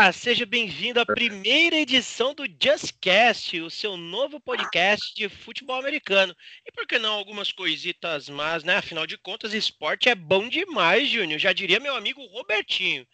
Olá, 0.00 0.12
seja 0.12 0.46
bem-vindo 0.46 0.98
à 0.98 1.04
primeira 1.04 1.76
edição 1.76 2.34
do 2.34 2.46
JustCast, 2.46 3.60
o 3.60 3.68
seu 3.68 3.98
novo 3.98 4.40
podcast 4.40 5.14
de 5.14 5.28
futebol 5.28 5.78
americano. 5.78 6.34
E 6.66 6.72
por 6.72 6.86
que 6.86 6.98
não 6.98 7.12
algumas 7.12 7.52
coisitas 7.52 8.26
mas, 8.30 8.64
né? 8.64 8.76
Afinal 8.76 9.06
de 9.06 9.18
contas, 9.18 9.52
esporte 9.52 10.08
é 10.08 10.14
bom 10.14 10.48
demais, 10.48 11.06
Júnior. 11.06 11.38
Já 11.38 11.52
diria 11.52 11.78
meu 11.78 11.94
amigo 11.94 12.24
Robertinho. 12.28 13.06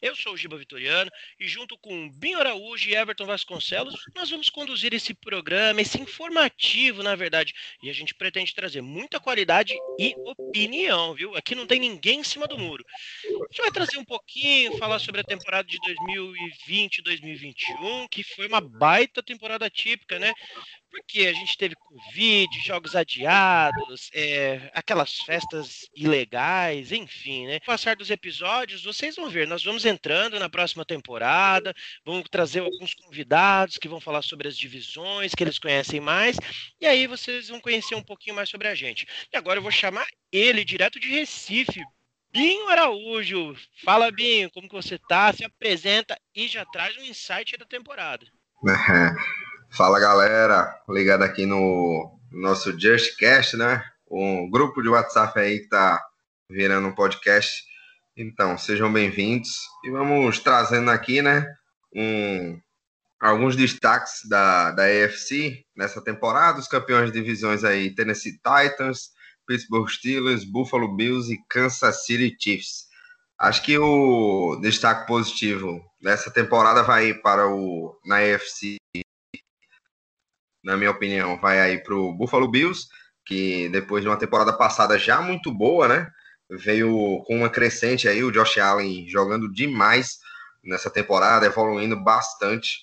Eu 0.00 0.14
sou 0.14 0.34
o 0.34 0.36
Giba 0.36 0.56
Vitoriano 0.56 1.10
e 1.38 1.48
junto 1.48 1.78
com 1.78 2.10
Binho 2.10 2.38
Araújo 2.38 2.88
e 2.88 2.94
Everton 2.94 3.26
Vasconcelos, 3.26 3.94
nós 4.14 4.30
vamos 4.30 4.48
conduzir 4.48 4.92
esse 4.92 5.14
programa, 5.14 5.80
esse 5.80 6.00
informativo, 6.00 7.02
na 7.02 7.14
verdade. 7.14 7.54
E 7.82 7.90
a 7.90 7.92
gente 7.92 8.14
pretende 8.14 8.54
trazer 8.54 8.80
muita 8.80 9.18
qualidade 9.18 9.74
e 9.98 10.14
opinião, 10.24 11.14
viu? 11.14 11.36
Aqui 11.36 11.54
não 11.54 11.66
tem 11.66 11.80
ninguém 11.80 12.20
em 12.20 12.24
cima 12.24 12.46
do 12.46 12.58
muro. 12.58 12.84
A 13.24 13.28
gente 13.28 13.62
vai 13.62 13.70
trazer 13.70 13.98
um 13.98 14.04
pouquinho, 14.04 14.76
falar 14.78 14.98
sobre 14.98 15.20
a 15.20 15.24
temporada 15.24 15.66
de 15.68 15.78
2020 15.78 17.02
2021, 17.02 18.08
que 18.08 18.22
foi 18.22 18.46
uma 18.46 18.60
baita 18.60 19.22
temporada 19.22 19.68
típica, 19.70 20.18
né? 20.18 20.32
Porque 20.96 21.26
a 21.26 21.32
gente 21.34 21.58
teve 21.58 21.74
Covid, 21.74 22.58
jogos 22.64 22.96
adiados, 22.96 24.08
é, 24.14 24.70
aquelas 24.72 25.16
festas 25.18 25.86
ilegais, 25.94 26.90
enfim, 26.90 27.46
né? 27.46 27.60
Com 27.60 27.64
o 27.64 27.66
passar 27.66 27.96
dos 27.96 28.10
episódios, 28.10 28.82
vocês 28.82 29.14
vão 29.14 29.28
ver, 29.28 29.46
nós 29.46 29.62
vamos 29.62 29.84
entrando 29.84 30.38
na 30.38 30.48
próxima 30.48 30.86
temporada, 30.86 31.74
vamos 32.02 32.24
trazer 32.30 32.60
alguns 32.60 32.94
convidados 32.94 33.76
que 33.76 33.88
vão 33.88 34.00
falar 34.00 34.22
sobre 34.22 34.48
as 34.48 34.56
divisões, 34.56 35.34
que 35.34 35.44
eles 35.44 35.58
conhecem 35.58 36.00
mais, 36.00 36.38
e 36.80 36.86
aí 36.86 37.06
vocês 37.06 37.48
vão 37.48 37.60
conhecer 37.60 37.94
um 37.94 38.02
pouquinho 38.02 38.34
mais 38.34 38.48
sobre 38.48 38.66
a 38.66 38.74
gente. 38.74 39.06
E 39.30 39.36
agora 39.36 39.58
eu 39.58 39.62
vou 39.62 39.70
chamar 39.70 40.06
ele, 40.32 40.64
direto 40.64 40.98
de 40.98 41.10
Recife, 41.10 41.84
Binho 42.32 42.68
Araújo. 42.70 43.54
Fala, 43.84 44.10
Binho, 44.10 44.50
como 44.50 44.66
que 44.66 44.74
você 44.74 44.98
tá? 44.98 45.30
Se 45.30 45.44
apresenta 45.44 46.18
e 46.34 46.48
já 46.48 46.64
traz 46.64 46.96
um 46.96 47.02
insight 47.02 47.54
da 47.58 47.66
temporada. 47.66 48.26
Fala, 49.76 50.00
galera. 50.00 50.74
Ligado 50.88 51.22
aqui 51.22 51.44
no 51.44 52.18
nosso 52.32 52.72
JustCast, 52.72 53.58
né? 53.58 53.84
Um 54.10 54.48
grupo 54.48 54.80
de 54.80 54.88
WhatsApp 54.88 55.38
aí 55.38 55.58
que 55.58 55.68
tá 55.68 56.02
virando 56.48 56.88
um 56.88 56.94
podcast. 56.94 57.62
Então, 58.16 58.56
sejam 58.56 58.90
bem-vindos. 58.90 59.50
E 59.84 59.90
vamos 59.90 60.38
trazendo 60.38 60.90
aqui, 60.90 61.20
né, 61.20 61.46
um, 61.94 62.58
alguns 63.20 63.54
destaques 63.54 64.26
da, 64.26 64.70
da 64.70 64.84
AFC 64.84 65.62
nessa 65.76 66.02
temporada. 66.02 66.58
Os 66.58 66.68
campeões 66.68 67.12
de 67.12 67.20
divisões 67.20 67.62
aí, 67.62 67.94
Tennessee 67.94 68.32
Titans, 68.32 69.10
Pittsburgh 69.46 69.90
Steelers, 69.90 70.42
Buffalo 70.42 70.96
Bills 70.96 71.30
e 71.30 71.38
Kansas 71.50 72.06
City 72.06 72.34
Chiefs. 72.40 72.86
Acho 73.38 73.62
que 73.62 73.76
o 73.76 74.56
destaque 74.62 75.06
positivo 75.06 75.84
dessa 76.00 76.30
temporada 76.30 76.82
vai 76.82 77.12
para 77.12 77.46
o 77.46 77.94
na 78.06 78.20
AFC, 78.20 78.78
na 80.66 80.76
minha 80.76 80.90
opinião, 80.90 81.38
vai 81.40 81.60
aí 81.60 81.78
para 81.80 81.94
o 81.94 82.12
Buffalo 82.12 82.50
Bills, 82.50 82.88
que 83.24 83.68
depois 83.68 84.02
de 84.02 84.08
uma 84.08 84.16
temporada 84.16 84.52
passada 84.52 84.98
já 84.98 85.20
muito 85.20 85.54
boa, 85.54 85.86
né? 85.86 86.10
Veio 86.50 87.22
com 87.24 87.36
uma 87.36 87.48
crescente 87.48 88.08
aí, 88.08 88.24
o 88.24 88.32
Josh 88.32 88.58
Allen 88.58 89.08
jogando 89.08 89.50
demais 89.50 90.18
nessa 90.64 90.90
temporada, 90.90 91.46
evoluindo 91.46 91.96
bastante. 91.96 92.80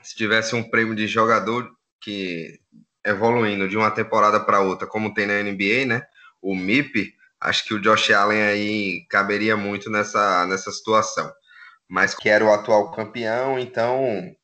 Se 0.00 0.14
tivesse 0.14 0.54
um 0.54 0.62
prêmio 0.62 0.94
de 0.94 1.08
jogador 1.08 1.68
que 2.00 2.60
evoluindo 3.04 3.68
de 3.68 3.76
uma 3.76 3.90
temporada 3.90 4.38
para 4.38 4.60
outra, 4.60 4.86
como 4.86 5.12
tem 5.12 5.26
na 5.26 5.42
NBA, 5.42 5.86
né? 5.86 6.02
O 6.40 6.54
MIP, 6.54 7.14
acho 7.40 7.64
que 7.64 7.74
o 7.74 7.80
Josh 7.80 8.12
Allen 8.12 8.42
aí 8.42 9.04
caberia 9.10 9.56
muito 9.56 9.90
nessa, 9.90 10.46
nessa 10.46 10.70
situação. 10.70 11.32
Mas 11.88 12.14
que 12.14 12.28
era 12.28 12.44
o 12.44 12.52
atual 12.52 12.92
campeão, 12.92 13.58
então 13.58 14.36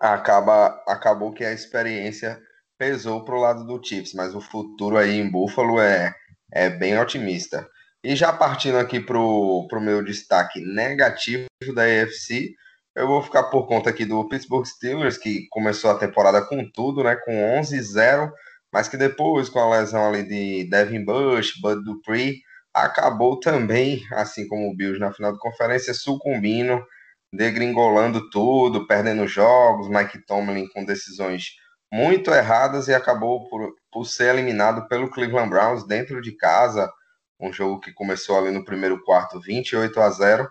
acaba, 0.00 0.82
acabou 0.86 1.32
que 1.32 1.44
a 1.44 1.52
experiência 1.52 2.40
pesou 2.78 3.24
para 3.24 3.34
o 3.34 3.40
lado 3.40 3.64
do 3.64 3.84
Chiefs, 3.84 4.14
mas 4.14 4.34
o 4.34 4.40
futuro 4.40 4.96
aí 4.96 5.18
em 5.18 5.30
Buffalo 5.30 5.80
é, 5.80 6.14
é 6.52 6.70
bem 6.70 6.98
otimista. 6.98 7.68
E 8.02 8.14
já 8.14 8.32
partindo 8.32 8.78
aqui 8.78 9.00
para 9.00 9.18
o 9.18 9.66
meu 9.80 10.04
destaque 10.04 10.60
negativo 10.60 11.48
da 11.74 11.82
AFC, 11.82 12.54
eu 12.94 13.06
vou 13.06 13.22
ficar 13.22 13.44
por 13.44 13.66
conta 13.66 13.90
aqui 13.90 14.04
do 14.04 14.28
Pittsburgh 14.28 14.66
Steelers, 14.66 15.18
que 15.18 15.46
começou 15.50 15.90
a 15.90 15.98
temporada 15.98 16.42
com 16.42 16.68
tudo, 16.72 17.02
né? 17.02 17.16
Com 17.16 17.32
11-0, 17.60 18.30
mas 18.72 18.88
que 18.88 18.96
depois, 18.96 19.48
com 19.48 19.58
a 19.58 19.78
lesão 19.78 20.08
ali 20.08 20.22
de 20.22 20.68
Devin 20.70 21.04
Bush, 21.04 21.60
Bud 21.60 21.84
Dupree, 21.84 22.40
acabou 22.74 23.38
também, 23.38 24.02
assim 24.12 24.46
como 24.46 24.68
o 24.68 24.76
Bills 24.76 25.00
na 25.00 25.12
final 25.12 25.32
de 25.32 25.38
conferência, 25.38 25.94
sucumbindo, 25.94 26.84
degringolando 27.32 28.30
tudo, 28.30 28.86
perdendo 28.86 29.26
jogos, 29.26 29.88
Mike 29.88 30.24
Tomlin 30.26 30.68
com 30.68 30.84
decisões 30.84 31.56
muito 31.92 32.30
erradas 32.30 32.88
e 32.88 32.94
acabou 32.94 33.48
por, 33.48 33.74
por 33.90 34.04
ser 34.04 34.34
eliminado 34.34 34.86
pelo 34.88 35.10
Cleveland 35.10 35.50
Browns 35.50 35.86
dentro 35.86 36.20
de 36.20 36.32
casa, 36.32 36.90
um 37.40 37.52
jogo 37.52 37.80
que 37.80 37.92
começou 37.92 38.38
ali 38.38 38.50
no 38.50 38.64
primeiro 38.64 39.02
quarto 39.04 39.40
28 39.40 40.00
a 40.00 40.10
0 40.10 40.48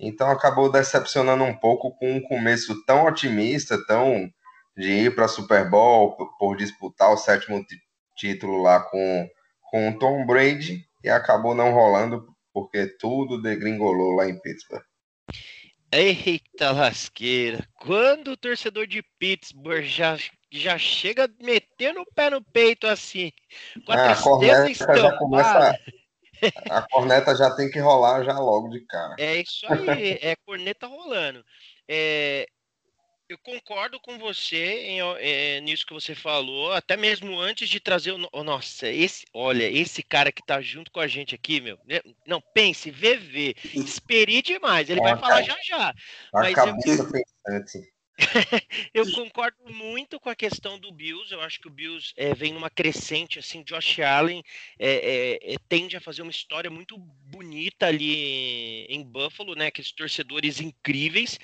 então 0.00 0.30
acabou 0.30 0.70
decepcionando 0.70 1.42
um 1.42 1.54
pouco 1.54 1.96
com 1.98 2.12
um 2.12 2.22
começo 2.22 2.84
tão 2.84 3.04
otimista, 3.04 3.76
tão 3.86 4.30
de 4.76 4.90
ir 4.90 5.14
para 5.14 5.26
Super 5.26 5.68
Bowl 5.68 6.16
por 6.38 6.56
disputar 6.56 7.10
o 7.10 7.16
sétimo 7.16 7.64
título 8.16 8.62
lá 8.62 8.80
com, 8.80 9.28
com 9.70 9.88
o 9.90 9.98
Tom 9.98 10.24
Brady 10.24 10.84
e 11.02 11.10
acabou 11.10 11.54
não 11.54 11.72
rolando 11.72 12.24
porque 12.52 12.86
tudo 12.86 13.42
degringolou 13.42 14.12
lá 14.12 14.28
em 14.28 14.38
Pittsburgh. 14.40 14.87
Eita 15.90 16.70
lasqueira! 16.70 17.66
Quando 17.76 18.32
o 18.32 18.36
torcedor 18.36 18.86
de 18.86 19.02
Pittsburgh 19.18 19.84
já, 19.84 20.16
já 20.50 20.76
chega 20.76 21.28
metendo 21.42 22.02
o 22.02 22.14
pé 22.14 22.28
no 22.28 22.44
peito 22.44 22.86
assim, 22.86 23.32
com 23.86 23.92
a, 23.92 24.14
tristeza 24.64 24.92
a 24.92 24.96
já 24.96 25.18
começa 25.18 25.78
a 26.70 26.82
corneta 26.82 27.34
já 27.34 27.50
tem 27.54 27.70
que 27.70 27.78
rolar 27.78 28.22
já 28.24 28.38
logo 28.38 28.68
de 28.68 28.80
cara. 28.86 29.14
É 29.18 29.40
isso 29.40 29.66
aí, 29.66 30.18
é 30.20 30.36
corneta 30.44 30.86
rolando. 30.86 31.44
É, 31.88 32.46
eu 33.28 33.36
concordo 33.38 34.00
com 34.00 34.18
você 34.18 34.56
em, 34.56 35.00
é, 35.18 35.60
nisso 35.60 35.86
que 35.86 35.92
você 35.92 36.14
falou, 36.14 36.72
até 36.72 36.96
mesmo 36.96 37.38
antes 37.38 37.68
de 37.68 37.78
trazer 37.78 38.12
o. 38.12 38.28
Oh, 38.32 38.42
nossa, 38.42 38.88
esse, 38.88 39.26
olha, 39.34 39.70
esse 39.70 40.02
cara 40.02 40.32
que 40.32 40.44
tá 40.44 40.60
junto 40.62 40.90
com 40.90 41.00
a 41.00 41.06
gente 41.06 41.34
aqui, 41.34 41.60
meu. 41.60 41.78
Né, 41.86 42.00
não, 42.26 42.40
pense, 42.40 42.90
VV, 42.90 43.54
espere 43.74 44.40
demais, 44.40 44.88
ele 44.88 45.00
vai 45.00 45.16
falar 45.18 45.42
já 45.42 45.56
já. 45.62 45.90
A 45.90 45.94
mas 46.40 46.54
cabeça 46.54 47.02
eu... 47.02 47.12
pensante. 47.12 47.97
eu 48.92 49.10
concordo 49.12 49.72
muito 49.72 50.18
com 50.18 50.28
a 50.28 50.34
questão 50.34 50.78
do 50.78 50.90
Bills. 50.90 51.32
Eu 51.32 51.40
acho 51.40 51.60
que 51.60 51.68
o 51.68 51.70
Bills 51.70 52.12
é, 52.16 52.34
vem 52.34 52.52
numa 52.52 52.68
crescente 52.68 53.38
assim. 53.38 53.62
Josh 53.62 54.00
Allen 54.00 54.42
é, 54.78 55.38
é, 55.54 55.56
tende 55.68 55.96
a 55.96 56.00
fazer 56.00 56.22
uma 56.22 56.30
história 56.30 56.70
muito 56.70 56.98
bonita 56.98 57.86
ali 57.86 58.84
em 58.86 59.04
Buffalo, 59.04 59.54
né? 59.54 59.66
Aqueles 59.66 59.92
torcedores 59.92 60.60
incríveis. 60.60 61.38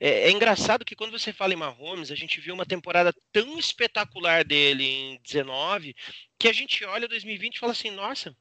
É, 0.00 0.30
engraçado 0.30 0.84
que 0.84 0.96
quando 0.96 1.12
você 1.12 1.32
fala 1.32 1.52
em 1.52 1.56
Mahomes, 1.56 2.10
a 2.10 2.16
gente 2.16 2.40
viu 2.40 2.54
uma 2.54 2.66
temporada 2.66 3.14
tão 3.30 3.58
espetacular 3.58 4.44
dele 4.44 4.84
em 4.84 5.20
19 5.22 5.94
que 6.38 6.48
a 6.48 6.52
gente 6.52 6.84
olha 6.84 7.08
2020 7.08 7.56
e 7.56 7.58
fala 7.58 7.72
assim: 7.72 7.90
nossa, 7.90 8.34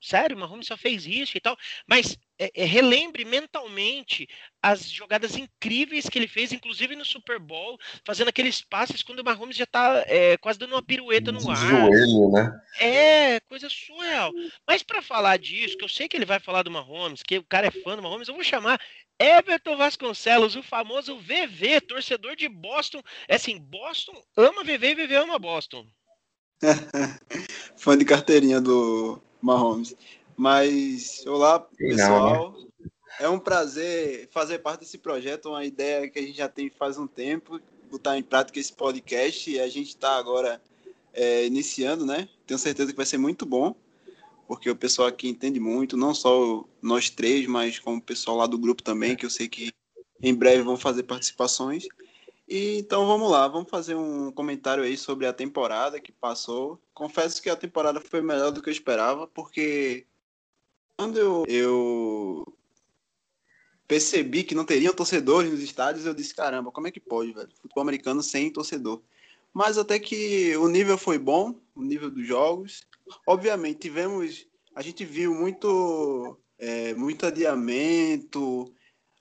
sério, 0.00 0.36
Mahomes 0.36 0.66
só 0.66 0.76
fez 0.76 1.06
isso 1.06 1.36
e 1.36 1.40
tal. 1.40 1.56
Mas 1.86 2.18
é, 2.40 2.50
é, 2.54 2.64
relembre 2.64 3.22
mentalmente 3.22 4.26
as 4.62 4.90
jogadas 4.90 5.36
incríveis 5.36 6.08
que 6.08 6.18
ele 6.18 6.26
fez, 6.26 6.52
inclusive 6.52 6.96
no 6.96 7.04
Super 7.04 7.38
Bowl, 7.38 7.78
fazendo 8.02 8.28
aqueles 8.28 8.62
passes 8.62 9.02
quando 9.02 9.20
o 9.20 9.24
Mahomes 9.24 9.58
já 9.58 9.66
tá 9.66 10.02
é, 10.06 10.38
quase 10.38 10.58
dando 10.58 10.72
uma 10.72 10.82
pirueta 10.82 11.30
no 11.30 11.50
ar. 11.50 11.56
Joelho, 11.56 12.30
né? 12.32 12.60
É, 12.80 13.40
coisa 13.40 13.68
surreal. 13.68 14.32
Mas 14.66 14.82
para 14.82 15.02
falar 15.02 15.38
disso, 15.38 15.76
que 15.76 15.84
eu 15.84 15.88
sei 15.88 16.08
que 16.08 16.16
ele 16.16 16.24
vai 16.24 16.40
falar 16.40 16.62
do 16.62 16.70
Mahomes, 16.70 17.22
que 17.22 17.36
o 17.36 17.44
cara 17.44 17.66
é 17.66 17.70
fã 17.70 17.94
do 17.94 18.02
Mahomes, 18.02 18.28
eu 18.28 18.34
vou 18.34 18.42
chamar 18.42 18.80
Everton 19.18 19.76
Vasconcelos, 19.76 20.56
o 20.56 20.62
famoso 20.62 21.18
VV, 21.18 21.82
torcedor 21.82 22.36
de 22.36 22.48
Boston. 22.48 23.02
É 23.28 23.36
assim, 23.36 23.58
Boston 23.58 24.18
ama 24.34 24.64
VV 24.64 24.92
e 24.92 24.94
VV 24.94 25.14
ama 25.16 25.38
Boston. 25.38 25.86
fã 27.76 27.98
de 27.98 28.06
carteirinha 28.06 28.62
do 28.62 29.20
Mahomes. 29.42 29.94
Mas, 30.40 31.22
olá, 31.26 31.60
pessoal. 31.60 32.54
Não, 32.54 32.60
né? 32.62 32.66
É 33.20 33.28
um 33.28 33.38
prazer 33.38 34.26
fazer 34.32 34.58
parte 34.60 34.80
desse 34.80 34.96
projeto, 34.96 35.50
uma 35.50 35.66
ideia 35.66 36.08
que 36.08 36.18
a 36.18 36.22
gente 36.22 36.38
já 36.38 36.48
tem 36.48 36.70
faz 36.70 36.96
um 36.96 37.06
tempo, 37.06 37.60
botar 37.90 38.16
em 38.16 38.22
prática 38.22 38.58
esse 38.58 38.72
podcast 38.72 39.50
e 39.50 39.60
a 39.60 39.68
gente 39.68 39.88
está 39.88 40.16
agora 40.16 40.58
é, 41.12 41.44
iniciando, 41.44 42.06
né? 42.06 42.26
Tenho 42.46 42.56
certeza 42.56 42.90
que 42.90 42.96
vai 42.96 43.04
ser 43.04 43.18
muito 43.18 43.44
bom, 43.44 43.74
porque 44.48 44.70
o 44.70 44.74
pessoal 44.74 45.08
aqui 45.08 45.28
entende 45.28 45.60
muito, 45.60 45.94
não 45.94 46.14
só 46.14 46.64
nós 46.80 47.10
três, 47.10 47.46
mas 47.46 47.78
como 47.78 47.98
o 47.98 48.02
pessoal 48.02 48.38
lá 48.38 48.46
do 48.46 48.56
grupo 48.56 48.82
também, 48.82 49.16
que 49.16 49.26
eu 49.26 49.30
sei 49.30 49.46
que 49.46 49.70
em 50.22 50.34
breve 50.34 50.62
vão 50.62 50.78
fazer 50.78 51.02
participações. 51.02 51.86
E, 52.48 52.78
então 52.78 53.06
vamos 53.06 53.30
lá, 53.30 53.46
vamos 53.46 53.68
fazer 53.68 53.94
um 53.94 54.32
comentário 54.32 54.84
aí 54.84 54.96
sobre 54.96 55.26
a 55.26 55.34
temporada 55.34 56.00
que 56.00 56.12
passou. 56.12 56.80
Confesso 56.94 57.42
que 57.42 57.50
a 57.50 57.56
temporada 57.56 58.00
foi 58.00 58.22
melhor 58.22 58.50
do 58.50 58.62
que 58.62 58.70
eu 58.70 58.72
esperava, 58.72 59.26
porque 59.26 60.06
quando 61.00 61.16
eu, 61.16 61.44
eu 61.48 62.56
percebi 63.88 64.44
que 64.44 64.54
não 64.54 64.66
teriam 64.66 64.92
torcedores 64.92 65.50
nos 65.50 65.62
estádios, 65.62 66.04
eu 66.04 66.12
disse, 66.12 66.34
caramba, 66.34 66.70
como 66.70 66.88
é 66.88 66.90
que 66.90 67.00
pode, 67.00 67.32
velho? 67.32 67.48
Futebol 67.62 67.82
americano 67.82 68.22
sem 68.22 68.52
torcedor. 68.52 69.00
Mas 69.50 69.78
até 69.78 69.98
que 69.98 70.54
o 70.58 70.68
nível 70.68 70.98
foi 70.98 71.18
bom, 71.18 71.58
o 71.74 71.82
nível 71.82 72.10
dos 72.10 72.26
jogos. 72.26 72.86
Obviamente, 73.26 73.78
tivemos. 73.78 74.46
A 74.74 74.82
gente 74.82 75.02
viu 75.06 75.34
muito, 75.34 76.38
é, 76.58 76.92
muito 76.92 77.24
adiamento, 77.24 78.70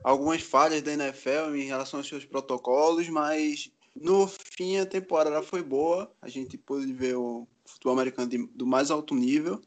algumas 0.03 0.41
falhas 0.41 0.81
da 0.81 0.91
NFL 0.91 1.55
em 1.55 1.65
relação 1.65 2.01
aos 2.01 2.09
seus 2.09 2.25
protocolos, 2.25 3.07
mas 3.07 3.71
no 3.95 4.27
fim 4.27 4.77
a 4.77 4.85
temporada 4.85 5.41
foi 5.41 5.63
boa. 5.63 6.11
A 6.21 6.27
gente 6.27 6.57
pôde 6.57 6.91
ver 6.91 7.15
o 7.15 7.47
futebol 7.65 7.93
americano 7.93 8.29
de, 8.29 8.45
do 8.47 8.67
mais 8.67 8.91
alto 8.91 9.15
nível 9.15 9.61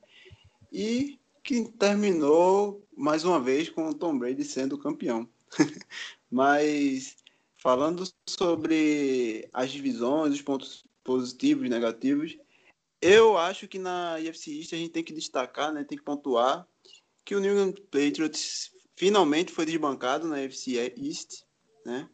e 0.71 1.19
que 1.43 1.65
terminou 1.73 2.87
mais 2.97 3.25
uma 3.25 3.41
vez 3.41 3.69
com 3.69 3.89
o 3.89 3.95
Tom 3.95 4.19
Brady 4.19 4.45
sendo 4.45 4.79
campeão. 4.79 5.29
mas 6.31 7.17
falando 7.57 8.05
sobre 8.29 9.49
as 9.53 9.71
divisões, 9.71 10.35
os 10.35 10.43
pontos 10.43 10.85
positivos 11.05 11.67
e 11.67 11.69
negativos, 11.69 12.37
eu 13.01 13.37
acho 13.37 13.67
que 13.67 13.79
na 13.79 14.15
UFC 14.15 14.59
East 14.59 14.73
a 14.73 14.77
gente 14.77 14.93
tem 14.93 15.03
que 15.03 15.13
destacar, 15.13 15.73
né, 15.73 15.85
tem 15.85 15.99
que 15.99 16.05
pontuar 16.05 16.67
que 17.25 17.35
o 17.35 17.41
New 17.41 17.53
England 17.53 17.83
Patriots 17.91 18.71
finalmente 18.97 19.53
foi 19.53 19.67
desbancado 19.67 20.27
na 20.27 20.37
UFC 20.37 20.77
East, 20.97 21.43
né? 21.85 22.09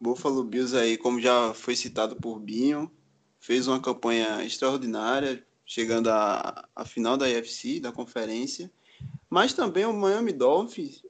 Buffalo 0.00 0.42
Bills 0.42 0.76
aí, 0.76 0.96
como 0.96 1.20
já 1.20 1.54
foi 1.54 1.76
citado 1.76 2.16
por 2.16 2.40
Binho, 2.40 2.90
fez 3.38 3.68
uma 3.68 3.80
campanha 3.80 4.44
extraordinária, 4.44 5.46
chegando 5.72 6.08
à, 6.08 6.68
à 6.76 6.84
final 6.84 7.16
da 7.16 7.24
UFC, 7.24 7.80
da 7.80 7.90
conferência. 7.90 8.70
Mas 9.30 9.54
também 9.54 9.86
o 9.86 9.92
Miami 9.92 10.30
Dolphins 10.30 11.02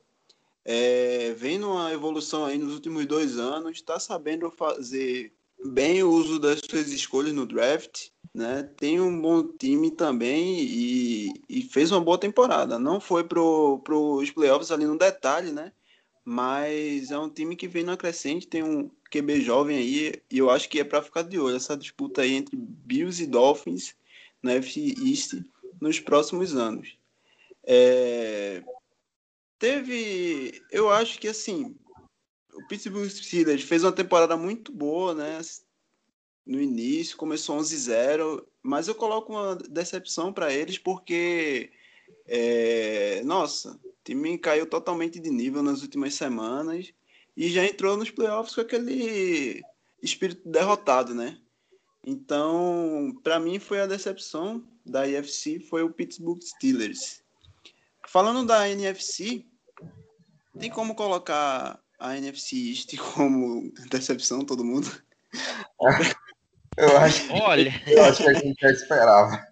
é, 0.64 1.35
vem 1.37 1.59
numa 1.59 1.93
evolução 1.93 2.44
aí 2.44 2.56
nos 2.56 2.73
últimos 2.73 3.05
dois 3.06 3.38
anos, 3.38 3.73
está 3.73 3.99
sabendo 3.99 4.49
fazer 4.53 5.32
bem 5.64 6.03
o 6.05 6.11
uso 6.11 6.38
das 6.38 6.61
suas 6.61 6.93
escolhas 6.93 7.32
no 7.32 7.44
draft, 7.44 8.11
né? 8.32 8.62
Tem 8.76 9.00
um 9.00 9.20
bom 9.20 9.43
time 9.43 9.91
também 9.91 10.61
e, 10.61 11.32
e 11.49 11.62
fez 11.62 11.91
uma 11.91 12.00
boa 12.00 12.17
temporada. 12.19 12.79
Não 12.79 13.00
foi 13.00 13.25
para 13.25 13.41
os 13.41 14.31
playoffs 14.31 14.70
ali 14.70 14.85
no 14.85 14.97
detalhe, 14.97 15.50
né? 15.50 15.73
Mas 16.25 17.11
é 17.11 17.19
um 17.19 17.29
time 17.29 17.56
que 17.56 17.67
vem 17.67 17.82
na 17.82 17.97
crescente, 17.97 18.47
tem 18.47 18.62
um 18.62 18.88
QB 19.11 19.41
jovem 19.41 19.76
aí 19.76 20.23
e 20.31 20.38
eu 20.38 20.50
acho 20.50 20.69
que 20.69 20.79
é 20.79 20.85
para 20.85 21.03
ficar 21.03 21.23
de 21.23 21.37
olho 21.37 21.56
essa 21.56 21.76
disputa 21.76 22.23
aí 22.23 22.35
entre 22.35 22.56
Bills 22.56 23.20
e 23.20 23.26
Dolphins 23.26 23.97
na 24.43 24.55
FC 24.55 24.94
East 25.05 25.35
nos 25.81 26.00
próximos 26.00 26.55
anos. 26.55 26.97
É, 27.65 28.62
Teve, 29.62 30.61
eu 30.73 30.91
acho 30.91 31.21
que 31.21 31.29
assim, 31.29 31.77
o 32.53 32.67
Pittsburgh 32.67 33.09
Steelers 33.09 33.62
fez 33.62 33.85
uma 33.85 33.93
temporada 33.93 34.37
muito 34.37 34.73
boa, 34.73 35.15
né? 35.15 35.41
No 36.44 36.61
início, 36.61 37.17
começou 37.17 37.56
11-0, 37.61 38.44
mas 38.61 38.89
eu 38.89 38.94
coloco 38.97 39.33
uma 39.33 39.55
decepção 39.55 40.33
para 40.33 40.53
eles 40.53 40.79
porque, 40.79 41.71
é, 42.27 43.23
nossa, 43.25 43.79
o 43.85 43.94
time 44.03 44.37
caiu 44.37 44.67
totalmente 44.67 45.21
de 45.21 45.31
nível 45.31 45.62
nas 45.62 45.81
últimas 45.83 46.15
semanas 46.15 46.93
e 47.37 47.49
já 47.49 47.65
entrou 47.65 47.97
nos 47.97 48.11
playoffs 48.11 48.56
com 48.56 48.62
aquele 48.62 49.62
espírito 50.03 50.43
derrotado, 50.44 51.15
né? 51.15 51.39
Então, 52.05 53.15
para 53.23 53.39
mim 53.39 53.59
foi 53.59 53.81
a 53.81 53.87
decepção 53.87 54.63
da 54.85 55.07
IFC 55.07 55.61
foi 55.61 55.83
o 55.83 55.93
Pittsburgh 55.93 56.41
Steelers. 56.43 57.23
Falando 58.09 58.45
da 58.45 58.69
NFC, 58.69 59.45
tem 60.59 60.71
como 60.71 60.95
colocar 60.95 61.79
a 61.99 62.17
NFC 62.17 62.57
East 62.71 62.97
como 63.15 63.73
decepção, 63.91 64.45
todo 64.45 64.65
mundo? 64.65 64.91
Eu 66.75 66.97
acho, 66.97 67.29
que, 67.29 67.33
Olha, 67.35 67.83
eu 67.87 68.03
acho 68.03 68.23
que 68.23 68.31
a 68.31 68.33
gente 68.33 68.59
já 68.59 68.71
esperava. 68.71 69.47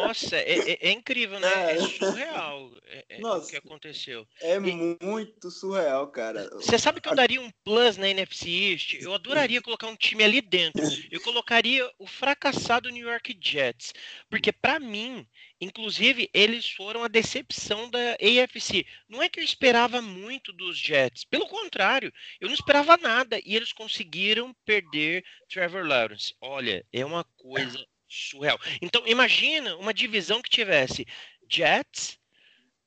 Nossa, 0.00 0.36
é, 0.36 0.70
é, 0.70 0.88
é 0.88 0.90
incrível, 0.92 1.40
né? 1.40 1.48
É, 1.48 1.76
é 1.76 1.80
surreal 1.80 2.72
é, 2.86 3.04
é 3.08 3.18
Nossa, 3.20 3.46
o 3.46 3.50
que 3.50 3.56
aconteceu. 3.56 4.26
É 4.40 4.56
e, 4.56 4.96
muito 5.02 5.50
surreal, 5.50 6.08
cara. 6.08 6.48
Você 6.54 6.78
sabe 6.78 7.00
que 7.00 7.08
eu 7.08 7.14
daria 7.14 7.40
um 7.40 7.50
plus 7.64 7.96
na 7.96 8.08
NFC 8.08 8.48
East? 8.48 8.94
Eu 9.00 9.14
adoraria 9.14 9.62
colocar 9.62 9.86
um 9.86 9.96
time 9.96 10.22
ali 10.22 10.40
dentro. 10.40 10.82
Eu 11.10 11.20
colocaria 11.20 11.90
o 11.98 12.06
fracassado 12.06 12.90
New 12.90 13.08
York 13.08 13.38
Jets. 13.40 13.92
Porque, 14.28 14.52
para 14.52 14.78
mim, 14.78 15.26
Inclusive, 15.60 16.30
eles 16.32 16.70
foram 16.70 17.02
a 17.02 17.08
decepção 17.08 17.90
da 17.90 18.12
AFC. 18.12 18.86
Não 19.08 19.20
é 19.20 19.28
que 19.28 19.40
eu 19.40 19.44
esperava 19.44 20.00
muito 20.00 20.52
dos 20.52 20.78
Jets, 20.78 21.24
pelo 21.24 21.48
contrário, 21.48 22.12
eu 22.40 22.46
não 22.46 22.54
esperava 22.54 22.96
nada 22.96 23.40
e 23.44 23.56
eles 23.56 23.72
conseguiram 23.72 24.54
perder 24.64 25.24
Trevor 25.48 25.84
Lawrence. 25.84 26.32
Olha, 26.40 26.86
é 26.92 27.04
uma 27.04 27.24
coisa 27.24 27.84
surreal. 28.08 28.58
Então, 28.80 29.06
imagina 29.06 29.76
uma 29.76 29.92
divisão 29.92 30.40
que 30.42 30.50
tivesse 30.50 31.06
Jets, 31.48 32.18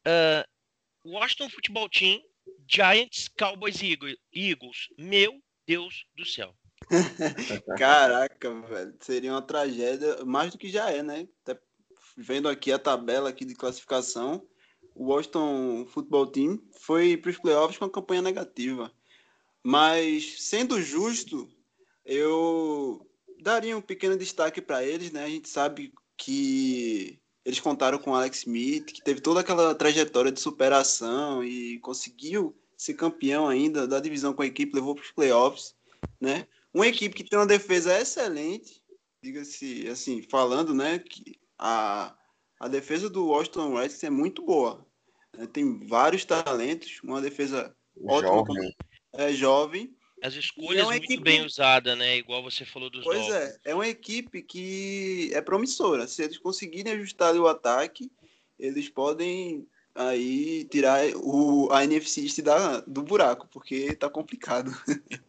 uh, 0.07 0.47
Washington 1.05 1.49
Football 1.49 1.89
Team, 1.89 2.21
Giants, 2.67 3.27
Cowboys 3.27 3.81
e 3.81 3.97
Eagles. 4.33 4.87
Meu 4.97 5.41
Deus 5.65 6.05
do 6.15 6.25
céu. 6.25 6.55
Caraca, 7.77 8.61
velho, 8.61 8.95
seria 8.99 9.31
uma 9.31 9.41
tragédia, 9.41 10.25
mais 10.25 10.51
do 10.51 10.57
que 10.57 10.69
já 10.69 10.89
é, 10.89 11.03
né? 11.03 11.27
Até 11.43 11.59
vendo 12.17 12.49
aqui 12.49 12.71
a 12.71 12.79
tabela 12.79 13.29
aqui 13.29 13.45
de 13.45 13.55
classificação, 13.55 14.45
o 14.95 15.05
Washington 15.05 15.85
Football 15.85 16.27
Team 16.27 16.61
foi 16.79 17.15
para 17.15 17.31
os 17.31 17.37
playoffs 17.37 17.77
com 17.77 17.85
a 17.85 17.91
campanha 17.91 18.21
negativa. 18.21 18.91
Mas, 19.63 20.43
sendo 20.43 20.81
justo, 20.81 21.49
eu 22.03 23.07
daria 23.41 23.75
um 23.75 23.81
pequeno 23.81 24.17
destaque 24.17 24.61
para 24.61 24.83
eles, 24.83 25.11
né? 25.11 25.23
A 25.23 25.29
gente 25.29 25.49
sabe 25.49 25.93
que 26.15 27.19
eles 27.43 27.59
contaram 27.59 27.97
com 27.97 28.13
Alex 28.13 28.39
Smith, 28.39 28.85
que 28.85 29.03
teve 29.03 29.19
toda 29.19 29.39
aquela 29.39 29.73
trajetória 29.73 30.31
de 30.31 30.39
superação 30.39 31.43
e 31.43 31.79
conseguiu 31.79 32.55
ser 32.77 32.93
campeão 32.93 33.47
ainda 33.47 33.87
da 33.87 33.99
divisão 33.99 34.33
com 34.33 34.41
a 34.41 34.45
equipe, 34.45 34.75
levou 34.75 34.95
para 34.95 35.03
os 35.03 35.11
playoffs, 35.11 35.75
né? 36.19 36.47
Uma 36.73 36.87
equipe 36.87 37.15
que 37.15 37.23
tem 37.23 37.37
uma 37.37 37.45
defesa 37.45 37.99
excelente, 37.99 38.81
diga-se 39.21 39.87
assim, 39.87 40.21
falando, 40.21 40.73
né, 40.73 40.99
que 40.99 41.39
a, 41.57 42.15
a 42.59 42.67
defesa 42.67 43.09
do 43.09 43.27
Washington 43.27 43.75
Redskins 43.75 44.03
é 44.03 44.09
muito 44.09 44.41
boa. 44.43 44.85
Né? 45.37 45.47
Tem 45.47 45.85
vários 45.85 46.23
talentos, 46.25 46.99
uma 47.03 47.21
defesa 47.21 47.75
ótima, 48.07 48.29
jovem. 48.29 48.75
é 49.13 49.33
jovem. 49.33 49.95
As 50.21 50.35
escolhas 50.35 50.83
é 50.83 50.89
muito 50.89 51.03
equipe... 51.05 51.23
bem 51.23 51.43
usadas, 51.43 51.97
né? 51.97 52.17
Igual 52.17 52.43
você 52.43 52.63
falou 52.63 52.89
dos 52.89 53.03
Pois 53.03 53.27
é, 53.29 53.59
é 53.65 53.73
uma 53.73 53.87
equipe 53.87 54.41
que 54.43 55.31
é 55.33 55.41
promissora. 55.41 56.07
Se 56.07 56.23
eles 56.23 56.37
conseguirem 56.37 56.93
ajustar 56.93 57.35
o 57.35 57.47
ataque, 57.47 58.11
eles 58.59 58.87
podem 58.87 59.67
aí 59.95 60.65
tirar 60.65 61.01
o, 61.15 61.69
a 61.71 61.83
NFC 61.83 62.21
East 62.21 62.41
da, 62.41 62.81
do 62.81 63.03
buraco, 63.03 63.47
porque 63.51 63.95
tá 63.95 64.09
complicado. 64.09 64.71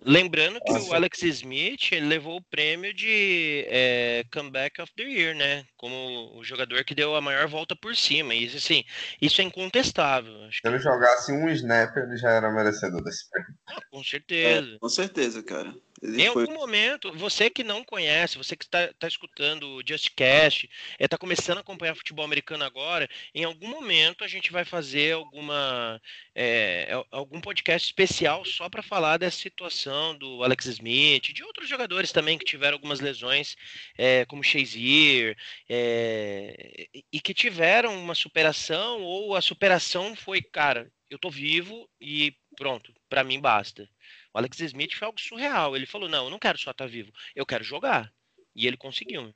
Lembrando 0.00 0.60
que 0.60 0.72
Nossa. 0.72 0.90
o 0.90 0.94
Alex 0.94 1.22
Smith 1.22 1.92
ele 1.92 2.06
levou 2.06 2.36
o 2.36 2.42
prêmio 2.42 2.92
de 2.94 3.64
é, 3.68 4.24
Comeback 4.32 4.80
of 4.80 4.92
the 4.96 5.02
Year, 5.02 5.36
né? 5.36 5.64
Como 5.76 6.38
o 6.38 6.44
jogador 6.44 6.84
que 6.84 6.94
deu 6.94 7.14
a 7.14 7.20
maior 7.20 7.46
volta 7.48 7.74
por 7.74 7.94
cima. 7.96 8.34
E 8.34 8.46
assim, 8.46 8.84
isso 9.20 9.40
é 9.40 9.44
incontestável. 9.44 10.44
Acho 10.44 10.60
Se 10.60 10.68
ele 10.68 10.78
jogasse 10.78 11.32
um 11.32 11.48
snap, 11.50 11.96
ele 11.96 12.16
já 12.16 12.30
era 12.30 12.50
merecedor 12.50 13.02
desse 13.02 13.28
prêmio. 13.30 13.54
Ah, 13.66 13.80
com 13.90 14.02
certeza. 14.02 14.74
É, 14.74 14.78
com 14.78 14.88
certeza, 14.88 15.42
cara. 15.42 15.74
Em 16.02 16.32
foi... 16.32 16.42
algum 16.42 16.54
momento, 16.54 17.12
você 17.12 17.48
que 17.48 17.62
não 17.62 17.84
conhece, 17.84 18.36
você 18.36 18.56
que 18.56 18.64
está 18.64 18.92
tá 18.94 19.06
escutando 19.06 19.76
o 19.76 19.82
JustCast, 19.82 20.66
está 20.66 20.96
é, 20.98 21.06
tá 21.06 21.16
começando 21.16 21.58
a 21.58 21.60
acompanhar 21.60 21.94
futebol 21.94 22.24
americano 22.24 22.64
agora, 22.64 23.08
em 23.32 23.44
algum 23.44 23.68
momento 23.68 24.24
a 24.24 24.28
gente 24.28 24.50
vai 24.50 24.64
fazer 24.64 25.12
alguma 25.12 26.00
é, 26.34 26.88
é 26.90 27.04
algum 27.12 27.40
podcast 27.40 27.86
especial 27.86 28.44
só 28.44 28.68
para 28.68 28.82
falar 28.82 29.16
dessa 29.16 29.38
situação 29.38 30.18
do 30.18 30.42
Alex 30.42 30.66
Smith, 30.66 31.32
de 31.32 31.44
outros 31.44 31.68
jogadores 31.68 32.10
também 32.10 32.36
que 32.36 32.44
tiveram 32.44 32.74
algumas 32.74 32.98
lesões, 32.98 33.54
é, 33.96 34.24
como 34.24 34.42
Shazier, 34.42 35.36
é, 35.68 36.88
e 37.12 37.20
que 37.20 37.32
tiveram 37.32 37.96
uma 37.96 38.14
superação, 38.16 39.02
ou 39.02 39.36
a 39.36 39.40
superação 39.40 40.16
foi, 40.16 40.42
cara, 40.42 40.90
eu 41.08 41.18
tô 41.18 41.30
vivo 41.30 41.88
e 42.00 42.34
pronto, 42.56 42.92
para 43.08 43.22
mim 43.22 43.40
basta. 43.40 43.88
O 44.34 44.38
Alex 44.38 44.60
Smith 44.60 44.94
foi 44.94 45.06
algo 45.06 45.20
surreal. 45.20 45.76
Ele 45.76 45.86
falou: 45.86 46.08
não, 46.08 46.24
eu 46.24 46.30
não 46.30 46.38
quero 46.38 46.58
só 46.58 46.70
estar 46.70 46.84
tá 46.84 46.90
vivo, 46.90 47.12
eu 47.34 47.46
quero 47.46 47.64
jogar. 47.64 48.12
E 48.54 48.66
ele 48.66 48.76
conseguiu. 48.76 49.34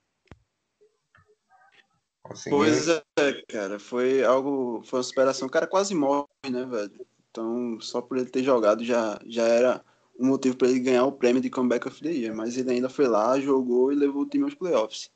conseguiu. 2.23 2.59
Pois 2.59 2.89
é, 2.89 3.03
cara, 3.49 3.79
foi 3.79 4.25
algo, 4.25 4.83
foi 4.85 4.99
uma 4.99 5.05
superação. 5.05 5.49
O 5.49 5.51
cara 5.51 5.67
quase 5.67 5.95
morre, 5.95 6.27
né, 6.51 6.65
velho? 6.65 7.07
Então, 7.31 7.79
só 7.81 8.01
por 8.01 8.17
ele 8.17 8.31
ter 8.31 8.43
jogado 8.43 8.85
já, 8.85 9.21
já 9.27 9.47
era 9.47 9.85
um 10.19 10.29
motivo 10.29 10.57
para 10.57 10.69
ele 10.69 10.81
ganhar 10.81 11.05
o 11.05 11.13
prêmio 11.13 11.41
de 11.41 11.51
Comeback 11.51 11.87
of 11.87 12.01
the 12.03 12.11
Year. 12.11 12.35
Mas 12.35 12.57
ele 12.57 12.73
ainda 12.73 12.89
foi 12.89 13.07
lá, 13.07 13.39
jogou 13.39 13.93
e 13.93 13.95
levou 13.95 14.23
o 14.23 14.29
time 14.29 14.45
aos 14.45 14.55
playoffs. 14.55 15.11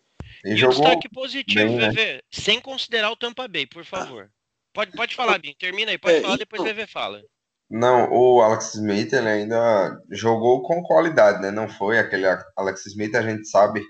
E, 0.45 0.53
e 0.53 0.57
jogou 0.57 0.81
destaque 0.81 1.09
positivo, 1.09 1.77
bem, 1.77 1.93
né? 1.93 2.21
Sem 2.31 2.61
considerar 2.61 3.11
o 3.11 3.17
Tampa 3.17 3.49
Bay, 3.49 3.67
por 3.67 3.85
favor. 3.85 4.31
Ah. 4.31 4.41
Pode, 4.73 4.93
pode 4.93 5.15
falar, 5.15 5.39
Bim. 5.39 5.55
Termina 5.59 5.91
aí, 5.91 5.99
pode 5.99 6.17
é, 6.17 6.21
falar, 6.21 6.35
então, 6.35 6.39
depois 6.39 6.63
o 6.63 6.65
VV 6.65 6.87
fala. 6.87 7.23
Não, 7.71 8.11
o 8.11 8.43
Alex 8.43 8.75
Smith 8.75 9.12
ele 9.12 9.29
ainda 9.29 9.97
jogou 10.11 10.62
com 10.62 10.83
qualidade, 10.83 11.41
né? 11.41 11.50
Não 11.53 11.69
foi 11.69 11.99
aquele 11.99 12.27
Alex 12.57 12.87
Smith, 12.87 13.15
a 13.15 13.23
gente 13.23 13.49
sabe 13.49 13.83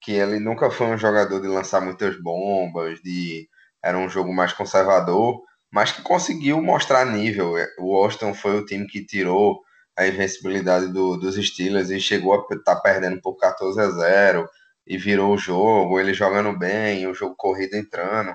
que 0.00 0.12
ele 0.12 0.40
nunca 0.40 0.70
foi 0.70 0.88
um 0.88 0.98
jogador 0.98 1.40
de 1.40 1.46
lançar 1.46 1.80
muitas 1.80 2.20
bombas, 2.20 3.00
de 3.02 3.48
era 3.82 3.96
um 3.96 4.08
jogo 4.08 4.34
mais 4.34 4.52
conservador, 4.52 5.40
mas 5.72 5.92
que 5.92 6.02
conseguiu 6.02 6.60
mostrar 6.60 7.06
nível. 7.06 7.54
O 7.78 7.94
Washington 7.94 8.34
foi 8.34 8.58
o 8.58 8.64
time 8.64 8.86
que 8.86 9.04
tirou 9.06 9.60
a 9.96 10.06
invencibilidade 10.06 10.88
do, 10.88 11.16
dos 11.16 11.36
Steelers 11.36 11.90
e 11.90 12.00
chegou 12.00 12.34
a 12.34 12.54
estar 12.54 12.76
tá 12.76 12.80
perdendo 12.80 13.20
por 13.20 13.36
14 13.36 13.80
a 13.80 13.90
0 13.90 14.48
e 14.86 14.98
virou 14.98 15.34
o 15.34 15.38
jogo, 15.38 16.00
ele 16.00 16.14
jogando 16.14 16.58
bem, 16.58 17.06
o 17.06 17.14
jogo 17.14 17.34
corrido 17.36 17.76
entrando. 17.76 18.34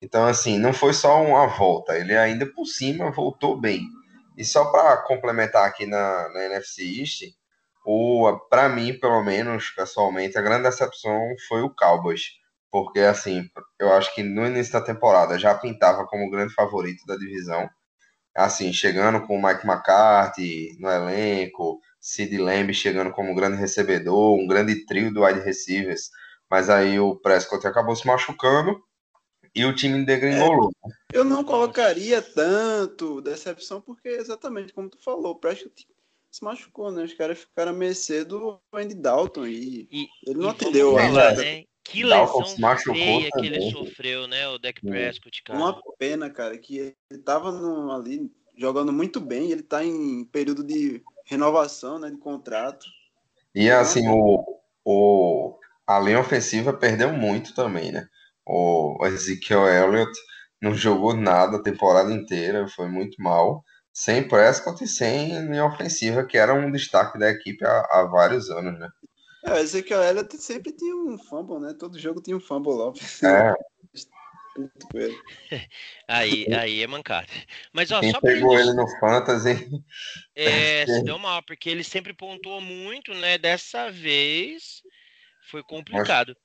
Então, 0.00 0.24
assim, 0.26 0.58
não 0.58 0.72
foi 0.72 0.92
só 0.92 1.20
uma 1.22 1.46
volta, 1.46 1.98
ele 1.98 2.16
ainda 2.16 2.46
por 2.46 2.66
cima 2.66 3.10
voltou 3.10 3.60
bem. 3.60 3.82
E 4.36 4.44
só 4.44 4.66
para 4.66 4.98
complementar 4.98 5.66
aqui 5.66 5.86
na, 5.86 6.28
na 6.28 6.44
NFC 6.44 7.00
East, 7.00 7.22
para 8.50 8.68
mim, 8.68 8.98
pelo 8.98 9.22
menos, 9.22 9.70
pessoalmente, 9.70 10.36
a 10.36 10.42
grande 10.42 10.64
decepção 10.64 11.18
foi 11.48 11.62
o 11.62 11.74
Cowboys. 11.74 12.22
Porque, 12.70 13.00
assim, 13.00 13.48
eu 13.78 13.92
acho 13.92 14.14
que 14.14 14.22
no 14.22 14.44
início 14.46 14.72
da 14.72 14.80
temporada 14.80 15.38
já 15.38 15.54
pintava 15.54 16.04
como 16.06 16.26
o 16.26 16.30
grande 16.30 16.52
favorito 16.52 17.06
da 17.06 17.16
divisão. 17.16 17.68
Assim, 18.36 18.72
chegando 18.72 19.26
com 19.26 19.38
o 19.38 19.42
Mike 19.42 19.66
McCarthy 19.66 20.76
no 20.78 20.90
elenco, 20.90 21.80
Sid 22.00 22.36
Lamb 22.36 22.74
chegando 22.74 23.10
como 23.12 23.30
um 23.32 23.34
grande 23.34 23.56
recebedor, 23.56 24.36
um 24.38 24.46
grande 24.46 24.84
trio 24.84 25.12
do 25.12 25.24
wide 25.24 25.40
receivers. 25.40 26.10
Mas 26.50 26.68
aí 26.68 27.00
o 27.00 27.16
Prescott 27.16 27.66
acabou 27.66 27.96
se 27.96 28.06
machucando 28.06 28.80
e 29.56 29.64
o 29.64 29.74
time 29.74 30.04
degringolou. 30.04 30.70
É, 30.84 31.16
eu 31.18 31.24
não 31.24 31.42
colocaria 31.42 32.20
tanto 32.20 33.22
decepção, 33.22 33.80
porque 33.80 34.08
exatamente 34.08 34.74
como 34.74 34.90
tu 34.90 34.98
falou, 35.02 35.32
o 35.32 35.34
Prescott 35.34 35.88
se 36.30 36.44
machucou, 36.44 36.92
né? 36.92 37.02
Os 37.02 37.14
caras 37.14 37.38
ficaram 37.38 37.72
a 37.72 37.74
mercê 37.74 38.22
do 38.22 38.60
Andy 38.70 38.94
Dalton 38.94 39.46
e, 39.46 39.88
e 39.90 40.08
ele 40.26 40.40
não 40.40 40.48
e 40.48 40.50
atendeu 40.50 40.98
ainda. 40.98 41.32
Né? 41.32 41.64
Que 41.82 42.04
lesão 42.04 42.44
feia 42.92 43.30
que 43.30 43.46
ele 43.46 43.70
sofreu, 43.70 44.28
né? 44.28 44.46
O 44.48 44.58
Dak 44.58 44.80
Prescott, 44.82 45.42
cara. 45.42 45.58
Uma 45.58 45.82
pena, 45.98 46.28
cara, 46.28 46.58
que 46.58 46.94
ele 47.10 47.22
tava 47.22 47.50
no, 47.50 47.92
ali 47.92 48.30
jogando 48.54 48.92
muito 48.92 49.20
bem, 49.20 49.50
ele 49.50 49.62
tá 49.62 49.82
em 49.82 50.24
período 50.24 50.62
de 50.62 51.02
renovação, 51.24 51.98
né, 51.98 52.10
de 52.10 52.16
contrato. 52.18 52.86
E 53.54 53.70
assim, 53.70 54.06
o, 54.08 54.60
o, 54.84 55.58
a 55.86 55.98
linha 55.98 56.20
ofensiva 56.20 56.72
perdeu 56.72 57.12
muito 57.12 57.54
também, 57.54 57.92
né? 57.92 58.08
O 58.46 59.04
Ezekiel 59.06 59.66
Elliott 59.66 60.12
não 60.62 60.74
jogou 60.74 61.14
nada 61.14 61.56
a 61.56 61.62
temporada 61.62 62.12
inteira, 62.12 62.68
foi 62.68 62.88
muito 62.88 63.20
mal. 63.20 63.64
Sem 63.92 64.28
Prescott 64.28 64.84
e 64.84 64.86
sem 64.86 65.40
linha 65.46 65.64
ofensiva, 65.64 66.24
que 66.24 66.36
era 66.36 66.54
um 66.54 66.70
destaque 66.70 67.18
da 67.18 67.30
equipe 67.30 67.64
há, 67.64 67.86
há 67.90 68.04
vários 68.04 68.50
anos, 68.50 68.78
né? 68.78 68.88
É, 69.44 69.52
o 69.52 69.56
Ezekiel 69.56 70.02
Elliott 70.02 70.36
sempre 70.36 70.72
tinha 70.72 70.94
um 70.94 71.18
fumble, 71.18 71.60
né? 71.60 71.74
Todo 71.78 71.98
jogo 71.98 72.20
tinha 72.20 72.36
um 72.36 72.40
fumble 72.40 72.74
lá. 72.74 72.92
É. 73.24 73.54
aí, 76.08 76.46
aí 76.54 76.82
é 76.82 76.86
mancada. 76.86 77.26
Mas 77.72 77.90
ó, 77.90 78.00
Quem 78.00 78.10
só 78.10 78.20
pegou 78.20 78.58
ele 78.58 78.72
no 78.72 78.86
Fantasy. 78.98 79.54
É, 80.38 80.84
se 80.84 81.02
deu 81.02 81.18
mal, 81.18 81.42
porque 81.42 81.70
ele 81.70 81.82
sempre 81.82 82.12
pontuou 82.12 82.60
muito, 82.60 83.14
né? 83.14 83.38
Dessa 83.38 83.90
vez 83.90 84.82
foi 85.50 85.62
complicado. 85.62 86.36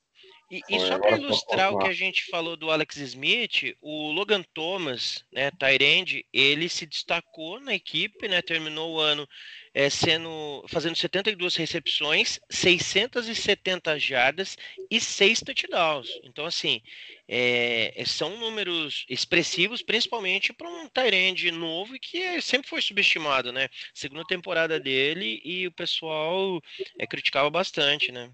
E, 0.51 0.61
e 0.67 0.79
só 0.81 0.99
para 0.99 1.17
ilustrar 1.17 1.73
o 1.73 1.79
que 1.79 1.87
a 1.87 1.93
gente 1.93 2.25
falou 2.25 2.57
do 2.57 2.69
Alex 2.69 2.97
Smith, 2.97 3.73
o 3.79 4.11
Logan 4.11 4.43
Thomas, 4.53 5.23
né, 5.31 5.49
Tyrande, 5.51 6.25
ele 6.33 6.67
se 6.67 6.85
destacou 6.85 7.57
na 7.61 7.73
equipe, 7.73 8.27
né, 8.27 8.41
terminou 8.41 8.95
o 8.95 8.99
ano 8.99 9.25
é, 9.73 9.89
sendo 9.89 10.65
fazendo 10.67 10.97
72 10.97 11.55
recepções, 11.55 12.37
670 12.49 13.97
jardas 13.97 14.57
e 14.89 14.99
6 14.99 15.39
touchdowns. 15.39 16.19
Então, 16.23 16.45
assim, 16.45 16.81
é, 17.29 18.03
são 18.05 18.35
números 18.35 19.05
expressivos, 19.07 19.81
principalmente 19.81 20.51
para 20.51 20.67
um 20.67 20.89
Tyrande 20.89 21.49
novo 21.49 21.95
e 21.95 21.99
que 21.99 22.41
sempre 22.41 22.67
foi 22.67 22.81
subestimado, 22.81 23.53
né? 23.53 23.69
Segunda 23.93 24.25
temporada 24.25 24.77
dele 24.81 25.41
e 25.45 25.65
o 25.65 25.71
pessoal 25.71 26.61
é, 26.99 27.07
criticava 27.07 27.49
bastante, 27.49 28.11
né? 28.11 28.29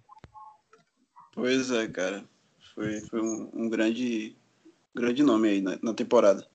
Pois 1.37 1.69
é, 1.69 1.87
cara. 1.87 2.25
Foi, 2.73 2.99
foi 3.01 3.21
um, 3.21 3.51
um 3.53 3.69
grande, 3.69 4.35
grande 4.93 5.21
nome 5.21 5.47
aí 5.47 5.61
na, 5.61 5.77
na, 5.83 5.93
temporada. 5.93 6.47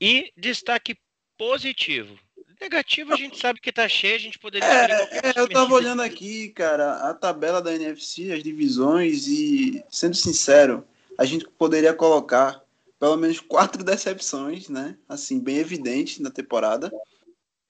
E 0.00 0.32
destaque 0.36 0.98
positivo. 1.38 2.18
Negativo 2.60 3.12
a 3.12 3.16
gente 3.16 3.38
sabe 3.38 3.60
que 3.60 3.70
tá 3.70 3.88
cheio, 3.88 4.16
a 4.16 4.18
gente 4.18 4.36
poderia. 4.36 4.66
É, 4.66 5.28
é 5.28 5.32
eu 5.36 5.48
tava 5.48 5.72
olhando 5.72 6.02
aqui, 6.02 6.48
cara, 6.48 7.08
a 7.08 7.14
tabela 7.14 7.62
da 7.62 7.72
NFC, 7.72 8.32
as 8.32 8.42
divisões, 8.42 9.28
e 9.28 9.84
sendo 9.88 10.16
sincero, 10.16 10.84
a 11.16 11.24
gente 11.24 11.46
poderia 11.56 11.94
colocar 11.94 12.64
pelo 12.98 13.16
menos 13.16 13.38
quatro 13.38 13.82
decepções, 13.84 14.68
né? 14.68 14.98
Assim, 15.08 15.38
bem 15.38 15.58
evidentes 15.58 16.18
na 16.18 16.32
temporada. 16.32 16.92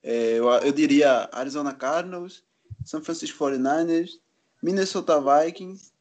É, 0.02 0.38
eu, 0.38 0.48
eu 0.48 0.72
diria 0.72 1.28
Arizona 1.32 1.74
Cardinals, 1.74 2.42
San 2.82 3.02
Francisco 3.02 3.44
49ers, 3.44 4.12
Minnesota 4.62 5.20
Vikings 5.20 5.93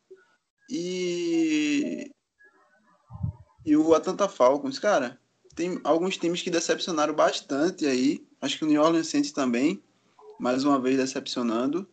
e 0.69 2.11
e 3.65 3.77
o 3.77 3.93
Atlanta 3.93 4.27
Falcons, 4.27 4.77
cara, 4.77 5.17
tem 5.55 5.79
alguns 5.83 6.17
times 6.17 6.41
que 6.41 6.49
decepcionaram 6.49 7.13
bastante 7.13 7.85
aí. 7.85 8.25
Acho 8.41 8.57
que 8.57 8.65
o 8.65 8.67
New 8.67 8.81
Orleans 8.81 9.07
Saints 9.07 9.31
também, 9.31 9.81
mais 10.39 10.65
uma 10.65 10.79
vez 10.79 10.97
decepcionando. 10.97 11.87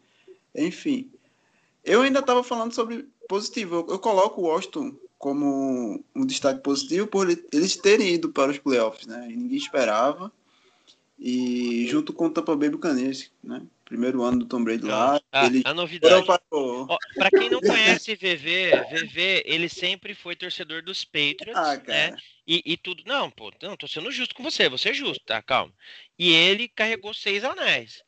Enfim, 0.54 1.10
eu 1.84 2.02
ainda 2.02 2.20
estava 2.20 2.42
falando 2.42 2.74
sobre 2.74 3.08
positivo. 3.28 3.76
Eu, 3.76 3.94
eu, 3.94 3.98
coloco 3.98 4.40
o 4.40 4.44
Washington 4.44 4.96
como 5.16 6.02
um 6.14 6.26
destaque 6.26 6.60
positivo 6.60 7.06
por 7.06 7.28
eles 7.30 7.76
terem 7.76 8.14
ido 8.14 8.30
para 8.30 8.50
os 8.50 8.58
playoffs, 8.58 9.06
né? 9.06 9.26
Ninguém 9.28 9.58
esperava. 9.58 10.32
E 11.20 11.86
junto 11.88 12.12
com 12.14 12.26
o 12.26 12.30
Tampa 12.30 12.56
Bay 12.56 12.70
Buccaneers, 12.70 13.30
né? 13.44 13.62
primeiro 13.90 14.22
ano 14.22 14.38
do 14.38 14.46
Tom 14.46 14.62
Brady 14.62 14.84
lá. 14.84 15.20
Ah, 15.32 15.46
ele 15.46 15.62
a 15.64 15.74
novidade. 15.74 16.24
Para 16.24 17.30
quem 17.30 17.50
não 17.50 17.60
conhece 17.60 18.14
VV, 18.14 18.70
VV, 18.88 19.42
ele 19.44 19.68
sempre 19.68 20.14
foi 20.14 20.36
torcedor 20.36 20.82
dos 20.82 21.04
Patriots, 21.04 21.56
ah, 21.56 21.76
né? 21.86 22.16
E, 22.46 22.62
e, 22.64 22.76
tudo. 22.76 23.02
Não, 23.04 23.28
pô, 23.28 23.52
não, 23.60 23.76
tô 23.76 23.88
sendo 23.88 24.12
justo 24.12 24.34
com 24.34 24.44
você, 24.44 24.68
você 24.68 24.90
é 24.90 24.94
justo, 24.94 25.24
tá? 25.24 25.42
Calma. 25.42 25.74
E 26.16 26.32
ele 26.32 26.68
carregou 26.68 27.12
seis 27.12 27.42
anéis. 27.42 28.02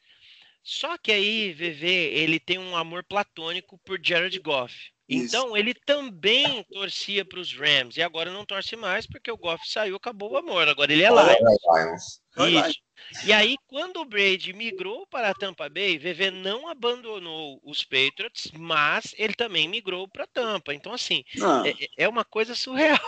Só 0.62 0.96
que 0.96 1.10
aí, 1.10 1.52
VV, 1.52 1.86
ele 1.86 2.38
tem 2.38 2.58
um 2.58 2.76
amor 2.76 3.02
platônico 3.02 3.76
por 3.84 3.98
Jared 4.00 4.38
Goff. 4.38 4.92
Então 5.08 5.48
Isso. 5.48 5.56
ele 5.56 5.74
também 5.74 6.64
torcia 6.72 7.24
para 7.24 7.40
os 7.40 7.52
Rams 7.52 7.96
e 7.96 8.02
agora 8.02 8.32
não 8.32 8.46
torce 8.46 8.76
mais 8.76 9.04
porque 9.04 9.30
o 9.30 9.36
Goff 9.36 9.68
saiu, 9.68 9.96
acabou 9.96 10.32
o 10.32 10.36
amor. 10.38 10.68
Agora 10.68 10.92
ele 10.92 11.02
é 11.02 11.10
Lions. 11.10 12.21
Isso. 12.38 12.80
E 13.26 13.32
aí, 13.32 13.56
quando 13.66 13.98
o 13.98 14.04
Brady 14.04 14.52
migrou 14.52 15.06
para 15.06 15.30
a 15.30 15.34
Tampa 15.34 15.68
Bay, 15.68 15.98
VV 15.98 16.30
não 16.30 16.68
abandonou 16.68 17.60
os 17.62 17.84
Patriots, 17.84 18.50
mas 18.56 19.14
ele 19.18 19.34
também 19.34 19.68
migrou 19.68 20.08
para 20.08 20.26
Tampa. 20.26 20.72
Então, 20.72 20.92
assim, 20.92 21.22
é, 21.64 22.04
é, 22.04 22.08
uma 22.08 22.24
coisa 22.24 22.54
surreal. 22.54 22.98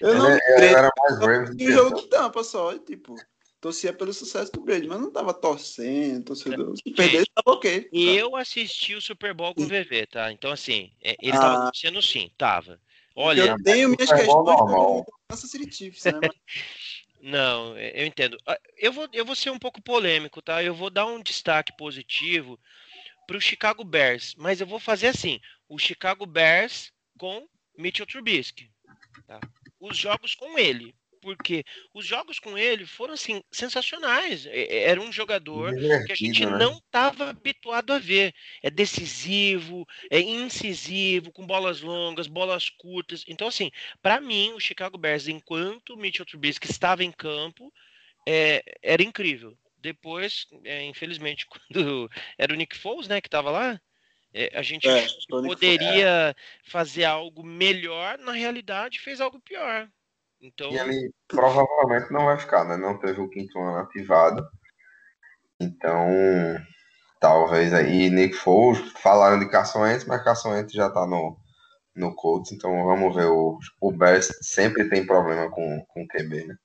Eu 0.00 0.14
não 0.14 0.30
ele, 0.30 0.66
era 0.66 0.90
mais 0.98 1.18
Rams. 1.18 1.56
Um 1.60 1.72
jogo 1.72 1.96
de 1.96 2.08
Tampa 2.08 2.44
só, 2.44 2.78
tipo 2.78 3.16
torcia 3.64 3.94
pelo 3.94 4.12
sucesso 4.12 4.52
do 4.52 4.60
Brady, 4.60 4.86
mas 4.86 5.00
não 5.00 5.10
tava 5.10 5.32
torcendo, 5.32 6.22
torcedor. 6.22 6.76
Se 6.76 6.92
perder, 6.92 7.26
tava 7.34 7.56
ok. 7.56 7.88
E 7.90 8.14
eu 8.14 8.36
assisti 8.36 8.94
o 8.94 9.00
Super 9.00 9.32
Bowl 9.32 9.54
com 9.54 9.62
o 9.62 9.66
VV, 9.66 10.06
tá? 10.06 10.30
Então, 10.30 10.52
assim, 10.52 10.92
é, 11.02 11.16
ele 11.18 11.34
ah. 11.34 11.40
tava 11.40 11.62
torcendo 11.70 12.02
sim, 12.02 12.30
tava. 12.36 12.78
Olha. 13.16 13.40
Eu 13.42 13.62
tenho 13.62 13.88
minhas 13.88 14.10
questões 14.10 14.26
com 14.26 14.98
o 14.98 15.06
Kansas 15.30 15.50
City 15.50 15.74
Chiefs, 15.74 16.04
né? 16.04 16.12
Não, 17.26 17.74
é, 17.74 18.02
eu 18.02 18.06
entendo. 18.06 18.36
Ah, 18.46 18.60
eu 18.76 18.92
vou, 18.92 19.08
eu 19.10 19.24
vou 19.24 19.34
ser 19.34 19.48
um 19.48 19.58
pouco 19.58 19.80
polêmico, 19.80 20.42
tá? 20.42 20.62
Eu 20.62 20.74
vou 20.74 20.90
dar 20.90 21.06
um 21.06 21.22
destaque 21.22 21.74
positivo 21.74 22.60
para 23.26 23.38
o 23.38 23.40
Chicago 23.40 23.82
Bears, 23.82 24.34
mas 24.36 24.60
eu 24.60 24.66
vou 24.66 24.78
fazer 24.78 25.06
assim: 25.06 25.40
o 25.66 25.78
Chicago 25.78 26.26
Bears 26.26 26.92
com 27.18 27.48
Mitchell 27.78 28.06
Trubisky. 28.06 28.70
Tá? 29.26 29.40
Os 29.80 29.96
jogos 29.96 30.34
com 30.34 30.58
ele, 30.58 30.94
porque 31.24 31.64
os 31.94 32.04
jogos 32.04 32.38
com 32.38 32.56
ele 32.58 32.84
foram 32.84 33.14
assim 33.14 33.42
sensacionais. 33.50 34.46
Era 34.46 35.00
um 35.00 35.10
jogador 35.10 35.72
que 36.04 36.12
a 36.12 36.14
gente 36.14 36.44
né? 36.44 36.58
não 36.58 36.76
estava 36.76 37.30
habituado 37.30 37.94
a 37.94 37.98
ver. 37.98 38.34
É 38.62 38.70
decisivo, 38.70 39.86
é 40.10 40.20
incisivo, 40.20 41.32
com 41.32 41.46
bolas 41.46 41.80
longas, 41.80 42.26
bolas 42.26 42.68
curtas. 42.68 43.24
Então, 43.26 43.48
assim, 43.48 43.70
para 44.02 44.20
mim, 44.20 44.52
o 44.52 44.60
Chicago 44.60 44.98
Bears, 44.98 45.26
enquanto 45.26 45.94
o 45.94 45.96
Mitchell 45.96 46.26
Trubisky 46.26 46.70
estava 46.70 47.02
em 47.02 47.10
campo, 47.10 47.72
é, 48.28 48.62
era 48.82 49.02
incrível. 49.02 49.56
Depois, 49.78 50.46
é, 50.62 50.84
infelizmente, 50.84 51.46
quando 51.72 52.10
era 52.36 52.52
o 52.52 52.56
Nick 52.56 52.76
Foles, 52.76 53.08
né, 53.08 53.22
que 53.22 53.28
estava 53.28 53.50
lá, 53.50 53.80
é, 54.34 54.50
a 54.52 54.62
gente 54.62 54.86
é, 54.86 55.06
poderia 55.28 56.36
fazer 56.64 57.04
algo 57.04 57.42
melhor, 57.42 58.18
na 58.18 58.32
realidade 58.32 59.00
fez 59.00 59.20
algo 59.20 59.40
pior. 59.40 59.88
Então... 60.44 60.70
E 60.70 60.76
ele 60.76 61.10
provavelmente 61.26 62.12
não 62.12 62.26
vai 62.26 62.38
ficar, 62.38 62.64
né? 62.64 62.76
Não 62.76 62.98
teve 62.98 63.20
o 63.20 63.30
quinto 63.30 63.58
ano 63.58 63.78
ativado. 63.78 64.46
Então, 65.58 66.10
talvez 67.18 67.72
aí 67.72 68.10
Nick 68.10 68.34
Foles, 68.34 68.78
falaram 69.00 69.38
de 69.38 69.48
Carson 69.48 69.80
Wentz, 69.80 70.04
mas 70.04 70.22
Carson 70.22 70.50
Wentz 70.50 70.72
já 70.72 70.90
tá 70.90 71.06
no, 71.06 71.38
no 71.96 72.14
Colts, 72.14 72.52
então 72.52 72.84
vamos 72.84 73.14
ver, 73.14 73.26
o, 73.26 73.58
o 73.80 73.92
Bears 73.92 74.28
sempre 74.42 74.88
tem 74.90 75.06
problema 75.06 75.50
com, 75.50 75.84
com 75.88 76.02
o 76.02 76.08
QB, 76.08 76.48
né? 76.48 76.56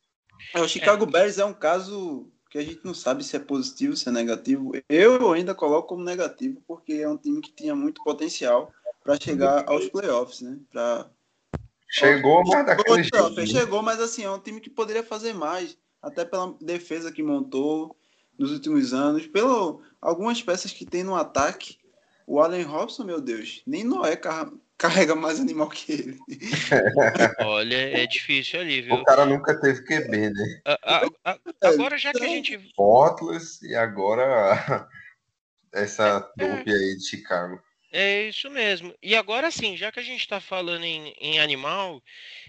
É, 0.54 0.60
o 0.60 0.68
Chicago 0.68 1.06
é. 1.06 1.08
Bears 1.08 1.38
é 1.38 1.46
um 1.46 1.54
caso 1.54 2.30
que 2.50 2.58
a 2.58 2.64
gente 2.64 2.84
não 2.84 2.94
sabe 2.94 3.24
se 3.24 3.36
é 3.36 3.40
positivo, 3.40 3.96
se 3.96 4.10
é 4.10 4.12
negativo. 4.12 4.72
Eu 4.90 5.32
ainda 5.32 5.54
coloco 5.54 5.90
como 5.90 6.04
negativo, 6.04 6.62
porque 6.68 6.94
é 6.94 7.08
um 7.08 7.18
time 7.18 7.40
que 7.42 7.54
tinha 7.54 7.76
muito 7.76 8.04
potencial 8.04 8.72
para 9.04 9.20
chegar 9.20 9.64
aos 9.70 9.88
playoffs, 9.88 10.42
né? 10.42 10.58
Pra... 10.72 11.10
Chegou, 11.90 12.44
mas 12.46 12.66
daquele 12.66 13.04
jeito. 13.04 13.32
Né? 13.32 13.46
Chegou, 13.48 13.82
mas 13.82 14.00
assim, 14.00 14.24
é 14.24 14.30
um 14.30 14.40
time 14.40 14.62
que 14.62 14.70
poderia 14.70 15.04
fazer 15.04 15.34
mais, 15.34 15.76
até 16.02 16.24
pela 16.24 16.56
defesa 16.62 17.12
que 17.12 17.24
montou 17.24 17.98
nos 18.38 18.52
últimos 18.52 18.94
anos, 18.94 19.26
pelo 19.26 19.82
algumas 20.00 20.42
peças 20.42 20.72
que 20.72 20.86
tem 20.86 21.04
no 21.04 21.16
ataque. 21.16 21.78
O 22.28 22.40
Allen 22.40 22.62
Robson, 22.62 23.04
meu 23.04 23.20
Deus, 23.20 23.64
nem 23.66 23.84
Noé 23.84 24.16
carrega 24.78 25.16
mais 25.16 25.40
animal 25.40 25.68
que 25.68 25.92
ele. 25.92 26.20
Olha, 27.42 27.76
é 27.76 28.06
difícil 28.06 28.62
ali, 28.62 28.84
viu? 28.84 28.94
O 28.94 29.04
cara 29.04 29.26
nunca 29.26 29.60
teve 29.60 29.84
QB, 29.84 30.30
né? 30.30 30.62
A, 30.66 30.74
a, 30.84 31.08
a, 31.26 31.40
agora 31.64 31.98
já 31.98 32.12
que 32.14 32.24
a 32.24 32.28
gente. 32.28 32.72
Fortless 32.76 33.66
e 33.68 33.76
agora 33.76 34.88
essa 35.74 36.22
trupe 36.38 36.72
aí 36.72 36.98
de 36.98 37.10
Chicago. 37.10 37.60
É 37.92 38.24
isso 38.24 38.50
mesmo. 38.52 38.94
E 39.02 39.16
agora 39.16 39.50
sim, 39.50 39.76
já 39.76 39.92
que 39.92 40.00
a 40.00 40.04
gente 40.04 40.20
está 40.20 40.40
falando 40.40 40.84
em, 40.84 41.14
em 41.20 41.40
animal, 41.40 42.04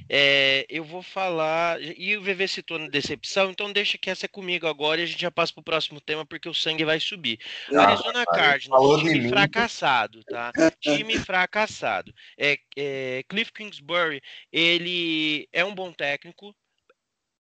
é, 0.09 0.67
eu 0.69 0.85
vou 0.85 1.03
falar. 1.03 1.81
E 1.81 2.15
o 2.17 2.23
VV 2.23 2.47
citou 2.47 2.79
na 2.79 2.89
decepção, 2.89 3.51
então 3.51 3.73
deixa 3.73 3.97
que 3.97 4.11
essa 4.11 4.27
é 4.27 4.29
comigo 4.29 4.67
agora 4.67 5.01
e 5.01 5.05
a 5.05 5.07
gente 5.07 5.21
já 5.21 5.31
passa 5.31 5.53
para 5.55 5.61
o 5.61 5.65
próximo 5.65 6.01
tema, 6.01 6.27
porque 6.27 6.49
o 6.49 6.55
sangue 6.55 6.85
vai 6.85 7.01
subir. 7.01 7.39
Ah, 7.75 7.85
Arizona 7.85 8.27
Cardinals, 8.27 9.01
time 9.01 9.29
fracassado, 9.29 10.23
tá? 10.25 10.53
time 10.81 11.19
fracassado. 11.19 12.15
É, 12.39 12.59
é, 12.77 13.25
Cliff 13.27 13.51
Kingsbury, 13.53 14.21
ele 14.53 15.49
é 15.53 15.65
um 15.65 15.75
bom 15.75 15.91
técnico, 15.91 16.55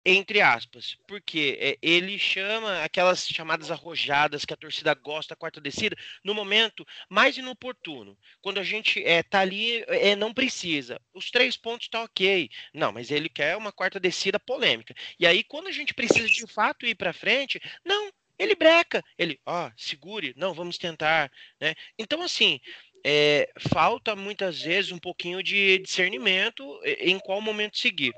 entre 0.05 0.41
aspas, 0.43 0.99
porque 1.09 1.57
é, 1.59 1.79
ele 1.81 2.19
chama 2.19 2.83
aquelas 2.83 3.27
chamadas 3.27 3.71
arrojadas 3.71 4.45
que 4.45 4.53
a 4.53 4.57
torcida 4.57 4.93
gosta, 4.95 5.35
quarta 5.35 5.61
descida, 5.61 5.97
no 6.23 6.35
momento 6.35 6.87
mais 7.09 7.39
inoportuno. 7.39 8.19
Quando 8.43 8.59
a 8.59 8.63
gente 8.63 9.03
é, 9.03 9.23
tá 9.23 9.41
ali, 9.41 9.83
é, 9.89 10.15
não 10.15 10.35
precisa. 10.35 11.01
Os 11.15 11.31
três 11.31 11.57
pontos 11.57 11.89
tá 11.89 12.03
ok. 12.03 12.51
Não, 12.75 12.93
mas 12.93 13.11
ele 13.11 13.31
quer 13.31 13.57
uma 13.57 13.73
quarta 13.73 13.99
descida 13.99 14.39
polêmica. 14.39 14.95
E 15.19 15.27
aí, 15.27 15.43
quando 15.43 15.69
a 15.69 15.73
gente 15.73 15.95
precisa 15.95 16.29
de 16.29 16.47
fato 16.47 16.87
ir 16.87 16.95
para 16.95 17.15
frente, 17.15 17.59
não, 17.83 18.13
ele 18.39 18.55
breca. 18.55 19.03
Ele, 19.17 19.41
ó, 19.47 19.69
oh, 19.69 19.73
segure, 19.77 20.35
não, 20.37 20.53
vamos 20.53 20.77
tentar. 20.77 21.33
Né? 21.59 21.75
Então, 21.99 22.23
assim, 22.23 22.61
é, 23.05 23.51
falta 23.71 24.15
muitas 24.15 24.61
vezes 24.61 24.93
um 24.93 24.99
pouquinho 24.99 25.43
de 25.43 25.79
discernimento 25.79 26.81
em 26.85 27.19
qual 27.19 27.41
momento 27.41 27.79
seguir. 27.79 28.13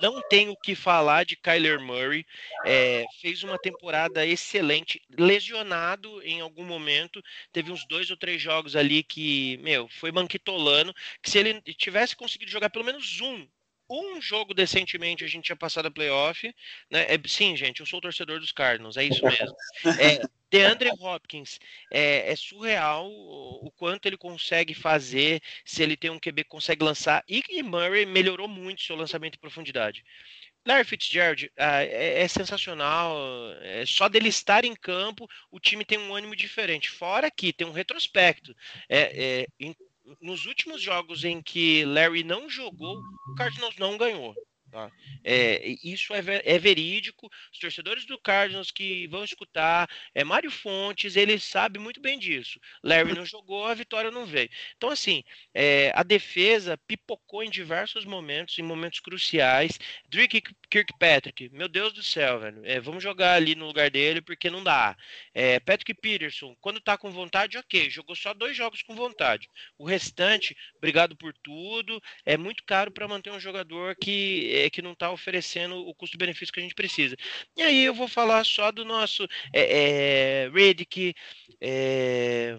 Não 0.00 0.20
tenho 0.28 0.52
o 0.52 0.56
que 0.56 0.74
falar 0.74 1.24
de 1.24 1.36
Kyler 1.36 1.80
Murray. 1.80 2.26
É, 2.64 3.04
fez 3.20 3.42
uma 3.42 3.58
temporada 3.58 4.26
excelente, 4.26 5.00
lesionado 5.10 6.22
em 6.22 6.40
algum 6.40 6.64
momento. 6.64 7.22
Teve 7.52 7.72
uns 7.72 7.86
dois 7.86 8.10
ou 8.10 8.16
três 8.16 8.40
jogos 8.40 8.76
ali 8.76 9.02
que, 9.02 9.56
meu, 9.58 9.88
foi 9.88 10.12
manquitolando. 10.12 10.94
Que 11.22 11.30
se 11.30 11.38
ele 11.38 11.60
tivesse 11.62 12.14
conseguido 12.14 12.50
jogar 12.50 12.70
pelo 12.70 12.84
menos 12.84 13.20
um 13.20 13.46
um 13.88 14.20
jogo 14.20 14.54
decentemente 14.54 15.24
a 15.24 15.28
gente 15.28 15.44
tinha 15.44 15.56
passado 15.56 15.86
a 15.86 15.90
playoff. 15.90 16.52
Né? 16.90 17.06
É, 17.08 17.20
sim, 17.26 17.56
gente, 17.56 17.80
eu 17.80 17.86
sou 17.86 18.00
torcedor 18.00 18.40
dos 18.40 18.52
Cardinals, 18.52 18.96
é 18.96 19.04
isso 19.04 19.24
mesmo. 19.24 19.54
É, 20.00 20.20
DeAndre 20.50 20.90
Hopkins 20.98 21.58
é, 21.90 22.30
é 22.30 22.36
surreal 22.36 23.10
o, 23.10 23.66
o, 23.66 23.70
quanto 23.72 24.06
ele 24.06 24.16
consegue 24.16 24.74
fazer, 24.74 25.40
se 25.64 25.82
ele 25.82 25.96
tem 25.96 26.10
um 26.10 26.18
QB 26.18 26.44
que 26.44 26.50
consegue 26.50 26.84
lançar. 26.84 27.24
E, 27.28 27.42
e 27.48 27.62
Murray 27.62 28.06
melhorou 28.06 28.48
muito 28.48 28.82
seu 28.82 28.96
lançamento 28.96 29.36
em 29.36 29.40
profundidade. 29.40 30.04
Larry 30.66 30.84
Fitzgerald 30.84 31.50
ah, 31.56 31.82
é, 31.84 32.22
é, 32.22 32.28
sensacional. 32.28 33.16
É, 33.60 33.86
só 33.86 34.08
dele 34.08 34.28
estar 34.28 34.64
em 34.64 34.74
campo, 34.74 35.28
o 35.50 35.60
time 35.60 35.84
tem 35.84 35.96
um 35.98 36.14
ânimo 36.14 36.34
diferente. 36.34 36.90
Fora 36.90 37.30
que 37.30 37.52
tem 37.52 37.66
um 37.66 37.72
retrospecto. 37.72 38.54
É, 38.88 39.42
é 39.42 39.46
em, 39.60 39.74
nos 40.20 40.46
últimos 40.46 40.80
jogos 40.80 41.24
em 41.24 41.42
que 41.42 41.84
Larry 41.84 42.22
não 42.22 42.48
jogou, 42.48 42.98
o 43.28 43.34
Cardinals 43.34 43.76
não 43.76 43.96
ganhou. 43.96 44.34
Tá? 44.70 44.90
É, 45.24 45.76
isso 45.82 46.12
é, 46.12 46.20
é, 46.44 46.58
verídico. 46.58 47.30
Os 47.52 47.58
torcedores 47.58 48.04
do 48.04 48.18
Cardinals 48.18 48.70
que 48.70 49.06
vão 49.06 49.24
escutar, 49.24 49.88
é 50.14 50.24
Mário 50.24 50.50
Fontes, 50.50 51.16
ele 51.16 51.38
sabe 51.38 51.78
muito 51.78 52.00
bem 52.00 52.18
disso. 52.18 52.60
Larry 52.82 53.14
não 53.14 53.24
jogou, 53.24 53.64
a 53.64 53.74
vitória 53.74 54.10
não 54.10 54.26
veio. 54.26 54.50
Então, 54.76 54.90
assim, 54.90 55.22
é, 55.54 55.92
a 55.94 56.02
defesa 56.02 56.78
pipocou 56.86 57.42
em 57.42 57.50
diversos 57.50 58.04
momentos, 58.04 58.58
em 58.58 58.62
momentos 58.62 59.00
cruciais. 59.00 59.78
Drake 60.08 60.42
Kirkpatrick, 60.76 61.48
meu 61.54 61.68
Deus 61.68 61.90
do 61.94 62.02
céu, 62.02 62.38
velho. 62.38 62.60
É, 62.62 62.78
vamos 62.78 63.02
jogar 63.02 63.32
ali 63.32 63.54
no 63.54 63.66
lugar 63.66 63.90
dele 63.90 64.20
porque 64.20 64.50
não 64.50 64.62
dá. 64.62 64.94
É, 65.32 65.58
Patrick 65.58 65.94
Peterson, 65.94 66.54
quando 66.60 66.82
tá 66.82 66.98
com 66.98 67.10
vontade, 67.10 67.56
ok. 67.56 67.88
Jogou 67.88 68.14
só 68.14 68.34
dois 68.34 68.54
jogos 68.54 68.82
com 68.82 68.94
vontade. 68.94 69.48
O 69.78 69.86
restante, 69.86 70.54
obrigado 70.76 71.16
por 71.16 71.32
tudo. 71.42 71.98
É 72.26 72.36
muito 72.36 72.62
caro 72.66 72.90
para 72.90 73.08
manter 73.08 73.30
um 73.30 73.40
jogador 73.40 73.96
que 73.96 74.50
é, 74.54 74.68
que 74.68 74.82
não 74.82 74.92
está 74.92 75.10
oferecendo 75.10 75.76
o 75.76 75.94
custo-benefício 75.94 76.52
que 76.52 76.60
a 76.60 76.62
gente 76.62 76.74
precisa. 76.74 77.16
E 77.56 77.62
aí 77.62 77.84
eu 77.84 77.94
vou 77.94 78.08
falar 78.08 78.44
só 78.44 78.70
do 78.70 78.84
nosso 78.84 79.26
é, 79.54 80.44
é, 80.44 80.50
Redick, 80.50 81.14
é, 81.58 82.58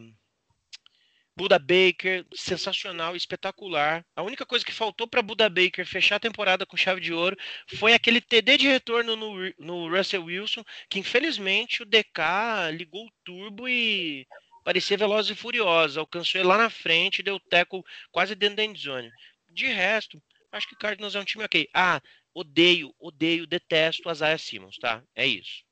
Buda 1.38 1.60
Baker, 1.60 2.26
sensacional, 2.34 3.16
espetacular. 3.16 4.04
A 4.16 4.24
única 4.24 4.44
coisa 4.44 4.66
que 4.66 4.74
faltou 4.74 5.08
para 5.08 5.22
Buda 5.22 5.48
Baker 5.48 5.86
fechar 5.86 6.16
a 6.16 6.20
temporada 6.20 6.66
com 6.66 6.76
chave 6.76 7.00
de 7.00 7.14
ouro 7.14 7.38
foi 7.76 7.94
aquele 7.94 8.20
TD 8.20 8.58
de 8.58 8.68
retorno 8.68 9.16
no, 9.16 9.54
no 9.60 9.88
Russell 9.88 10.24
Wilson, 10.24 10.64
que 10.90 10.98
infelizmente 10.98 11.84
o 11.84 11.86
DK 11.86 12.72
ligou 12.74 13.06
o 13.06 13.12
turbo 13.24 13.70
e 13.70 14.26
parecia 14.64 14.98
veloz 14.98 15.30
e 15.30 15.36
furiosa. 15.36 16.00
Alcançou 16.00 16.42
ele 16.42 16.48
lá 16.48 16.58
na 16.58 16.72
frente, 16.72 17.22
deu 17.22 17.40
teco 17.40 17.86
quase 18.12 18.34
dentro 18.34 18.56
da 18.56 18.66
endzone. 18.66 19.12
De 19.52 19.68
resto, 19.68 20.20
acho 20.52 20.68
que 20.68 20.74
o 20.74 20.80
Cardinals 20.80 21.14
é 21.14 21.20
um 21.20 21.24
time 21.24 21.44
ok. 21.44 21.70
Ah, 21.72 22.02
odeio, 22.40 22.94
odeio, 23.00 23.48
detesto 23.48 24.10
as 24.10 24.20
Isaiah 24.20 24.38
Simmons, 24.38 24.78
tá? 24.78 25.02
É 25.16 25.26
isso. 25.26 25.64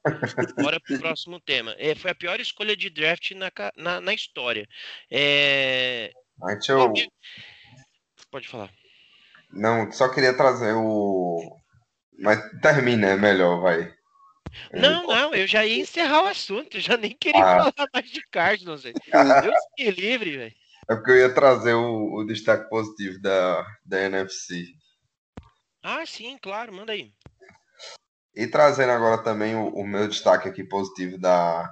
Bora 0.58 0.80
pro 0.80 0.98
próximo 0.98 1.40
tema. 1.40 1.76
É, 1.78 1.94
foi 1.94 2.10
a 2.10 2.16
pior 2.16 2.40
escolha 2.40 2.76
de 2.76 2.90
draft 2.90 3.32
na, 3.32 3.52
na, 3.78 4.02
na 4.02 4.14
história. 4.14 4.68
É... 5.12 6.12
Antes 6.44 6.68
eu... 6.68 6.92
Pode 8.32 8.48
falar. 8.48 8.72
Não, 9.52 9.92
só 9.92 10.10
queria 10.10 10.36
trazer 10.36 10.74
o. 10.74 11.56
Mas 12.18 12.40
termina, 12.62 13.10
é 13.10 13.16
melhor, 13.16 13.62
vai. 13.62 13.94
Não, 14.74 15.08
não, 15.08 15.36
eu 15.36 15.46
já 15.46 15.66
ia 15.66 15.82
encerrar 15.82 16.24
o 16.24 16.28
assunto, 16.28 16.78
eu 16.78 16.82
já 16.82 16.98
nem 16.98 17.12
queria 17.12 17.44
ah. 17.44 17.72
falar 17.72 17.90
mais 17.94 18.10
de 18.10 18.22
Cardinals. 18.32 18.84
Deus 18.84 18.96
me 19.78 19.92
livre, 19.92 20.38
velho. 20.38 20.56
É 20.90 20.96
porque 20.96 21.12
eu 21.12 21.18
ia 21.18 21.34
trazer 21.34 21.74
o, 21.74 22.16
o 22.16 22.26
destaque 22.26 22.70
positivo 22.70 23.20
da, 23.22 23.66
da 23.86 24.02
NFC. 24.02 24.76
Ah, 25.88 26.04
sim, 26.04 26.36
claro, 26.42 26.74
manda 26.74 26.94
aí. 26.94 27.14
E 28.36 28.48
trazendo 28.48 28.92
agora 28.92 29.22
também 29.22 29.56
o, 29.56 29.68
o, 29.68 29.86
meu 29.86 30.08
destaque 30.08 30.50
aqui 30.50 30.64
positivo 30.64 31.20
da, 31.20 31.72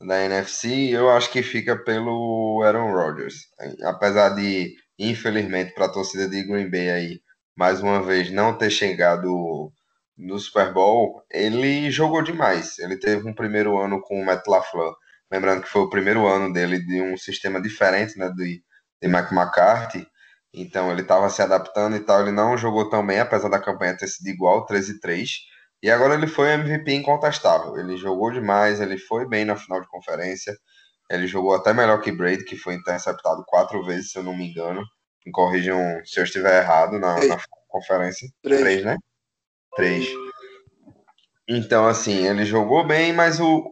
da 0.00 0.24
NFC, 0.24 0.90
eu 0.92 1.10
acho 1.10 1.32
que 1.32 1.42
fica 1.42 1.76
pelo 1.76 2.62
Aaron 2.62 2.92
Rodgers. 2.92 3.48
Apesar 3.82 4.28
de, 4.36 4.76
infelizmente, 4.96 5.74
para 5.74 5.86
a 5.86 5.92
torcida 5.92 6.28
de 6.28 6.44
Green 6.44 6.70
Bay 6.70 6.88
aí, 6.88 7.20
mais 7.56 7.82
uma 7.82 8.00
vez, 8.00 8.30
não 8.30 8.56
ter 8.56 8.70
chegado 8.70 9.72
no 10.16 10.38
Super 10.38 10.72
Bowl, 10.72 11.24
ele 11.28 11.90
jogou 11.90 12.22
demais. 12.22 12.78
Ele 12.78 12.96
teve 12.96 13.28
um 13.28 13.34
primeiro 13.34 13.76
ano 13.76 14.00
com 14.00 14.22
o 14.22 14.24
Matt 14.24 14.46
LaFleur 14.46 14.94
Lembrando 15.30 15.62
que 15.62 15.68
foi 15.68 15.82
o 15.82 15.90
primeiro 15.90 16.28
ano 16.28 16.52
dele 16.52 16.78
de 16.78 17.02
um 17.02 17.16
sistema 17.16 17.60
diferente, 17.60 18.16
né, 18.16 18.30
de, 18.30 18.62
de 19.02 19.08
Mike 19.08 19.34
McCarthy. 19.34 20.06
Então 20.52 20.90
ele 20.90 21.02
estava 21.02 21.28
se 21.28 21.42
adaptando 21.42 21.96
e 21.96 22.00
tal. 22.00 22.22
Ele 22.22 22.32
não 22.32 22.56
jogou 22.56 22.88
tão 22.88 23.06
bem, 23.06 23.20
apesar 23.20 23.48
da 23.48 23.60
campanha 23.60 23.96
ter 23.96 24.08
sido 24.08 24.28
igual, 24.28 24.64
13 24.66 25.00
3. 25.00 25.30
E 25.82 25.90
agora 25.90 26.14
ele 26.14 26.26
foi 26.26 26.50
MVP 26.52 26.92
incontestável. 26.94 27.76
Ele 27.76 27.96
jogou 27.96 28.32
demais, 28.32 28.80
ele 28.80 28.98
foi 28.98 29.28
bem 29.28 29.44
na 29.44 29.56
final 29.56 29.80
de 29.80 29.88
conferência. 29.88 30.56
Ele 31.10 31.26
jogou 31.26 31.54
até 31.54 31.72
melhor 31.72 32.00
que 32.00 32.12
Brady, 32.12 32.44
que 32.44 32.56
foi 32.56 32.74
interceptado 32.74 33.44
quatro 33.46 33.84
vezes, 33.84 34.10
se 34.10 34.18
eu 34.18 34.22
não 34.22 34.36
me 34.36 34.50
engano. 34.50 34.82
Me 35.24 35.32
corrijam 35.32 35.78
se 36.04 36.20
eu 36.20 36.24
estiver 36.24 36.62
errado 36.62 36.98
na, 36.98 37.14
na 37.26 37.38
conferência. 37.68 38.28
Três. 38.42 38.60
Três, 38.60 38.84
né? 38.84 38.96
Três. 39.76 40.08
Então, 41.48 41.86
assim, 41.86 42.26
ele 42.26 42.44
jogou 42.44 42.86
bem, 42.86 43.12
mas 43.12 43.40
o, 43.40 43.64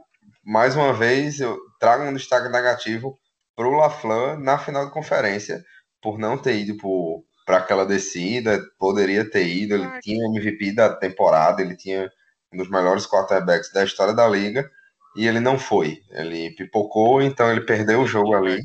mais 0.45 0.77
uma 0.77 0.95
vez, 0.95 1.41
eu 1.41 1.59
trago 1.79 2.05
um 2.05 2.15
destaque 2.15 2.49
negativo 2.49 3.19
para 3.55 3.67
o 3.67 3.73
LaFleur 3.73 4.39
na 4.39 4.59
final 4.59 4.87
de 4.87 4.93
conferência, 4.93 5.63
por 6.07 6.21
não 6.21 6.39
ter 6.39 6.57
ido 6.57 6.77
para 7.45 7.57
aquela 7.57 7.85
descida, 7.85 8.65
poderia 8.79 9.29
ter 9.29 9.45
ido, 9.45 9.75
ele 9.75 10.01
tinha 10.01 10.25
MVP 10.29 10.73
da 10.73 10.95
temporada, 10.95 11.61
ele 11.61 11.77
tinha 11.77 12.09
um 12.53 12.59
dos 12.59 12.71
melhores 12.71 13.09
quarterbacks 13.09 13.73
da 13.73 13.83
história 13.83 14.15
da 14.15 14.29
liga, 14.29 14.71
e 15.17 15.27
ele 15.27 15.41
não 15.41 15.59
foi. 15.59 16.01
Ele 16.11 16.55
pipocou, 16.55 17.21
então 17.21 17.51
ele 17.51 17.63
perdeu 17.63 18.03
o 18.03 18.07
jogo 18.07 18.37
ali. 18.37 18.63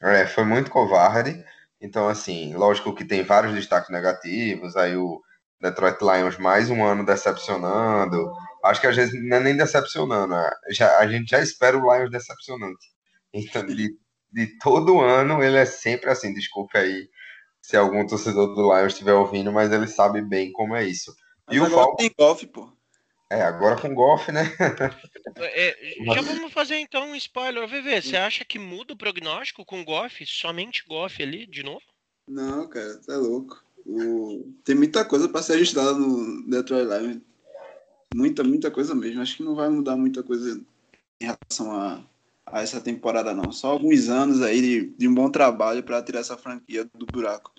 É, 0.00 0.26
foi 0.26 0.44
muito 0.44 0.70
covarde. 0.70 1.44
Então, 1.82 2.08
assim, 2.08 2.54
lógico 2.54 2.94
que 2.94 3.04
tem 3.04 3.22
vários 3.22 3.52
destaques 3.52 3.90
negativos. 3.90 4.74
Aí 4.74 4.96
o 4.96 5.20
Detroit 5.60 5.98
Lions 6.00 6.38
mais 6.38 6.70
um 6.70 6.82
ano 6.82 7.04
decepcionando. 7.04 8.32
Acho 8.64 8.80
que 8.80 8.86
às 8.86 8.96
vezes 8.96 9.22
não 9.22 9.36
é 9.36 9.40
nem 9.40 9.54
decepcionando. 9.54 10.34
É, 10.34 10.50
já, 10.70 10.98
a 10.98 11.06
gente 11.06 11.28
já 11.28 11.40
espera 11.40 11.76
o 11.76 11.94
Lions 11.94 12.10
decepcionante. 12.10 12.86
Então, 13.34 13.66
de, 13.66 13.90
de 14.32 14.46
todo 14.58 15.00
ano, 15.00 15.42
ele 15.42 15.56
é 15.56 15.64
sempre 15.64 16.10
assim. 16.10 16.32
Desculpe 16.32 16.76
aí 16.76 17.08
se 17.60 17.76
algum 17.76 18.06
torcedor 18.06 18.54
do 18.54 18.62
Lions 18.62 18.92
estiver 18.92 19.12
ouvindo, 19.12 19.52
mas 19.52 19.72
ele 19.72 19.86
sabe 19.86 20.22
bem 20.22 20.52
como 20.52 20.74
é 20.74 20.86
isso. 20.86 21.14
Mas 21.46 21.56
e 21.56 21.60
o 21.60 21.66
Falcons. 21.66 21.96
Tem 21.96 22.12
golfe, 22.16 22.46
pô. 22.46 22.72
É, 23.30 23.42
agora 23.42 23.78
com 23.78 23.94
golfe, 23.94 24.32
né? 24.32 24.50
É, 25.36 25.76
já 26.14 26.22
vamos 26.22 26.52
fazer 26.52 26.78
então 26.78 27.10
um 27.10 27.14
spoiler. 27.14 27.68
VV, 27.68 28.00
você 28.00 28.16
acha 28.16 28.44
que 28.44 28.58
muda 28.58 28.94
o 28.94 28.96
prognóstico 28.96 29.64
com 29.64 29.84
golfe? 29.84 30.24
Somente 30.24 30.84
golfe 30.88 31.22
ali, 31.22 31.46
de 31.46 31.62
novo? 31.62 31.82
Não, 32.26 32.66
cara, 32.66 32.98
tá 33.06 33.16
louco. 33.16 33.62
O... 33.84 34.50
Tem 34.64 34.74
muita 34.74 35.04
coisa 35.04 35.28
para 35.28 35.42
ser 35.42 35.54
ajustada 35.54 35.92
no 35.92 36.48
Detroit 36.48 36.86
Lions. 36.86 37.22
Muita, 38.14 38.42
muita 38.42 38.70
coisa 38.70 38.94
mesmo. 38.94 39.20
Acho 39.20 39.36
que 39.36 39.42
não 39.42 39.54
vai 39.54 39.68
mudar 39.68 39.96
muita 39.96 40.22
coisa 40.22 40.58
em 41.20 41.24
relação 41.26 41.72
a, 41.72 42.02
a 42.52 42.62
essa 42.62 42.80
temporada, 42.80 43.34
não. 43.34 43.52
Só 43.52 43.72
alguns 43.72 44.08
anos 44.08 44.42
aí 44.42 44.60
de, 44.60 44.96
de 44.96 45.08
um 45.08 45.14
bom 45.14 45.30
trabalho 45.30 45.82
para 45.82 46.02
tirar 46.02 46.20
essa 46.20 46.36
franquia 46.36 46.84
do 46.94 47.06
buraco. 47.06 47.52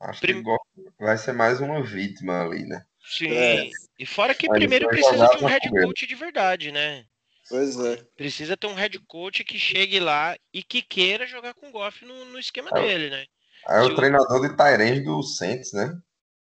Acho 0.00 0.20
Prim... 0.20 0.42
que 0.42 0.56
vai 0.98 1.16
ser 1.16 1.32
mais 1.32 1.60
uma 1.60 1.82
vítima 1.82 2.42
ali, 2.42 2.64
né? 2.66 2.84
Sim. 3.04 3.30
É. 3.30 3.70
E 3.98 4.06
fora 4.06 4.34
que 4.34 4.48
Mas 4.48 4.58
primeiro 4.58 4.88
precisa 4.88 5.28
de 5.28 5.44
um 5.44 5.46
head 5.46 5.70
coach 5.70 6.06
de 6.06 6.14
verdade, 6.14 6.72
né? 6.72 7.04
Pois 7.48 7.78
é. 7.78 7.96
Precisa 8.16 8.56
ter 8.56 8.66
um 8.66 8.74
head 8.74 8.98
coach 9.00 9.44
que 9.44 9.58
chegue 9.58 10.00
lá 10.00 10.36
e 10.52 10.62
que 10.62 10.80
queira 10.80 11.26
jogar 11.26 11.54
com 11.54 11.68
o 11.68 11.72
Goff 11.72 12.04
no, 12.04 12.24
no 12.26 12.38
esquema 12.38 12.70
é, 12.74 12.80
dele, 12.80 13.10
né? 13.10 13.24
É 13.68 13.80
o, 13.80 13.86
o 13.86 13.94
treinador 13.94 14.40
de 14.40 14.56
Tyrande 14.56 15.00
do 15.02 15.22
Saints, 15.22 15.72
né? 15.72 15.96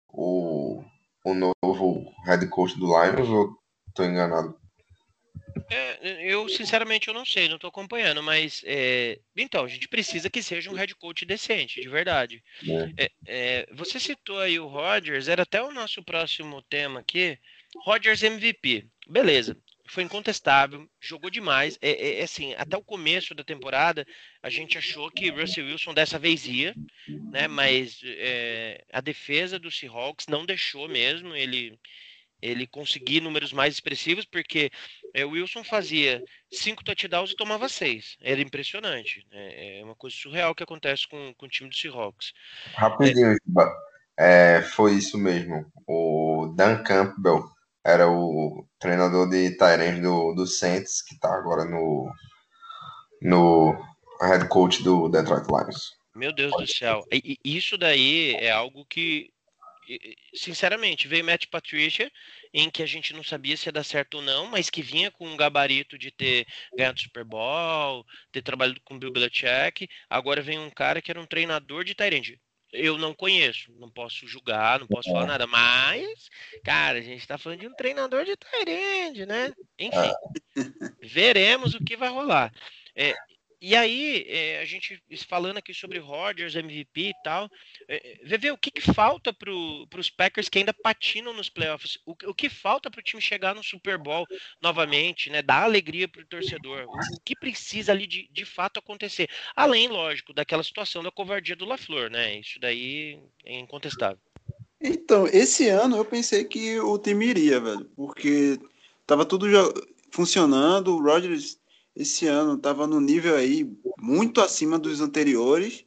O, 0.08 0.82
o 1.24 1.34
novo 1.34 2.12
head 2.26 2.46
coach 2.48 2.78
do 2.78 2.86
Lions, 2.86 3.28
ou 3.28 3.56
tô 3.94 4.04
enganado? 4.04 4.58
É, 5.70 6.32
eu, 6.32 6.48
sinceramente, 6.48 7.08
eu 7.08 7.14
não 7.14 7.24
sei, 7.24 7.48
não 7.48 7.56
estou 7.56 7.68
acompanhando, 7.68 8.22
mas 8.22 8.62
é, 8.66 9.18
então, 9.36 9.64
a 9.64 9.68
gente 9.68 9.88
precisa 9.88 10.28
que 10.28 10.42
seja 10.42 10.70
um 10.70 10.74
head 10.74 10.94
coach 10.94 11.24
decente, 11.24 11.80
de 11.80 11.88
verdade. 11.88 12.42
É. 12.96 13.04
é, 13.04 13.10
é 13.26 13.66
você 13.72 13.98
citou 13.98 14.38
aí 14.40 14.58
o 14.58 14.66
Rodgers, 14.66 15.28
era 15.28 15.42
até 15.42 15.62
o 15.62 15.72
nosso 15.72 16.02
próximo 16.02 16.62
tema 16.62 17.00
aqui. 17.00 17.38
Rodgers 17.84 18.22
MVP. 18.22 18.86
Beleza, 19.06 19.56
foi 19.86 20.02
incontestável, 20.02 20.88
jogou 21.00 21.30
demais. 21.30 21.78
É, 21.80 21.90
é, 21.90 22.20
é, 22.20 22.22
assim, 22.22 22.54
até 22.54 22.76
o 22.76 22.82
começo 22.82 23.34
da 23.34 23.44
temporada, 23.44 24.06
a 24.42 24.48
gente 24.48 24.78
achou 24.78 25.10
que 25.10 25.30
Russell 25.30 25.66
Wilson 25.66 25.92
dessa 25.92 26.18
vez 26.18 26.46
ia, 26.46 26.74
né? 27.30 27.46
Mas 27.48 28.00
é, 28.04 28.84
a 28.92 29.00
defesa 29.00 29.58
do 29.58 29.70
Seahawks 29.70 30.26
não 30.26 30.46
deixou 30.46 30.88
mesmo. 30.88 31.34
Ele 31.34 31.78
ele 32.44 32.66
conseguir 32.66 33.20
números 33.20 33.52
mais 33.52 33.74
expressivos, 33.74 34.26
porque 34.26 34.70
é, 35.14 35.24
o 35.24 35.30
Wilson 35.30 35.64
fazia 35.64 36.22
cinco 36.52 36.84
touchdowns 36.84 37.30
e 37.30 37.36
tomava 37.36 37.68
seis. 37.68 38.16
Era 38.20 38.42
impressionante. 38.42 39.26
Né? 39.30 39.78
É 39.80 39.84
uma 39.84 39.94
coisa 39.94 40.14
surreal 40.14 40.54
que 40.54 40.62
acontece 40.62 41.08
com, 41.08 41.32
com 41.34 41.46
o 41.46 41.48
time 41.48 41.70
do 41.70 41.74
Seahawks. 41.74 42.32
Rapidinho, 42.74 43.36
é, 44.18 44.60
foi 44.60 44.94
isso 44.94 45.16
mesmo. 45.16 45.66
O 45.86 46.52
Dan 46.54 46.82
Campbell 46.82 47.44
era 47.82 48.08
o 48.08 48.66
treinador 48.78 49.28
de 49.28 49.56
Tyrants 49.56 50.02
do, 50.02 50.34
do 50.34 50.46
Saints, 50.46 51.02
que 51.02 51.14
está 51.14 51.34
agora 51.34 51.64
no, 51.64 52.12
no 53.22 53.74
head 54.20 54.48
coach 54.48 54.82
do 54.82 55.08
Detroit 55.08 55.46
Lions. 55.48 55.94
Meu 56.14 56.32
Deus 56.32 56.52
do 56.56 56.66
céu. 56.66 57.04
Isso 57.44 57.76
daí 57.76 58.36
é 58.36 58.50
algo 58.50 58.86
que 58.86 59.33
sinceramente, 60.34 61.08
veio 61.08 61.24
Matt 61.24 61.46
Patricia, 61.46 62.10
em 62.52 62.70
que 62.70 62.82
a 62.82 62.86
gente 62.86 63.12
não 63.12 63.22
sabia 63.22 63.56
se 63.56 63.68
ia 63.68 63.72
dar 63.72 63.84
certo 63.84 64.14
ou 64.14 64.22
não, 64.22 64.46
mas 64.46 64.70
que 64.70 64.82
vinha 64.82 65.10
com 65.10 65.26
um 65.26 65.36
gabarito 65.36 65.98
de 65.98 66.10
ter 66.10 66.46
ganhado 66.76 67.00
Super 67.00 67.24
Bowl, 67.24 68.04
ter 68.32 68.42
trabalhado 68.42 68.80
com 68.84 68.98
Bill 68.98 69.12
Belichick. 69.12 69.88
Agora 70.08 70.42
vem 70.42 70.58
um 70.58 70.70
cara 70.70 71.02
que 71.02 71.10
era 71.10 71.20
um 71.20 71.26
treinador 71.26 71.84
de 71.84 71.94
Tyrande. 71.94 72.40
Eu 72.72 72.98
não 72.98 73.14
conheço, 73.14 73.72
não 73.78 73.88
posso 73.88 74.26
julgar, 74.26 74.80
não 74.80 74.88
posso 74.88 75.08
falar 75.08 75.24
é. 75.24 75.26
nada, 75.28 75.46
mas, 75.46 76.28
cara, 76.64 76.98
a 76.98 77.02
gente 77.02 77.26
tá 77.26 77.38
falando 77.38 77.60
de 77.60 77.68
um 77.68 77.74
treinador 77.74 78.24
de 78.24 78.36
Tyrande, 78.36 79.24
né? 79.26 79.52
Enfim, 79.78 79.96
é. 79.96 81.06
veremos 81.06 81.74
o 81.74 81.84
que 81.84 81.96
vai 81.96 82.08
rolar. 82.08 82.52
É, 82.96 83.14
e 83.66 83.74
aí, 83.74 84.26
é, 84.28 84.60
a 84.60 84.66
gente 84.66 85.02
falando 85.26 85.56
aqui 85.56 85.72
sobre 85.72 85.98
Rodgers, 85.98 86.54
MVP 86.54 87.00
e 87.00 87.14
tal, 87.24 87.50
é, 87.88 88.18
vê, 88.22 88.50
o 88.50 88.58
que, 88.58 88.70
que 88.70 88.82
falta 88.82 89.32
para 89.32 89.50
os 89.50 90.10
Packers 90.10 90.50
que 90.50 90.58
ainda 90.58 90.74
patinam 90.74 91.32
nos 91.32 91.48
playoffs? 91.48 91.96
O, 92.04 92.14
o 92.26 92.34
que 92.34 92.50
falta 92.50 92.90
para 92.90 93.00
o 93.00 93.02
time 93.02 93.22
chegar 93.22 93.54
no 93.54 93.64
Super 93.64 93.96
Bowl 93.96 94.26
novamente, 94.60 95.30
né? 95.30 95.40
Dar 95.40 95.62
alegria 95.62 96.06
para 96.06 96.20
o 96.20 96.26
torcedor? 96.26 96.84
O, 96.86 97.20
que 97.24 97.34
precisa 97.34 97.92
ali 97.92 98.06
de, 98.06 98.28
de 98.30 98.44
fato 98.44 98.80
acontecer? 98.80 99.30
Além, 99.56 99.88
lógico, 99.88 100.34
daquela 100.34 100.62
situação 100.62 101.02
da 101.02 101.10
covardia 101.10 101.56
do 101.56 101.64
LaFleur, 101.64 102.10
né? 102.10 102.38
Isso 102.38 102.60
daí 102.60 103.18
é 103.46 103.58
incontestável. 103.58 104.20
Então, 104.78 105.26
esse 105.26 105.70
ano 105.70 105.96
eu 105.96 106.04
pensei 106.04 106.44
que 106.44 106.78
o 106.80 106.98
time 106.98 107.28
iria, 107.28 107.60
velho, 107.60 107.90
porque 107.96 108.60
tava 109.06 109.24
tudo 109.24 109.46
funcionando, 110.10 110.94
o 110.94 111.02
Rodgers 111.02 111.58
esse 111.96 112.26
ano 112.26 112.54
estava 112.54 112.86
no 112.86 113.00
nível 113.00 113.36
aí 113.36 113.70
muito 113.98 114.40
acima 114.40 114.78
dos 114.78 115.00
anteriores. 115.00 115.84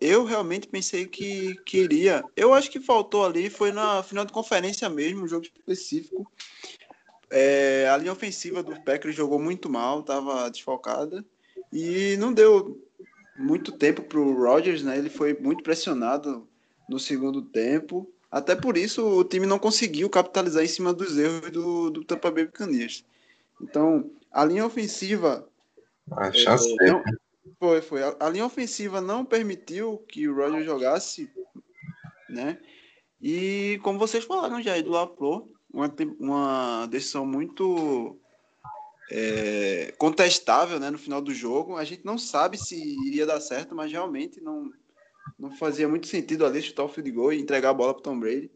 Eu 0.00 0.24
realmente 0.24 0.66
pensei 0.66 1.06
que 1.06 1.54
queria. 1.64 2.24
Eu 2.36 2.52
acho 2.52 2.70
que 2.70 2.80
faltou 2.80 3.24
ali, 3.24 3.48
foi 3.48 3.72
na 3.72 4.02
final 4.02 4.24
de 4.24 4.32
conferência 4.32 4.88
mesmo, 4.88 5.24
um 5.24 5.28
jogo 5.28 5.46
específico. 5.46 6.30
É, 7.30 7.88
a 7.88 7.96
linha 7.96 8.12
ofensiva 8.12 8.62
do 8.62 8.80
Packers 8.82 9.14
jogou 9.14 9.38
muito 9.38 9.68
mal, 9.68 10.00
estava 10.00 10.50
desfocada. 10.50 11.24
E 11.72 12.16
não 12.18 12.32
deu 12.32 12.80
muito 13.36 13.72
tempo 13.72 14.02
para 14.02 14.18
o 14.18 14.34
Rodgers, 14.34 14.82
né? 14.82 14.96
Ele 14.98 15.10
foi 15.10 15.34
muito 15.34 15.62
pressionado 15.62 16.48
no 16.88 16.98
segundo 16.98 17.42
tempo. 17.42 18.08
Até 18.30 18.56
por 18.56 18.76
isso 18.76 19.04
o 19.06 19.24
time 19.24 19.46
não 19.46 19.58
conseguiu 19.58 20.08
capitalizar 20.10 20.64
em 20.64 20.68
cima 20.68 20.92
dos 20.92 21.16
erros 21.16 21.50
do, 21.50 21.90
do 21.90 22.04
Tampa 22.04 22.30
Bay 22.30 22.46
Buccaneers. 22.46 23.04
Então, 23.60 24.10
a 24.34 24.44
linha 24.44 24.66
ofensiva. 24.66 25.48
A 26.10 26.32
chance 26.32 26.68
é, 26.80 26.86
não, 26.90 27.02
foi, 27.58 27.80
foi. 27.80 28.02
A, 28.02 28.16
a, 28.20 28.28
linha 28.28 28.44
ofensiva 28.44 29.00
não 29.00 29.24
permitiu 29.24 29.98
que 30.08 30.28
o 30.28 30.34
Roger 30.34 30.64
jogasse, 30.64 31.30
né? 32.28 32.58
E 33.22 33.80
como 33.82 33.98
vocês 33.98 34.24
falaram 34.24 34.60
já 34.60 34.78
do 34.82 34.90
Lapro, 34.90 35.50
uma, 35.72 35.94
uma 36.18 36.86
decisão 36.86 37.24
muito 37.24 38.18
é, 39.10 39.94
contestável 39.96 40.78
né, 40.78 40.90
no 40.90 40.98
final 40.98 41.22
do 41.22 41.32
jogo. 41.32 41.76
A 41.76 41.84
gente 41.84 42.04
não 42.04 42.18
sabe 42.18 42.58
se 42.58 42.76
iria 43.06 43.24
dar 43.24 43.40
certo, 43.40 43.74
mas 43.74 43.90
realmente 43.90 44.40
não, 44.42 44.70
não 45.38 45.50
fazia 45.52 45.88
muito 45.88 46.08
sentido 46.08 46.44
ali 46.44 46.60
chutar 46.60 46.84
o 46.84 46.88
field 46.88 47.10
goal 47.12 47.32
e 47.32 47.40
entregar 47.40 47.70
a 47.70 47.74
bola 47.74 47.94
para 47.94 48.02
Tom 48.02 48.18
Brady. 48.18 48.50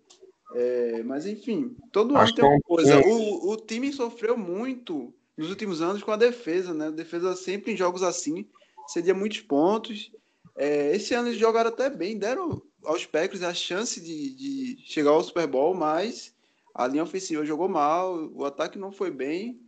É, 0.54 1.02
mas 1.02 1.24
enfim, 1.26 1.76
todo 1.92 2.16
ano 2.16 2.34
tem 2.34 2.44
uma 2.44 2.60
coisa. 2.60 3.00
O, 3.06 3.52
o 3.52 3.56
time 3.56 3.92
sofreu 3.92 4.36
muito 4.36 5.14
nos 5.38 5.50
últimos 5.50 5.80
anos 5.80 6.02
com 6.02 6.10
a 6.10 6.16
defesa, 6.16 6.74
né? 6.74 6.88
A 6.88 6.90
defesa 6.90 7.36
sempre 7.36 7.72
em 7.72 7.76
jogos 7.76 8.02
assim 8.02 8.44
cedia 8.88 9.14
muitos 9.14 9.40
pontos. 9.40 10.10
É, 10.56 10.94
esse 10.96 11.14
ano 11.14 11.28
eles 11.28 11.38
jogaram 11.38 11.70
até 11.70 11.88
bem, 11.88 12.18
deram 12.18 12.60
aos 12.84 13.06
Packers 13.06 13.44
a 13.44 13.54
chance 13.54 14.00
de, 14.00 14.34
de 14.34 14.82
chegar 14.84 15.10
ao 15.10 15.22
Super 15.22 15.46
Bowl, 15.46 15.74
mas 15.74 16.34
a 16.74 16.86
linha 16.88 17.04
ofensiva 17.04 17.44
jogou 17.44 17.68
mal, 17.68 18.30
o 18.34 18.44
ataque 18.44 18.78
não 18.78 18.90
foi 18.90 19.10
bem, 19.10 19.60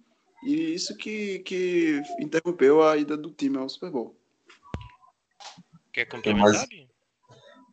e 0.43 0.75
isso 0.75 0.97
que, 0.97 1.39
que 1.41 2.03
interrompeu 2.19 2.83
a 2.83 2.97
ida 2.97 3.17
do 3.17 3.31
time 3.31 3.59
ao 3.59 3.69
Super 3.69 3.91
Bowl. 3.91 4.17
Quer 5.93 6.07
complementar? 6.07 6.53
Mais, 6.53 6.69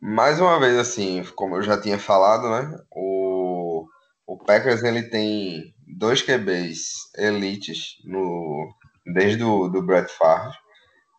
mais 0.00 0.40
uma 0.40 0.60
vez, 0.60 0.76
assim, 0.76 1.24
como 1.34 1.56
eu 1.56 1.62
já 1.62 1.80
tinha 1.80 1.98
falado, 1.98 2.48
né? 2.48 2.78
O, 2.90 3.88
o 4.26 4.36
Packers 4.36 4.84
ele 4.84 5.04
tem 5.04 5.74
dois 5.98 6.22
QBs 6.22 7.10
elites 7.16 7.96
no, 8.04 8.72
desde 9.04 9.42
o 9.42 9.68
do 9.68 9.82
Brett 9.82 10.10
Favre 10.12 10.56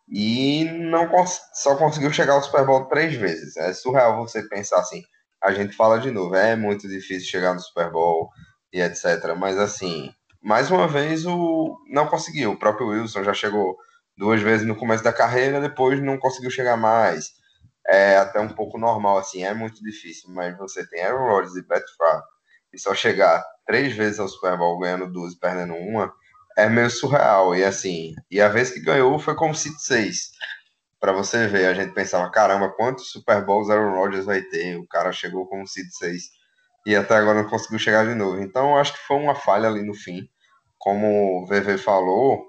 e 0.10 0.63
não 0.63 1.08
só 1.54 1.76
conseguiu 1.76 2.12
chegar 2.12 2.34
ao 2.34 2.42
Super 2.42 2.65
Bowl 2.65 2.86
três 2.86 3.13
vezes. 3.13 3.58
É 3.58 3.74
surreal 3.74 4.18
você 4.18 4.42
pensar 4.48 4.80
assim. 4.80 5.04
A 5.44 5.52
gente 5.52 5.76
fala 5.76 6.00
de 6.00 6.10
novo, 6.10 6.34
é 6.36 6.56
muito 6.56 6.88
difícil 6.88 7.30
chegar 7.30 7.54
no 7.54 7.60
Super 7.60 7.92
Bowl 7.92 8.30
e 8.74 8.82
etc. 8.82 9.36
Mas 9.38 9.58
assim, 9.58 10.12
mais 10.42 10.72
uma 10.72 10.88
vez 10.88 11.26
o 11.26 11.78
não 11.92 12.08
conseguiu. 12.08 12.52
O 12.52 12.58
próprio 12.60 12.88
Wilson 12.88 13.24
já 13.24 13.34
chegou 13.34 13.78
duas 14.18 14.42
vezes 14.42 14.65
no 14.65 14.76
começo 14.76 15.04
da 15.04 15.13
carreira, 15.13 15.62
depois 15.62 16.02
não 16.02 16.18
conseguiu 16.18 16.50
chegar 16.50 16.78
mais. 16.78 17.32
É 17.88 18.18
até 18.18 18.39
um 18.39 18.50
pouco 18.50 18.78
normal 18.78 19.18
assim, 19.18 19.44
é 19.44 19.54
muito 19.54 19.84
difícil. 19.84 20.30
Mas 20.34 20.58
você 20.58 20.88
tem 20.88 21.04
Aaron 21.04 21.30
Rodgers 21.30 21.56
e 21.58 21.68
Brett 21.68 21.86
Favre 21.98 22.24
e 22.73 22.79
só 22.79 22.93
chegar 22.93 23.43
três 23.65 23.95
vezes 23.95 24.19
ao 24.19 24.27
Super 24.27 24.58
Bowl 24.58 24.79
ganhando 24.79 25.12
duas 25.12 25.34
e 25.34 25.39
perdendo 25.39 25.73
uma, 25.75 26.13
é 26.58 26.67
meio 26.69 26.89
surreal. 26.89 27.55
E 27.55 27.63
assim, 27.63 28.13
e 28.29 28.41
a 28.41 28.47
vez 28.47 28.71
que 28.71 28.82
ganhou 28.82 29.17
foi 29.19 29.36
como 29.36 29.55
City 29.55 29.82
6. 29.82 30.32
Para 30.99 31.13
você 31.13 31.47
ver, 31.47 31.67
a 31.67 31.73
gente 31.73 31.93
pensava, 31.93 32.29
caramba, 32.29 32.69
quantos 32.69 33.12
Super 33.12 33.45
Bowls 33.45 33.69
Aaron 33.69 33.95
Rodgers 33.95 34.25
vai 34.25 34.41
ter? 34.41 34.77
O 34.77 34.88
cara 34.88 35.12
chegou 35.12 35.47
como 35.47 35.67
City 35.67 35.91
6 35.95 36.23
e 36.86 36.95
até 36.95 37.15
agora 37.15 37.41
não 37.43 37.49
conseguiu 37.49 37.79
chegar 37.79 38.05
de 38.05 38.15
novo. 38.15 38.41
Então, 38.41 38.77
acho 38.77 38.93
que 38.93 38.99
foi 39.08 39.17
uma 39.17 39.36
falha 39.36 39.67
ali 39.69 39.84
no 39.84 39.93
fim. 39.93 40.27
Como 40.77 41.43
o 41.43 41.45
VV 41.45 41.77
falou, 41.77 42.45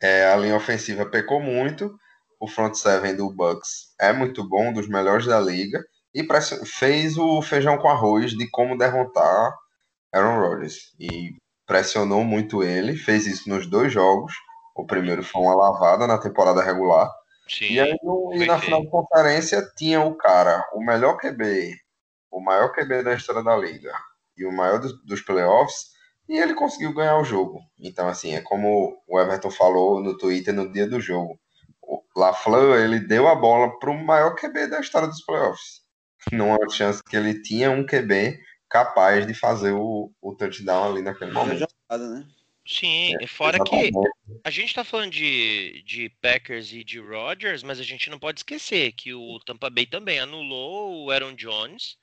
é, 0.00 0.26
a 0.32 0.36
linha 0.36 0.56
ofensiva 0.56 1.04
pecou 1.06 1.40
muito. 1.40 1.94
O 2.40 2.48
front 2.48 2.74
seven 2.74 3.16
do 3.16 3.30
Bucks 3.30 3.94
é 4.00 4.12
muito 4.12 4.48
bom, 4.48 4.72
dos 4.72 4.88
melhores 4.88 5.26
da 5.26 5.38
liga. 5.38 5.84
E 6.14 6.26
fez 6.64 7.16
o 7.16 7.40
feijão 7.40 7.78
com 7.78 7.88
arroz 7.88 8.32
de 8.32 8.48
como 8.50 8.76
derrotar 8.76 9.54
Aaron 10.12 10.40
Rodgers. 10.40 10.92
E 10.98 11.34
pressionou 11.66 12.24
muito 12.24 12.64
ele, 12.64 12.96
fez 12.96 13.26
isso 13.26 13.48
nos 13.48 13.66
dois 13.66 13.92
jogos. 13.92 14.34
O 14.74 14.84
primeiro 14.84 15.22
foi 15.22 15.42
uma 15.42 15.54
lavada 15.54 16.06
na 16.06 16.18
temporada 16.18 16.62
regular. 16.62 17.08
Sim, 17.48 17.72
e 17.72 17.80
aí 17.80 17.96
no, 18.02 18.32
e 18.34 18.46
na 18.46 18.58
final 18.58 18.82
de 18.82 18.88
conferência 18.88 19.68
tinha 19.76 20.00
o 20.00 20.14
cara, 20.14 20.64
o 20.72 20.80
melhor 20.80 21.16
QB, 21.16 21.76
o 22.30 22.40
maior 22.40 22.72
QB 22.72 23.02
da 23.02 23.14
história 23.14 23.42
da 23.42 23.56
liga 23.56 23.92
e 24.36 24.44
o 24.44 24.52
maior 24.52 24.78
dos, 24.78 25.04
dos 25.04 25.20
playoffs, 25.20 25.90
e 26.28 26.38
ele 26.38 26.54
conseguiu 26.54 26.94
ganhar 26.94 27.18
o 27.18 27.24
jogo. 27.24 27.60
Então, 27.78 28.08
assim, 28.08 28.34
é 28.34 28.40
como 28.40 28.96
o 29.06 29.20
Everton 29.20 29.50
falou 29.50 30.00
no 30.00 30.16
Twitter 30.16 30.54
no 30.54 30.70
dia 30.70 30.88
do 30.88 31.00
jogo. 31.00 31.38
O 31.82 32.02
LaFleur, 32.16 32.78
ele 32.78 33.00
deu 33.00 33.26
a 33.26 33.34
bola 33.34 33.76
para 33.80 33.90
o 33.90 34.04
maior 34.04 34.36
QB 34.36 34.68
da 34.68 34.80
história 34.80 35.08
dos 35.08 35.24
playoffs. 35.24 35.80
Não 36.32 36.54
há 36.54 36.68
chance 36.70 37.02
que 37.02 37.16
ele 37.16 37.40
tinha 37.42 37.70
um 37.70 37.84
QB 37.84 38.40
capaz 38.68 39.26
de 39.26 39.34
fazer 39.34 39.72
o, 39.72 40.12
o 40.20 40.34
touchdown 40.34 40.92
ali 40.92 41.02
naquele 41.02 41.32
momento. 41.32 41.66
né? 41.90 42.26
Sim, 42.66 43.14
é, 43.20 43.26
fora 43.26 43.56
exatamente. 43.56 43.92
que 43.92 44.38
a 44.44 44.50
gente 44.50 44.74
tá 44.74 44.84
falando 44.84 45.10
de, 45.10 45.82
de 45.84 46.08
Packers 46.22 46.72
e 46.72 46.84
de 46.84 47.00
Rodgers, 47.00 47.62
mas 47.62 47.80
a 47.80 47.82
gente 47.82 48.08
não 48.08 48.18
pode 48.18 48.40
esquecer 48.40 48.92
que 48.92 49.12
o 49.12 49.40
Tampa 49.40 49.68
Bay 49.68 49.86
também 49.86 50.20
anulou 50.20 51.04
o 51.04 51.10
Aaron 51.10 51.34
Jones 51.34 51.96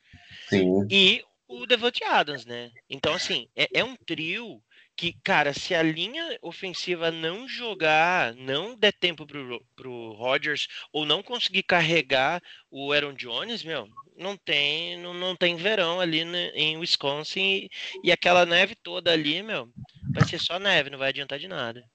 Sim. 0.49 0.85
e 0.89 1.23
o 1.47 1.65
Devante 1.65 2.03
Adams, 2.03 2.45
né? 2.45 2.71
Então, 2.89 3.13
assim, 3.13 3.47
é, 3.55 3.67
é 3.73 3.83
um 3.83 3.95
trio 3.95 4.61
que, 4.97 5.13
cara, 5.23 5.53
se 5.53 5.75
a 5.75 5.83
linha 5.83 6.39
ofensiva 6.41 7.11
não 7.11 7.47
jogar, 7.47 8.33
não 8.33 8.75
der 8.75 8.91
tempo 8.91 9.27
pro, 9.27 9.63
pro 9.75 10.13
Rodgers 10.13 10.67
ou 10.91 11.05
não 11.05 11.21
conseguir 11.21 11.61
carregar 11.61 12.41
o 12.71 12.91
Aaron 12.91 13.13
Jones, 13.13 13.63
meu, 13.63 13.87
não 14.17 14.35
tem, 14.35 14.97
não, 14.97 15.13
não 15.13 15.35
tem 15.35 15.55
verão 15.55 16.01
ali 16.01 16.25
né, 16.25 16.49
em 16.55 16.77
Wisconsin 16.77 17.39
e, 17.39 17.69
e, 18.03 18.11
aquela 18.11 18.43
neve 18.43 18.73
toda 18.73 19.13
ali, 19.13 19.43
meu, 19.43 19.69
vai 20.11 20.27
ser 20.27 20.39
só 20.39 20.57
neve, 20.57 20.89
não 20.89 20.97
vai 20.97 21.09
adiantar 21.09 21.37
de 21.37 21.47
nada. 21.47 21.87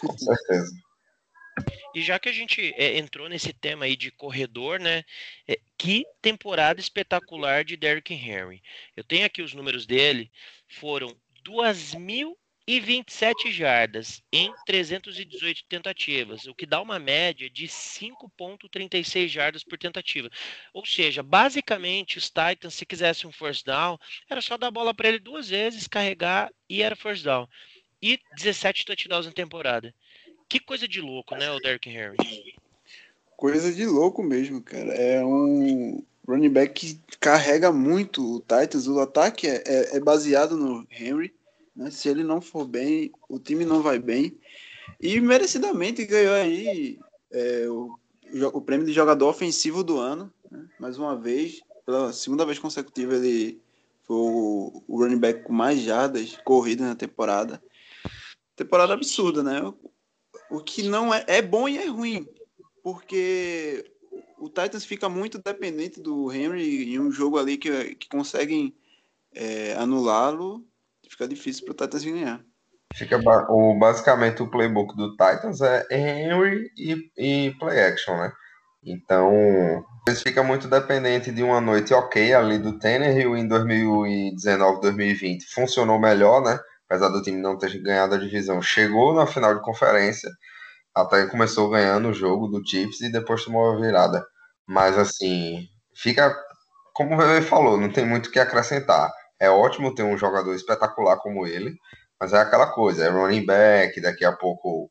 Com 0.00 0.16
certeza. 0.16 0.72
E 1.94 2.02
já 2.02 2.18
que 2.18 2.28
a 2.28 2.32
gente 2.32 2.72
é, 2.76 2.98
entrou 2.98 3.28
nesse 3.28 3.52
tema 3.52 3.86
aí 3.86 3.96
de 3.96 4.10
corredor, 4.10 4.78
né? 4.78 5.02
É, 5.48 5.58
que 5.78 6.04
temporada 6.20 6.78
espetacular 6.78 7.64
de 7.64 7.76
Derrick 7.76 8.12
Henry. 8.12 8.62
Eu 8.94 9.02
tenho 9.02 9.24
aqui 9.24 9.42
os 9.42 9.54
números 9.54 9.86
dele, 9.86 10.30
foram 10.68 11.16
2.000 11.46 12.36
e 12.66 12.80
27 12.80 13.52
jardas 13.52 14.20
em 14.32 14.52
318 14.66 15.64
tentativas, 15.68 16.46
o 16.46 16.54
que 16.54 16.66
dá 16.66 16.80
uma 16.82 16.98
média 16.98 17.48
de 17.48 17.68
5.36 17.68 19.28
jardas 19.28 19.62
por 19.62 19.78
tentativa. 19.78 20.28
Ou 20.74 20.84
seja, 20.84 21.22
basicamente 21.22 22.18
os 22.18 22.24
Titans, 22.28 22.74
se 22.74 22.84
quisessem 22.84 23.30
um 23.30 23.32
first 23.32 23.64
down, 23.64 23.96
era 24.28 24.40
só 24.40 24.58
dar 24.58 24.66
a 24.66 24.72
bola 24.72 24.92
para 24.92 25.08
ele 25.08 25.20
duas 25.20 25.48
vezes, 25.48 25.86
carregar 25.86 26.50
e 26.68 26.82
era 26.82 26.96
first 26.96 27.22
down. 27.22 27.46
E 28.02 28.18
17 28.36 28.84
touchdowns 28.84 29.26
na 29.26 29.32
temporada. 29.32 29.94
Que 30.48 30.58
coisa 30.58 30.88
de 30.88 31.00
louco, 31.00 31.36
né, 31.36 31.50
o 31.50 31.60
Derrick 31.60 31.88
Henry? 31.88 32.16
Coisa 33.36 33.72
de 33.72 33.86
louco 33.86 34.22
mesmo, 34.22 34.60
cara. 34.60 34.92
É 34.92 35.24
um 35.24 36.04
running 36.26 36.50
back 36.50 36.74
que 36.74 37.00
carrega 37.18 37.72
muito 37.72 38.36
o 38.36 38.40
Titans. 38.40 38.86
O 38.86 39.00
ataque 39.00 39.46
é, 39.46 39.62
é, 39.66 39.96
é 39.96 40.00
baseado 40.00 40.56
no 40.56 40.86
Henry 40.90 41.34
né? 41.76 41.90
Se 41.90 42.08
ele 42.08 42.24
não 42.24 42.40
for 42.40 42.66
bem, 42.66 43.12
o 43.28 43.38
time 43.38 43.64
não 43.64 43.82
vai 43.82 43.98
bem. 43.98 44.38
E 45.00 45.20
merecidamente 45.20 46.06
ganhou 46.06 46.34
aí 46.34 46.98
é, 47.30 47.66
o, 47.68 47.98
o 48.54 48.60
prêmio 48.62 48.86
de 48.86 48.92
jogador 48.92 49.28
ofensivo 49.28 49.84
do 49.84 49.98
ano. 49.98 50.32
Né? 50.50 50.66
Mais 50.80 50.96
uma 50.96 51.14
vez, 51.14 51.60
pela 51.84 52.12
segunda 52.12 52.46
vez 52.46 52.58
consecutiva, 52.58 53.16
ele 53.16 53.60
foi 54.04 54.16
o, 54.16 54.82
o 54.88 54.98
running 54.98 55.18
back 55.18 55.44
com 55.44 55.52
mais 55.52 55.80
jardas 55.80 56.36
corridas 56.44 56.86
na 56.86 56.94
temporada. 56.94 57.62
Temporada 58.54 58.94
absurda, 58.94 59.42
né? 59.42 59.60
O, 59.62 59.76
o 60.58 60.60
que 60.60 60.82
não 60.84 61.12
é, 61.12 61.24
é 61.26 61.42
bom 61.42 61.68
e 61.68 61.76
é 61.76 61.86
ruim, 61.86 62.26
porque 62.82 63.84
o 64.38 64.48
Titans 64.48 64.84
fica 64.84 65.08
muito 65.08 65.38
dependente 65.38 66.00
do 66.00 66.32
Henry 66.32 66.94
em 66.94 66.98
um 66.98 67.10
jogo 67.10 67.38
ali 67.38 67.56
que, 67.56 67.94
que 67.94 68.08
conseguem 68.08 68.74
é, 69.34 69.74
anulá-lo 69.74 70.64
fica 71.08 71.26
difícil 71.26 71.64
para 71.64 71.72
o 71.72 71.76
Titans 71.76 72.04
ganhar. 72.04 72.40
Fica 72.94 73.18
o, 73.50 73.78
basicamente 73.78 74.42
o 74.42 74.50
playbook 74.50 74.96
do 74.96 75.10
Titans 75.12 75.60
é 75.60 75.86
Henry 75.90 76.70
e, 76.76 77.10
e 77.16 77.54
play 77.58 77.80
action, 77.80 78.16
né? 78.16 78.32
Então, 78.84 79.84
eles 80.06 80.22
ficam 80.22 80.44
muito 80.44 80.68
dependente 80.68 81.32
de 81.32 81.42
uma 81.42 81.60
noite 81.60 81.92
ok 81.92 82.32
ali 82.32 82.58
do 82.58 82.78
Tannehill 82.78 83.36
em 83.36 83.48
2019, 83.48 84.80
2020. 84.80 85.44
Funcionou 85.46 85.98
melhor, 85.98 86.40
né? 86.42 86.58
Apesar 86.88 87.08
do 87.08 87.20
time 87.20 87.40
não 87.40 87.58
ter 87.58 87.76
ganhado 87.82 88.14
a 88.14 88.18
divisão. 88.18 88.62
Chegou 88.62 89.12
na 89.12 89.26
final 89.26 89.56
de 89.56 89.62
conferência, 89.62 90.30
até 90.96 91.26
começou 91.26 91.68
ganhando 91.68 92.08
o 92.08 92.14
jogo 92.14 92.48
do 92.48 92.66
Chiefs 92.66 93.02
e 93.02 93.12
depois 93.12 93.44
tomou 93.44 93.70
a 93.70 93.76
virada. 93.78 94.26
Mas 94.66 94.96
assim, 94.96 95.68
fica 95.94 96.34
como 96.94 97.14
o 97.14 97.18
VV 97.18 97.42
falou, 97.42 97.76
não 97.76 97.92
tem 97.92 98.06
muito 98.06 98.28
o 98.28 98.32
que 98.32 98.40
acrescentar. 98.40 99.12
É 99.38 99.50
ótimo 99.50 99.94
ter 99.94 100.02
um 100.02 100.16
jogador 100.16 100.54
espetacular 100.54 101.18
como 101.18 101.46
ele, 101.46 101.76
mas 102.18 102.32
é 102.32 102.38
aquela 102.38 102.68
coisa, 102.68 103.04
é 103.04 103.10
running 103.10 103.44
back, 103.44 104.00
daqui 104.00 104.24
a 104.24 104.32
pouco 104.32 104.90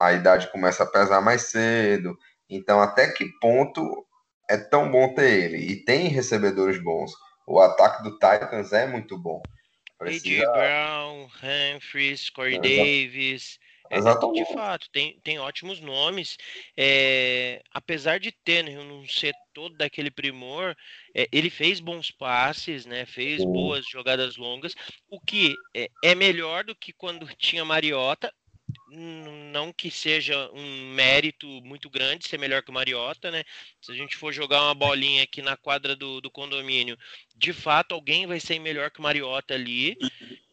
a 0.00 0.12
idade 0.12 0.50
começa 0.50 0.82
a 0.82 0.86
pesar 0.86 1.20
mais 1.20 1.42
cedo. 1.42 2.18
Então, 2.50 2.80
até 2.80 3.12
que 3.12 3.26
ponto 3.40 4.04
é 4.50 4.56
tão 4.56 4.90
bom 4.90 5.14
ter 5.14 5.44
ele? 5.44 5.58
E 5.58 5.84
tem 5.84 6.08
recebedores 6.08 6.82
bons. 6.82 7.12
O 7.46 7.60
ataque 7.60 8.02
do 8.02 8.12
Titans 8.14 8.72
é 8.72 8.88
muito 8.88 9.16
bom. 9.16 9.40
Precisa... 9.96 10.42
A.J. 10.42 10.52
Brown, 10.52 11.28
Humphries, 11.42 12.28
Corey 12.30 12.58
Davis. 12.58 13.60
É, 13.90 14.00
de 14.00 14.44
fato, 14.52 14.88
tem, 14.90 15.18
tem 15.20 15.38
ótimos 15.38 15.80
nomes. 15.80 16.36
É, 16.76 17.62
apesar 17.72 18.18
de 18.18 18.32
Tannehill 18.32 18.84
não 18.84 19.06
ser 19.06 19.34
todo 19.52 19.76
daquele 19.76 20.10
primor, 20.10 20.76
é, 21.14 21.28
ele 21.32 21.50
fez 21.50 21.80
bons 21.80 22.10
passes, 22.10 22.86
né? 22.86 23.06
Fez 23.06 23.42
Sim. 23.42 23.52
boas 23.52 23.86
jogadas 23.88 24.36
longas, 24.36 24.74
o 25.08 25.20
que 25.20 25.54
é, 25.74 25.88
é 26.04 26.14
melhor 26.14 26.64
do 26.64 26.74
que 26.74 26.92
quando 26.92 27.26
tinha 27.36 27.64
Mariota. 27.64 28.32
Não 28.88 29.72
que 29.72 29.90
seja 29.90 30.50
um 30.52 30.94
mérito 30.94 31.46
muito 31.62 31.90
grande 31.90 32.28
ser 32.28 32.38
melhor 32.38 32.62
que 32.62 32.70
o 32.70 32.74
Mariota, 32.74 33.30
né? 33.30 33.42
Se 33.80 33.90
a 33.90 33.94
gente 33.94 34.16
for 34.16 34.32
jogar 34.32 34.62
uma 34.62 34.74
bolinha 34.74 35.24
aqui 35.24 35.42
na 35.42 35.56
quadra 35.56 35.96
do, 35.96 36.20
do 36.20 36.30
condomínio, 36.30 36.96
de 37.34 37.52
fato 37.52 37.94
alguém 37.94 38.26
vai 38.26 38.38
ser 38.38 38.58
melhor 38.60 38.90
que 38.90 39.00
o 39.00 39.02
Mariota 39.02 39.54
ali. 39.54 39.96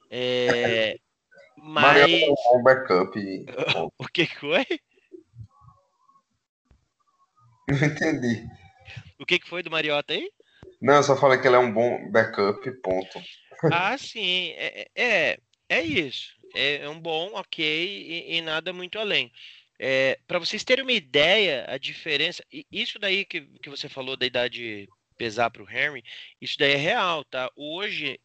É, 0.10 0.98
mas. 1.64 2.12
É 2.12 2.58
um 2.58 2.62
backup. 2.62 3.18
o 3.98 4.08
que 4.08 4.26
foi? 4.26 4.66
Não 7.70 7.88
entendi. 7.88 8.46
O 9.18 9.26
que 9.26 9.40
foi 9.48 9.64
do 9.64 9.72
Mariota 9.72 10.14
aí? 10.14 10.30
Não, 10.82 10.96
eu 10.96 11.04
só 11.04 11.16
falei 11.16 11.40
que 11.40 11.48
ele 11.48 11.56
é 11.56 11.60
um 11.60 11.72
bom 11.72 12.12
backup, 12.12 12.70
ponto. 12.82 13.24
Ah, 13.72 13.98
sim. 13.98 14.52
É, 14.58 14.88
é, 14.94 15.40
é 15.70 15.82
isso. 15.82 16.34
É, 16.54 16.80
é 16.80 16.90
um 16.90 17.00
bom, 17.00 17.32
ok, 17.34 17.66
e, 17.66 18.36
e 18.36 18.42
nada 18.42 18.74
muito 18.74 19.00
além. 19.00 19.32
É, 19.80 20.20
Para 20.28 20.40
vocês 20.40 20.64
terem 20.64 20.84
uma 20.84 20.92
ideia, 20.92 21.66
a 21.70 21.78
diferença. 21.78 22.44
Isso 22.70 23.00
daí 23.00 23.24
que, 23.24 23.42
que 23.62 23.70
você 23.70 23.88
falou 23.88 24.18
da 24.18 24.26
idade 24.26 24.90
pesar 25.24 25.50
para 25.50 25.64
o 25.64 25.70
Henry, 25.70 26.04
isso 26.42 26.58
daí 26.60 26.74
é 26.74 26.76
real, 26.76 27.24
tá? 27.24 27.50
Hoje, 27.56 28.20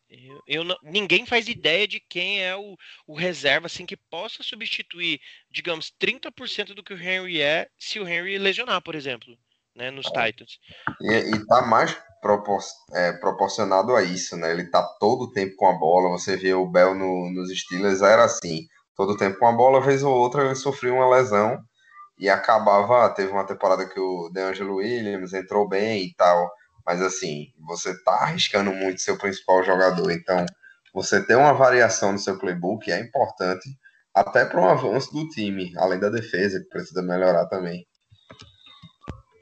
eu 0.49 0.65
não, 0.65 0.77
ninguém 0.83 1.25
faz 1.25 1.47
ideia 1.47 1.87
de 1.87 2.01
quem 2.01 2.43
é 2.43 2.57
o, 2.57 2.77
o 3.07 3.15
reserva, 3.15 3.67
assim, 3.67 3.87
que 3.87 3.97
possa 3.97 4.43
substituir, 4.43 5.21
digamos, 5.49 5.93
30% 6.03 6.75
do 6.75 6.83
que 6.83 6.93
o 6.93 7.01
Henry 7.01 7.41
é, 7.41 7.69
se 7.79 8.01
o 8.01 8.09
Henry 8.09 8.37
lesionar, 8.37 8.83
por 8.83 8.97
exemplo, 8.97 9.39
né, 9.77 9.93
nos 9.93 10.07
é. 10.07 10.11
Titans. 10.11 10.59
E, 11.01 11.37
e 11.37 11.47
tá 11.47 11.63
mais 11.63 11.97
propor, 12.21 12.59
é, 12.93 13.13
proporcionado 13.13 13.95
a 13.95 14.03
isso, 14.03 14.37
né? 14.37 14.51
Ele 14.51 14.69
tá 14.69 14.83
todo 14.99 15.27
o 15.27 15.31
tempo 15.31 15.55
com 15.55 15.69
a 15.69 15.79
bola, 15.79 16.11
você 16.11 16.37
vê 16.37 16.53
o 16.53 16.67
Bell 16.67 16.97
no, 16.97 17.31
nos 17.31 17.57
Steelers, 17.57 18.03
era 18.03 18.25
assim, 18.25 18.67
todo 18.97 19.13
o 19.13 19.17
tempo 19.17 19.39
com 19.39 19.47
a 19.47 19.53
bola, 19.53 19.81
vez 19.81 20.03
ou 20.03 20.13
outra 20.13 20.45
ele 20.45 20.57
sofreu 20.57 20.97
uma 20.97 21.09
lesão, 21.09 21.63
e 22.19 22.29
acabava, 22.29 23.09
teve 23.11 23.31
uma 23.31 23.47
temporada 23.47 23.89
que 23.89 24.01
o 24.01 24.29
DeAngelo 24.31 24.77
Williams 24.77 25.33
entrou 25.33 25.69
bem 25.69 26.07
e 26.07 26.15
tal, 26.15 26.51
mas 26.89 27.03
assim, 27.03 27.53
você 27.59 27.95
tá 28.03 28.13
arriscando 28.13 28.73
muito 28.73 29.03
seu 29.03 29.19
principal 29.19 29.63
jogador, 29.63 30.11
então 30.11 30.47
você 30.95 31.23
ter 31.23 31.37
uma 31.37 31.53
variação 31.53 32.13
no 32.13 32.19
seu 32.19 32.39
playbook 32.39 32.91
é 32.91 32.99
importante, 32.99 33.69
até 34.15 34.47
para 34.47 34.59
um 34.59 34.67
avanço 34.67 35.13
do 35.13 35.29
time, 35.29 35.75
além 35.77 36.01
da 36.01 36.09
defesa, 36.09 36.59
que 36.59 36.71
precisa 36.71 37.03
melhorar 37.03 37.45
também. 37.45 37.87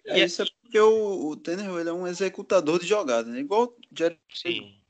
É, 0.08 0.24
isso 0.24 0.42
é 0.42 0.46
porque 0.60 0.80
o, 0.80 1.28
o 1.28 1.36
Tannehill 1.36 1.78
ele 1.78 1.88
é 1.88 1.92
um 1.92 2.08
executador 2.08 2.80
de 2.80 2.86
jogadas, 2.88 3.32
né? 3.32 3.38
igual 3.38 3.66
o 3.66 3.76
Jerry. 3.96 4.18
Sim. 4.34 4.80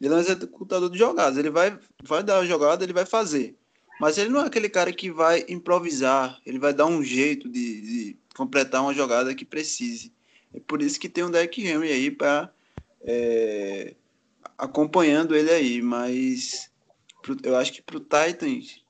Ele 0.00 0.14
é 0.14 0.16
um 0.18 0.20
executador 0.20 0.88
de 0.90 0.98
jogadas. 0.98 1.36
Ele 1.36 1.50
vai, 1.50 1.76
vai 2.04 2.22
dar 2.22 2.38
a 2.38 2.46
jogada, 2.46 2.84
ele 2.84 2.92
vai 2.92 3.06
fazer. 3.06 3.58
Mas 4.00 4.18
ele 4.18 4.30
não 4.30 4.42
é 4.42 4.46
aquele 4.46 4.68
cara 4.68 4.92
que 4.92 5.10
vai 5.10 5.44
improvisar, 5.48 6.40
ele 6.46 6.60
vai 6.60 6.72
dar 6.72 6.86
um 6.86 7.02
jeito 7.02 7.48
de, 7.48 7.80
de 7.80 8.18
completar 8.36 8.82
uma 8.82 8.94
jogada 8.94 9.34
que 9.34 9.44
precise. 9.44 10.16
É 10.52 10.60
por 10.60 10.82
isso 10.82 10.98
que 10.98 11.08
tem 11.08 11.24
um 11.24 11.30
deck 11.30 11.60
Henry 11.60 11.92
aí 11.92 12.10
para 12.10 12.52
é, 13.02 13.94
acompanhando 14.56 15.36
ele 15.36 15.50
aí. 15.50 15.82
Mas 15.82 16.70
pro, 17.22 17.36
eu 17.42 17.56
acho 17.56 17.72
que 17.72 17.82
para 17.82 17.96
o 17.96 18.00
Titans 18.00 18.82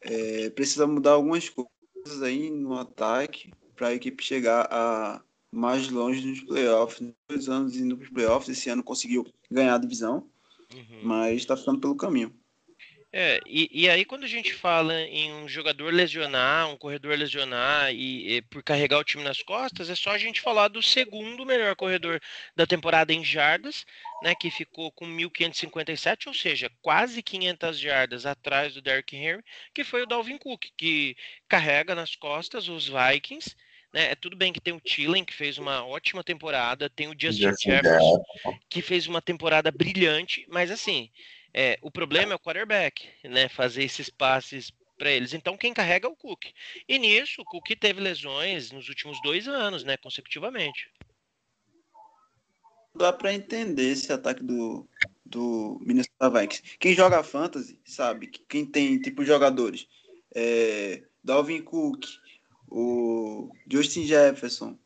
é, 0.00 0.50
precisa 0.50 0.86
mudar 0.86 1.12
algumas 1.12 1.48
coisas 1.48 2.22
aí 2.22 2.50
no 2.50 2.74
ataque 2.74 3.52
para 3.76 3.88
a 3.88 3.94
equipe 3.94 4.22
chegar 4.22 4.68
a 4.70 5.22
mais 5.52 5.88
longe 5.88 6.26
nos 6.26 6.40
playoffs. 6.42 7.06
Dois 7.28 7.48
anos 7.48 7.76
indo 7.76 7.96
para 7.96 8.04
os 8.04 8.10
playoffs, 8.10 8.48
esse 8.48 8.68
ano 8.68 8.82
conseguiu 8.82 9.26
ganhar 9.50 9.74
a 9.74 9.78
divisão, 9.78 10.28
uhum. 10.74 11.00
mas 11.02 11.36
está 11.36 11.56
ficando 11.56 11.80
pelo 11.80 11.96
caminho. 11.96 12.34
É, 13.10 13.40
e, 13.46 13.70
e 13.72 13.88
aí 13.88 14.04
quando 14.04 14.24
a 14.24 14.28
gente 14.28 14.52
fala 14.52 15.00
em 15.00 15.32
um 15.32 15.48
jogador 15.48 15.90
lesionar, 15.92 16.68
um 16.68 16.76
corredor 16.76 17.16
lesionar 17.16 17.90
e, 17.90 18.36
e, 18.36 18.42
por 18.42 18.62
carregar 18.62 18.98
o 18.98 19.04
time 19.04 19.24
nas 19.24 19.42
costas, 19.42 19.88
é 19.88 19.94
só 19.94 20.10
a 20.10 20.18
gente 20.18 20.42
falar 20.42 20.68
do 20.68 20.82
segundo 20.82 21.46
melhor 21.46 21.74
corredor 21.74 22.20
da 22.54 22.66
temporada 22.66 23.10
em 23.10 23.24
jardas, 23.24 23.86
né, 24.22 24.34
que 24.34 24.50
ficou 24.50 24.92
com 24.92 25.06
1.557, 25.06 26.26
ou 26.26 26.34
seja, 26.34 26.70
quase 26.82 27.22
500 27.22 27.78
jardas 27.78 28.26
atrás 28.26 28.74
do 28.74 28.82
Derrick 28.82 29.16
Henry, 29.16 29.42
que 29.72 29.84
foi 29.84 30.02
o 30.02 30.06
Dalvin 30.06 30.36
Cook, 30.36 30.66
que 30.76 31.16
carrega 31.48 31.94
nas 31.94 32.14
costas 32.14 32.68
os 32.68 32.88
Vikings, 32.88 33.56
né? 33.90 34.10
É 34.10 34.14
tudo 34.14 34.36
bem 34.36 34.52
que 34.52 34.60
tem 34.60 34.74
o 34.74 34.80
Tillen, 34.80 35.24
que 35.24 35.32
fez 35.32 35.56
uma 35.56 35.82
ótima 35.86 36.22
temporada, 36.22 36.90
tem 36.90 37.08
o 37.08 37.16
Justin 37.18 37.54
Jefferson, 37.58 38.22
que 38.68 38.82
fez 38.82 39.06
uma 39.06 39.22
temporada 39.22 39.70
brilhante, 39.70 40.44
mas 40.48 40.70
assim, 40.70 41.10
é, 41.52 41.78
o 41.82 41.90
problema 41.90 42.32
é 42.32 42.36
o 42.36 42.40
quarterback, 42.40 43.08
né? 43.24 43.48
Fazer 43.48 43.84
esses 43.84 44.08
passes 44.08 44.72
para 44.96 45.10
eles. 45.10 45.32
Então, 45.32 45.56
quem 45.56 45.72
carrega 45.72 46.06
é 46.06 46.10
o 46.10 46.16
Cook. 46.16 46.46
E 46.88 46.98
nisso, 46.98 47.40
o 47.40 47.44
Cook 47.44 47.70
teve 47.78 48.00
lesões 48.00 48.70
nos 48.70 48.88
últimos 48.88 49.20
dois 49.22 49.46
anos, 49.46 49.84
né? 49.84 49.96
Consecutivamente. 49.96 50.90
Dá 52.94 53.12
para 53.12 53.32
entender 53.32 53.92
esse 53.92 54.12
ataque 54.12 54.42
do, 54.42 54.88
do 55.24 55.78
Minnesota 55.80 56.30
Vikings. 56.30 56.62
Quem 56.78 56.94
joga 56.94 57.22
fantasy 57.22 57.80
sabe 57.84 58.26
que 58.26 58.40
quem 58.40 58.66
tem 58.66 59.00
tipo 59.00 59.24
jogadores 59.24 59.86
é, 60.34 61.02
Dalvin 61.22 61.62
Cook, 61.62 62.04
o 62.68 63.50
Justin 63.70 64.04
Jefferson, 64.04 64.78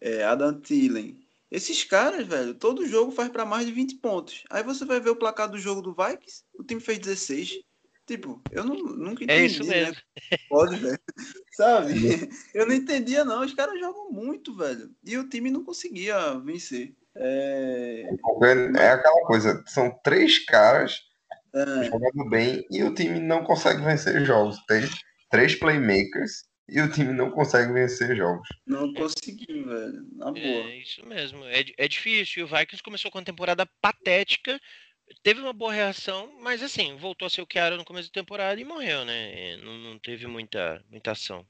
é, 0.00 0.22
Adam 0.22 0.60
Thielen, 0.60 1.18
esses 1.50 1.82
caras, 1.84 2.26
velho, 2.26 2.54
todo 2.54 2.86
jogo 2.86 3.10
faz 3.10 3.28
para 3.28 3.44
mais 3.44 3.66
de 3.66 3.72
20 3.72 3.96
pontos. 3.96 4.44
Aí 4.48 4.62
você 4.62 4.84
vai 4.84 5.00
ver 5.00 5.10
o 5.10 5.16
placar 5.16 5.48
do 5.48 5.58
jogo 5.58 5.82
do 5.82 5.94
Vikings, 5.94 6.44
o 6.54 6.62
time 6.62 6.80
fez 6.80 6.98
16. 6.98 7.60
Tipo, 8.06 8.42
eu 8.50 8.64
não, 8.64 8.74
nunca 8.74 9.22
entendi. 9.22 9.42
É 9.42 9.46
isso 9.46 9.64
né? 9.64 9.82
mesmo. 9.82 9.94
Né? 9.94 10.38
Pode, 10.48 10.76
velho. 10.76 10.98
Sabe? 11.54 12.28
Eu 12.52 12.66
não 12.66 12.74
entendia, 12.74 13.24
não. 13.24 13.44
Os 13.44 13.54
caras 13.54 13.78
jogam 13.78 14.10
muito, 14.10 14.56
velho. 14.56 14.90
E 15.04 15.16
o 15.16 15.28
time 15.28 15.50
não 15.50 15.64
conseguia 15.64 16.38
vencer. 16.40 16.92
É, 17.16 18.04
é 18.78 18.88
aquela 18.88 19.26
coisa, 19.26 19.62
são 19.66 19.90
três 20.02 20.44
caras 20.44 21.00
é... 21.54 21.84
jogando 21.84 22.28
bem 22.28 22.64
e 22.70 22.82
o 22.84 22.94
time 22.94 23.18
não 23.18 23.44
consegue 23.44 23.82
vencer 23.82 24.24
jogos. 24.24 24.58
Tem 24.66 24.82
três 25.30 25.54
playmakers 25.54 26.44
e 26.70 26.80
o 26.80 26.90
time 26.90 27.12
não 27.12 27.30
consegue 27.30 27.72
vencer 27.72 28.16
jogos. 28.16 28.48
Não 28.66 28.92
conseguiu, 28.94 29.66
velho. 29.66 30.06
Na 30.12 30.28
é 30.28 30.32
boa. 30.32 30.70
É 30.70 30.76
isso 30.76 31.04
mesmo. 31.06 31.44
É, 31.44 31.64
é 31.76 31.88
difícil. 31.88 32.40
E 32.40 32.44
o 32.44 32.46
Vikings 32.46 32.82
começou 32.82 33.10
com 33.10 33.18
uma 33.18 33.24
temporada 33.24 33.66
patética. 33.80 34.58
Teve 35.22 35.40
uma 35.40 35.52
boa 35.52 35.72
reação, 35.72 36.30
mas 36.40 36.62
assim, 36.62 36.96
voltou 36.96 37.26
a 37.26 37.30
ser 37.30 37.42
o 37.42 37.46
que 37.46 37.58
era 37.58 37.76
no 37.76 37.84
começo 37.84 38.08
da 38.08 38.20
temporada 38.20 38.60
e 38.60 38.64
morreu, 38.64 39.04
né? 39.04 39.56
Não, 39.56 39.76
não 39.78 39.98
teve 39.98 40.26
muita, 40.28 40.82
muita 40.88 41.10
ação. 41.10 41.44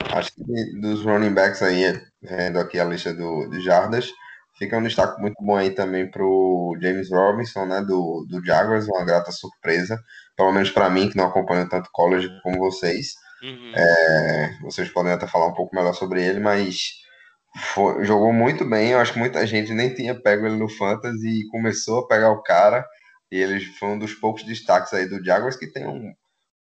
Acho 0.00 0.32
que 0.34 0.80
dos 0.80 1.02
running 1.02 1.34
backs 1.34 1.62
aí, 1.62 2.00
vendo 2.20 2.58
aqui 2.58 2.78
a 2.78 2.84
lista 2.84 3.12
do, 3.12 3.48
de 3.48 3.60
jardas, 3.60 4.12
fica 4.56 4.78
um 4.78 4.82
destaque 4.82 5.20
muito 5.20 5.36
bom 5.40 5.56
aí 5.56 5.70
também 5.70 6.08
pro 6.08 6.76
James 6.80 7.10
Robinson, 7.10 7.66
né, 7.66 7.80
do, 7.80 8.24
do 8.28 8.44
Jaguars, 8.44 8.86
uma 8.86 9.04
grata 9.04 9.32
surpresa, 9.32 10.00
pelo 10.36 10.52
menos 10.52 10.70
para 10.70 10.88
mim, 10.88 11.08
que 11.08 11.16
não 11.16 11.26
acompanho 11.26 11.68
tanto 11.68 11.90
college 11.92 12.28
como 12.42 12.58
vocês. 12.58 13.14
Uhum. 13.42 13.72
É, 13.74 14.58
vocês 14.62 14.88
podem 14.88 15.12
até 15.12 15.26
falar 15.26 15.46
um 15.46 15.54
pouco 15.54 15.74
melhor 15.74 15.92
sobre 15.94 16.24
ele, 16.24 16.38
mas 16.38 17.02
foi, 17.74 18.04
jogou 18.04 18.32
muito 18.32 18.64
bem. 18.64 18.90
Eu 18.90 18.98
acho 18.98 19.12
que 19.12 19.18
muita 19.18 19.46
gente 19.46 19.72
nem 19.72 19.92
tinha 19.92 20.18
pego 20.18 20.46
ele 20.46 20.56
no 20.56 20.68
Fantasy 20.68 21.28
e 21.28 21.48
começou 21.48 22.00
a 22.00 22.06
pegar 22.06 22.30
o 22.30 22.42
cara. 22.42 22.86
E 23.30 23.36
ele 23.36 23.60
foi 23.60 23.88
um 23.88 23.98
dos 23.98 24.14
poucos 24.14 24.44
destaques 24.44 24.92
aí 24.92 25.08
do 25.08 25.24
Jaguars 25.24 25.56
que 25.56 25.66
tem 25.66 25.86
um, 25.86 26.14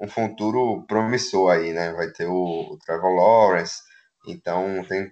um 0.01 0.09
futuro 0.09 0.85
promissor 0.87 1.53
aí, 1.53 1.73
né? 1.73 1.93
Vai 1.93 2.11
ter 2.11 2.27
o, 2.27 2.73
o 2.73 2.79
Trevor 2.85 3.15
Lawrence, 3.15 3.83
então 4.27 4.85
tem 4.85 5.11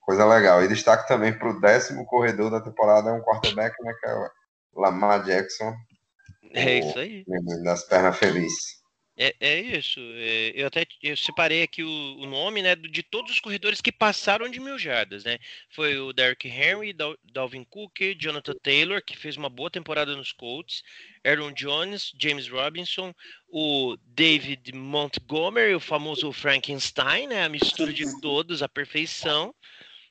coisa 0.00 0.26
legal. 0.26 0.62
E 0.62 0.68
destaque 0.68 1.08
também 1.08 1.32
para 1.36 1.50
o 1.50 1.60
décimo 1.60 2.04
corredor 2.06 2.50
da 2.50 2.60
temporada, 2.60 3.10
é 3.10 3.12
um 3.12 3.22
quarterback, 3.22 3.74
né? 3.82 3.94
Que 4.00 4.08
é 4.08 4.14
o 4.14 4.80
Lamar 4.80 5.24
Jackson. 5.24 5.74
É 6.52 6.78
isso 6.78 6.98
aí. 6.98 7.24
Das 7.64 7.84
pernas 7.84 8.18
felizes. 8.18 8.75
É, 9.18 9.34
é 9.40 9.60
isso. 9.60 9.98
É, 9.98 10.52
eu 10.54 10.66
até 10.66 10.86
eu 11.02 11.16
separei 11.16 11.62
aqui 11.62 11.82
o, 11.82 12.18
o, 12.18 12.26
nome 12.26 12.60
né, 12.60 12.76
de 12.76 13.02
todos 13.02 13.32
os 13.32 13.40
corredores 13.40 13.80
que 13.80 13.90
passaram 13.90 14.48
de 14.48 14.60
mil 14.60 14.78
jardas. 14.78 15.24
Né? 15.24 15.38
Foi 15.70 15.96
o 15.98 16.12
Derrick 16.12 16.46
Henry, 16.46 16.92
Dal, 16.92 17.16
Dalvin 17.24 17.64
Cook, 17.64 17.98
Jonathan 18.18 18.54
Taylor, 18.62 19.02
que 19.02 19.16
fez 19.16 19.36
uma 19.36 19.48
boa 19.48 19.70
temporada 19.70 20.14
nos 20.14 20.32
Colts, 20.32 20.82
Aaron 21.24 21.52
Jones, 21.52 22.12
James 22.18 22.46
Robinson, 22.48 23.14
o 23.48 23.96
David 24.04 24.72
Montgomery, 24.74 25.74
o 25.74 25.80
famoso 25.80 26.30
Frankenstein, 26.30 27.28
né, 27.28 27.44
a 27.44 27.48
mistura 27.48 27.92
de 27.92 28.20
todos, 28.20 28.62
a 28.62 28.68
perfeição. 28.68 29.54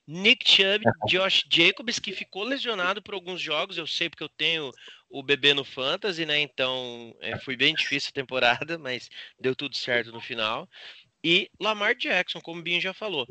Nick 0.08 0.48
Chubb, 0.48 0.84
Josh 1.08 1.46
Jacobs, 1.52 1.98
que 1.98 2.12
ficou 2.12 2.44
lesionado 2.44 3.02
por 3.02 3.16
alguns 3.16 3.42
jogos, 3.42 3.78
eu 3.78 3.88
sei 3.88 4.08
porque 4.08 4.24
eu 4.24 4.30
tenho 4.30 4.72
o 5.16 5.24
bebê 5.24 5.54
no 5.54 5.64
Fantasy, 5.64 6.26
né? 6.26 6.40
Então 6.40 7.16
é, 7.22 7.38
foi 7.40 7.56
bem 7.56 7.74
difícil 7.74 8.10
a 8.10 8.14
temporada, 8.14 8.78
mas 8.80 9.10
deu 9.40 9.56
tudo 9.56 9.76
certo 9.76 10.12
no 10.12 10.20
final. 10.20 10.70
E 11.24 11.50
Lamar 11.60 11.96
Jackson, 11.96 12.42
como 12.42 12.60
o 12.60 12.64
Binho 12.64 12.82
já 12.82 12.94
falou. 12.94 13.26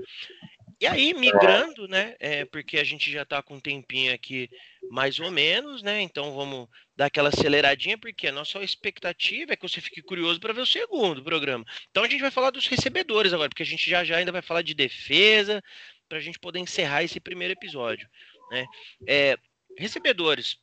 E 0.80 0.86
aí, 0.86 1.14
migrando, 1.14 1.86
né? 1.86 2.16
É, 2.18 2.44
porque 2.44 2.78
a 2.78 2.84
gente 2.84 3.10
já 3.12 3.22
está 3.22 3.40
com 3.40 3.54
um 3.54 3.60
tempinho 3.60 4.12
aqui, 4.12 4.50
mais 4.90 5.20
ou 5.20 5.30
menos, 5.30 5.82
né? 5.82 6.00
Então 6.00 6.34
vamos 6.34 6.68
dar 6.96 7.06
aquela 7.06 7.28
aceleradinha, 7.28 7.96
porque 7.96 8.26
a 8.26 8.32
nossa 8.32 8.62
expectativa 8.64 9.52
é 9.52 9.56
que 9.56 9.62
você 9.62 9.80
fique 9.80 10.02
curioso 10.02 10.40
para 10.40 10.52
ver 10.52 10.62
o 10.62 10.66
segundo 10.66 11.22
programa. 11.22 11.64
Então 11.90 12.02
a 12.02 12.08
gente 12.08 12.20
vai 12.20 12.30
falar 12.30 12.50
dos 12.50 12.66
recebedores 12.66 13.32
agora, 13.32 13.48
porque 13.48 13.62
a 13.62 13.66
gente 13.66 13.88
já 13.88 14.02
já 14.02 14.16
ainda 14.16 14.32
vai 14.32 14.42
falar 14.42 14.62
de 14.62 14.74
defesa, 14.74 15.62
para 16.08 16.18
a 16.18 16.20
gente 16.20 16.38
poder 16.38 16.58
encerrar 16.58 17.04
esse 17.04 17.20
primeiro 17.20 17.52
episódio. 17.52 18.08
Né? 18.50 18.66
É, 19.06 19.36
recebedores, 19.78 20.58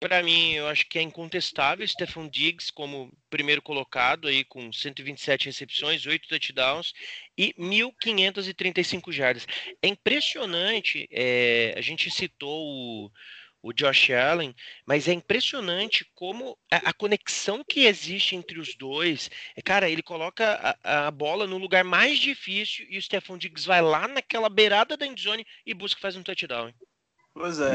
para 0.00 0.22
mim, 0.22 0.52
eu 0.52 0.68
acho 0.68 0.86
que 0.88 0.98
é 0.98 1.02
incontestável 1.02 1.86
Stefan 1.86 2.28
Diggs 2.28 2.72
como 2.72 3.12
primeiro 3.28 3.60
colocado 3.60 4.28
aí 4.28 4.44
com 4.44 4.72
127 4.72 5.46
recepções, 5.46 6.06
8 6.06 6.28
touchdowns 6.28 6.92
e 7.36 7.52
1.535 7.54 9.12
jardas. 9.12 9.46
É 9.82 9.88
impressionante, 9.88 11.08
é, 11.10 11.74
a 11.76 11.80
gente 11.80 12.10
citou 12.10 12.64
o, 12.64 13.10
o 13.60 13.72
Josh 13.72 14.10
Allen, 14.10 14.54
mas 14.86 15.08
é 15.08 15.12
impressionante 15.12 16.08
como 16.14 16.56
a, 16.70 16.90
a, 16.90 16.92
conexão 16.92 17.64
que 17.68 17.86
existe 17.86 18.36
entre 18.36 18.60
os 18.60 18.76
dois. 18.76 19.28
É, 19.56 19.62
cara, 19.62 19.90
ele 19.90 20.02
coloca 20.02 20.76
a, 20.82 21.08
a, 21.08 21.10
bola 21.10 21.46
no 21.46 21.58
lugar 21.58 21.82
mais 21.82 22.20
difícil 22.20 22.86
e 22.88 22.98
o 22.98 23.02
Stefan 23.02 23.36
Diggs 23.36 23.66
vai 23.66 23.82
lá 23.82 24.06
naquela 24.06 24.48
beirada 24.48 24.96
da 24.96 25.06
endzone 25.06 25.44
e 25.66 25.74
busca 25.74 26.00
fazer 26.00 26.18
um 26.18 26.22
touchdown. 26.22 26.72
Pois 27.34 27.58
é 27.60 27.74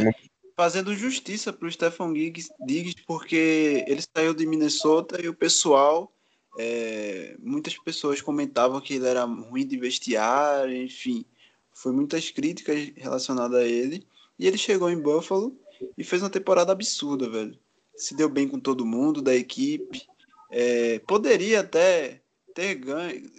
fazendo 0.56 0.96
justiça 0.96 1.52
para 1.52 1.68
o 1.68 1.72
Stefan 1.72 2.14
Diggs, 2.14 2.54
Diggs, 2.66 3.04
porque 3.06 3.84
ele 3.88 4.02
saiu 4.16 4.34
de 4.34 4.46
Minnesota 4.46 5.22
e 5.22 5.28
o 5.28 5.34
pessoal, 5.34 6.14
é, 6.58 7.36
muitas 7.40 7.78
pessoas 7.78 8.22
comentavam 8.22 8.80
que 8.80 8.96
ele 8.96 9.08
era 9.08 9.24
ruim 9.24 9.66
de 9.66 9.78
vestiário, 9.78 10.76
enfim, 10.76 11.26
foi 11.74 11.92
muitas 11.92 12.30
críticas 12.30 12.92
relacionadas 12.96 13.60
a 13.60 13.66
ele. 13.66 14.06
E 14.38 14.48
ele 14.48 14.58
chegou 14.58 14.90
em 14.90 15.00
Buffalo 15.00 15.58
e 15.98 16.04
fez 16.04 16.22
uma 16.22 16.30
temporada 16.30 16.72
absurda, 16.72 17.30
velho. 17.30 17.58
Se 17.96 18.16
deu 18.16 18.30
bem 18.30 18.48
com 18.48 18.60
todo 18.60 18.86
mundo 18.86 19.22
da 19.22 19.36
equipe. 19.36 20.04
É, 20.52 21.00
poderia 21.00 21.62
até 21.62 22.22
ter 22.54 22.76
ganho. 22.76 23.30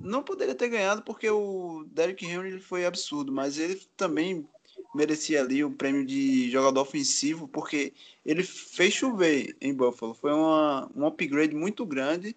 Não 0.00 0.22
poderia 0.22 0.54
ter 0.54 0.68
ganhado 0.68 1.02
porque 1.02 1.28
o 1.28 1.84
Derrick 1.92 2.24
Henry 2.24 2.58
foi 2.58 2.86
absurdo, 2.86 3.32
mas 3.32 3.58
ele 3.58 3.76
também 3.96 4.48
merecia 4.94 5.40
ali 5.40 5.64
o 5.64 5.70
prêmio 5.70 6.04
de 6.04 6.50
jogador 6.50 6.80
ofensivo, 6.80 7.48
porque 7.48 7.92
ele 8.24 8.42
fez 8.42 8.94
chover 8.94 9.56
em 9.60 9.74
Buffalo. 9.74 10.14
Foi 10.14 10.32
uma, 10.32 10.90
um 10.94 11.06
upgrade 11.06 11.54
muito 11.54 11.86
grande 11.86 12.36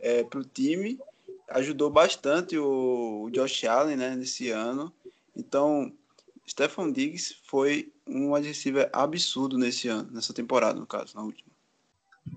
é, 0.00 0.22
para 0.24 0.40
o 0.40 0.44
time, 0.44 0.98
ajudou 1.48 1.90
bastante 1.90 2.58
o, 2.58 3.24
o 3.24 3.30
Josh 3.30 3.64
Allen 3.64 3.96
né, 3.96 4.16
nesse 4.16 4.50
ano. 4.50 4.92
Então, 5.36 5.92
Stefan 6.48 6.92
Diggs 6.92 7.36
foi 7.44 7.92
um 8.06 8.32
receiver 8.32 8.90
absurdo 8.92 9.56
nesse 9.56 9.88
ano, 9.88 10.10
nessa 10.12 10.34
temporada, 10.34 10.78
no 10.78 10.86
caso, 10.86 11.16
na 11.16 11.22
última. 11.22 11.50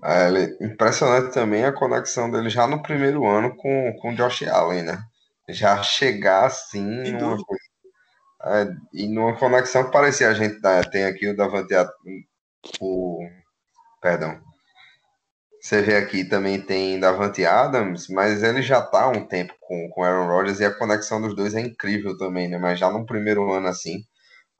É, 0.02 0.28
ele, 0.28 0.56
impressionante 0.60 1.32
também 1.32 1.64
a 1.64 1.72
conexão 1.72 2.30
dele 2.30 2.50
já 2.50 2.66
no 2.66 2.82
primeiro 2.82 3.26
ano 3.26 3.54
com, 3.56 3.92
com 4.00 4.12
o 4.12 4.16
Josh 4.16 4.42
Allen, 4.44 4.82
né? 4.82 5.04
Já 5.48 5.82
chegar 5.82 6.46
assim 6.46 6.82
numa 7.12 7.36
coisa, 7.42 7.62
e 8.92 9.08
numa 9.08 9.36
conexão 9.36 9.84
que 9.84 9.92
parecia 9.92 10.28
a 10.28 10.34
gente 10.34 10.60
tem 10.90 11.04
aqui 11.04 11.28
o 11.28 11.36
Davante 11.36 11.74
o 12.80 13.20
perdão. 14.00 14.40
Você 15.60 15.82
vê 15.82 15.96
aqui 15.96 16.24
também 16.24 16.60
tem 16.60 17.00
Davante 17.00 17.44
Adams, 17.44 18.08
mas 18.08 18.42
ele 18.42 18.62
já 18.62 18.80
tá 18.80 19.02
há 19.04 19.08
um 19.08 19.26
tempo 19.26 19.52
com 19.60 19.88
com 19.90 20.04
Aaron 20.04 20.28
Rodgers 20.28 20.60
e 20.60 20.64
a 20.64 20.72
conexão 20.72 21.20
dos 21.20 21.34
dois 21.34 21.54
é 21.54 21.60
incrível 21.60 22.16
também, 22.16 22.48
né? 22.48 22.58
Mas 22.58 22.78
já 22.78 22.90
no 22.90 23.04
primeiro 23.04 23.50
ano 23.52 23.66
assim, 23.66 24.04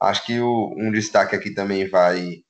acho 0.01 0.25
que 0.25 0.39
o, 0.39 0.75
um 0.77 0.91
destaque 0.91 1.35
aqui 1.35 1.53
também 1.53 1.89
vai 1.89 2.43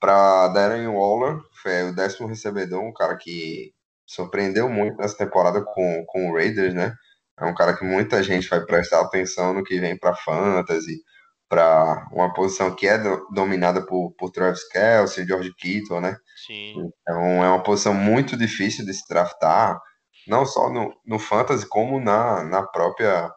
para 0.00 0.48
Darren 0.48 0.88
Waller, 0.88 1.38
foi 1.62 1.90
o 1.90 1.94
décimo 1.94 2.26
recebedor, 2.26 2.82
um 2.82 2.92
cara 2.92 3.16
que 3.16 3.72
surpreendeu 4.04 4.68
muito 4.68 4.96
nessa 4.96 5.16
temporada 5.16 5.62
com, 5.62 6.04
com 6.08 6.30
o 6.30 6.34
Raiders, 6.34 6.74
né? 6.74 6.94
É 7.42 7.46
um 7.46 7.54
cara 7.54 7.76
que 7.76 7.84
muita 7.84 8.22
gente 8.22 8.48
vai 8.48 8.64
prestar 8.64 9.00
atenção 9.00 9.52
no 9.52 9.64
que 9.64 9.78
vem 9.80 9.98
para 9.98 10.14
fantasy, 10.14 11.02
para 11.48 12.06
uma 12.12 12.32
posição 12.32 12.74
que 12.74 12.86
é 12.86 12.96
do, 12.98 13.26
dominada 13.34 13.84
por, 13.84 14.12
por 14.16 14.30
Travis 14.30 14.66
Kelce, 14.68 15.26
George 15.26 15.52
Kittle, 15.54 16.00
né? 16.00 16.16
Sim. 16.46 16.74
Então 17.00 17.44
é 17.44 17.48
uma 17.48 17.62
posição 17.62 17.92
muito 17.92 18.36
difícil 18.36 18.84
de 18.86 18.94
se 18.94 19.06
draftar, 19.08 19.78
não 20.26 20.46
só 20.46 20.70
no, 20.70 20.94
no 21.04 21.18
fantasy, 21.18 21.66
como 21.68 22.00
na, 22.00 22.44
na 22.44 22.62
própria 22.62 23.30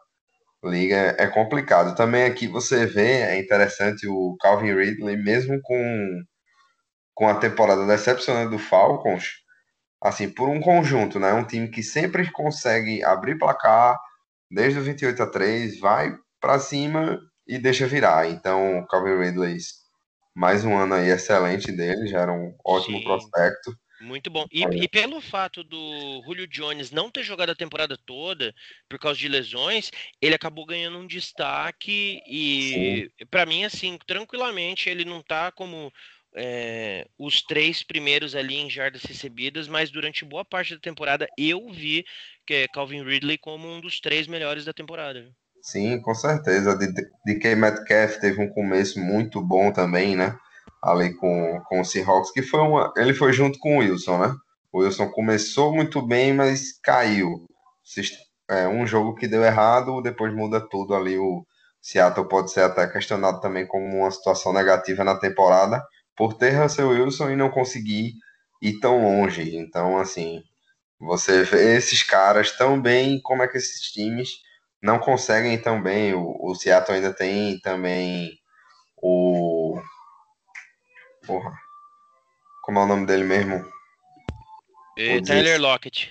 liga. 0.64 1.14
É 1.18 1.26
complicado. 1.26 1.94
Também 1.94 2.24
aqui 2.24 2.48
você 2.48 2.86
vê, 2.86 3.20
é 3.22 3.38
interessante 3.38 4.06
o 4.08 4.36
Calvin 4.40 4.74
Ridley, 4.74 5.16
mesmo 5.16 5.60
com 5.62 6.22
com 7.16 7.26
a 7.26 7.34
temporada 7.34 7.86
decepcionante 7.86 8.50
do 8.50 8.58
Falcons, 8.58 9.45
assim, 10.02 10.28
por 10.28 10.48
um 10.48 10.60
conjunto, 10.60 11.18
né? 11.18 11.32
Um 11.32 11.44
time 11.44 11.68
que 11.68 11.82
sempre 11.82 12.30
consegue 12.30 13.02
abrir 13.04 13.38
placar 13.38 13.98
desde 14.50 14.78
o 14.78 14.82
28 14.82 15.22
a 15.22 15.26
3, 15.26 15.80
vai 15.80 16.16
para 16.40 16.58
cima 16.58 17.20
e 17.46 17.58
deixa 17.58 17.86
virar. 17.86 18.28
Então, 18.28 18.78
o 18.78 18.86
Calvin 18.86 19.18
Ridley, 19.18 19.56
mais 20.34 20.64
um 20.64 20.76
ano 20.76 20.94
aí 20.94 21.10
excelente 21.10 21.72
dele, 21.72 22.06
já 22.06 22.20
era 22.20 22.32
um 22.32 22.54
ótimo 22.64 22.98
Sim. 22.98 23.04
prospecto. 23.04 23.76
Muito 24.00 24.30
bom. 24.30 24.44
E, 24.52 24.62
e, 24.62 24.88
pelo 24.88 25.22
fato 25.22 25.64
do 25.64 26.22
Julio 26.26 26.46
Jones 26.46 26.90
não 26.90 27.10
ter 27.10 27.22
jogado 27.22 27.50
a 27.50 27.54
temporada 27.54 27.96
toda 28.04 28.54
por 28.88 28.98
causa 28.98 29.18
de 29.18 29.26
lesões, 29.26 29.90
ele 30.20 30.34
acabou 30.34 30.66
ganhando 30.66 30.98
um 30.98 31.06
destaque 31.06 32.20
e 32.28 33.10
para 33.30 33.46
mim 33.46 33.64
assim, 33.64 33.98
tranquilamente, 34.06 34.90
ele 34.90 35.04
não 35.04 35.22
tá 35.22 35.50
como 35.50 35.90
é, 36.36 37.08
os 37.18 37.42
três 37.42 37.82
primeiros 37.82 38.34
ali 38.34 38.56
em 38.56 38.68
jardas 38.68 39.02
recebidas, 39.02 39.66
mas 39.66 39.90
durante 39.90 40.24
boa 40.24 40.44
parte 40.44 40.74
da 40.74 40.80
temporada 40.80 41.26
eu 41.38 41.68
vi 41.72 42.04
que 42.46 42.54
é 42.54 42.68
Calvin 42.68 43.02
Ridley 43.02 43.38
como 43.38 43.66
um 43.66 43.80
dos 43.80 44.00
três 44.00 44.26
melhores 44.26 44.64
da 44.64 44.72
temporada. 44.72 45.26
Sim, 45.62 46.00
com 46.00 46.14
certeza. 46.14 46.78
DK 47.24 47.56
Metcalf 47.56 48.18
teve 48.20 48.40
um 48.40 48.48
começo 48.48 49.00
muito 49.00 49.42
bom 49.42 49.72
também, 49.72 50.14
né? 50.14 50.36
Ali 50.80 51.12
com, 51.14 51.60
com 51.66 51.80
o 51.80 51.84
Seahawks, 51.84 52.30
que 52.30 52.42
foi 52.42 52.60
uma. 52.60 52.92
Ele 52.96 53.12
foi 53.12 53.32
junto 53.32 53.58
com 53.58 53.76
o 53.76 53.80
Wilson, 53.80 54.18
né? 54.18 54.34
O 54.72 54.80
Wilson 54.80 55.08
começou 55.08 55.74
muito 55.74 56.00
bem, 56.06 56.32
mas 56.32 56.78
caiu. 56.80 57.46
É, 58.48 58.68
um 58.68 58.86
jogo 58.86 59.16
que 59.16 59.26
deu 59.26 59.42
errado, 59.42 60.00
depois 60.02 60.32
muda 60.32 60.60
tudo 60.60 60.94
ali. 60.94 61.18
O 61.18 61.44
Seattle 61.80 62.28
pode 62.28 62.52
ser 62.52 62.60
até 62.60 62.86
questionado 62.86 63.40
também 63.40 63.66
como 63.66 63.84
uma 63.86 64.10
situação 64.10 64.52
negativa 64.52 65.02
na 65.02 65.18
temporada 65.18 65.82
por 66.16 66.34
ter 66.34 66.50
Russell 66.50 66.88
Wilson 66.88 67.30
e 67.30 67.36
não 67.36 67.50
conseguir 67.50 68.14
ir 68.62 68.80
tão 68.80 69.02
longe. 69.02 69.56
Então, 69.56 69.98
assim, 69.98 70.42
você 70.98 71.42
vê 71.42 71.76
esses 71.76 72.02
caras 72.02 72.52
tão 72.56 72.80
bem, 72.80 73.20
como 73.22 73.42
é 73.42 73.48
que 73.48 73.58
esses 73.58 73.92
times 73.92 74.30
não 74.82 74.98
conseguem 74.98 75.60
tão 75.60 75.82
bem. 75.82 76.14
O, 76.14 76.36
o 76.40 76.54
Seattle 76.54 76.96
ainda 76.96 77.12
tem 77.12 77.58
também 77.60 78.30
o. 78.96 79.80
Porra. 81.26 81.52
Como 82.62 82.78
é 82.78 82.82
o 82.82 82.86
nome 82.86 83.06
dele 83.06 83.24
mesmo? 83.24 83.64
Tyler 85.22 85.60
Lockett. 85.60 86.10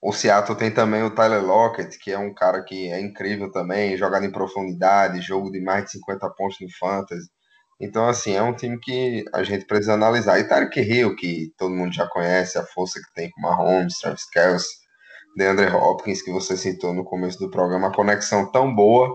O 0.00 0.12
Seattle 0.12 0.58
tem 0.58 0.70
também 0.70 1.02
o 1.02 1.14
Tyler 1.14 1.42
Lockett, 1.42 1.98
que 1.98 2.10
é 2.10 2.18
um 2.18 2.34
cara 2.34 2.62
que 2.62 2.90
é 2.90 3.00
incrível 3.00 3.50
também, 3.50 3.96
jogado 3.96 4.24
em 4.24 4.32
profundidade, 4.32 5.22
jogo 5.22 5.50
de 5.50 5.60
mais 5.60 5.84
de 5.84 5.92
50 5.92 6.28
pontos 6.30 6.58
no 6.60 6.68
Fantasy. 6.78 7.28
Então, 7.84 8.08
assim, 8.08 8.34
é 8.34 8.42
um 8.42 8.54
time 8.54 8.78
que 8.80 9.24
a 9.34 9.42
gente 9.42 9.66
precisa 9.66 9.92
analisar. 9.92 10.38
E 10.38 10.48
Tarek 10.48 10.80
Hill, 10.80 11.14
que 11.16 11.52
todo 11.58 11.74
mundo 11.74 11.92
já 11.92 12.08
conhece, 12.08 12.56
a 12.56 12.64
força 12.64 12.98
que 12.98 13.12
tem 13.14 13.30
com 13.30 13.42
Mahomes, 13.42 13.98
Travis 13.98 14.24
Kelce, 14.30 14.68
DeAndre 15.36 15.66
Hopkins, 15.66 16.22
que 16.22 16.32
você 16.32 16.56
citou 16.56 16.94
no 16.94 17.04
começo 17.04 17.38
do 17.38 17.50
programa, 17.50 17.88
a 17.88 17.94
conexão 17.94 18.50
tão 18.50 18.74
boa 18.74 19.14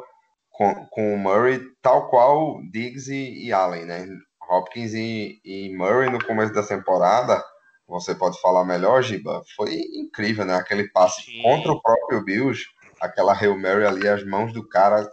com, 0.52 0.86
com 0.92 1.16
o 1.16 1.18
Murray, 1.18 1.60
tal 1.82 2.10
qual 2.10 2.60
Diggs 2.72 3.12
e, 3.12 3.48
e 3.48 3.52
Allen, 3.52 3.86
né? 3.86 4.06
Hopkins 4.48 4.94
e, 4.94 5.40
e, 5.44 5.76
Murray 5.76 6.12
no 6.12 6.24
começo 6.24 6.54
da 6.54 6.62
temporada, 6.62 7.44
você 7.88 8.14
pode 8.14 8.40
falar 8.40 8.66
melhor, 8.66 9.02
Giba, 9.02 9.42
foi 9.56 9.74
incrível, 9.96 10.46
né? 10.46 10.56
Aquele 10.56 10.90
passe 10.92 11.24
Sim. 11.24 11.42
contra 11.42 11.72
o 11.72 11.82
próprio 11.82 12.24
Bills, 12.24 12.66
aquela 13.02 13.34
Hail 13.34 13.58
Mary 13.58 13.86
ali, 13.86 14.08
as 14.08 14.24
mãos 14.24 14.54
do 14.54 14.68
cara 14.68 15.10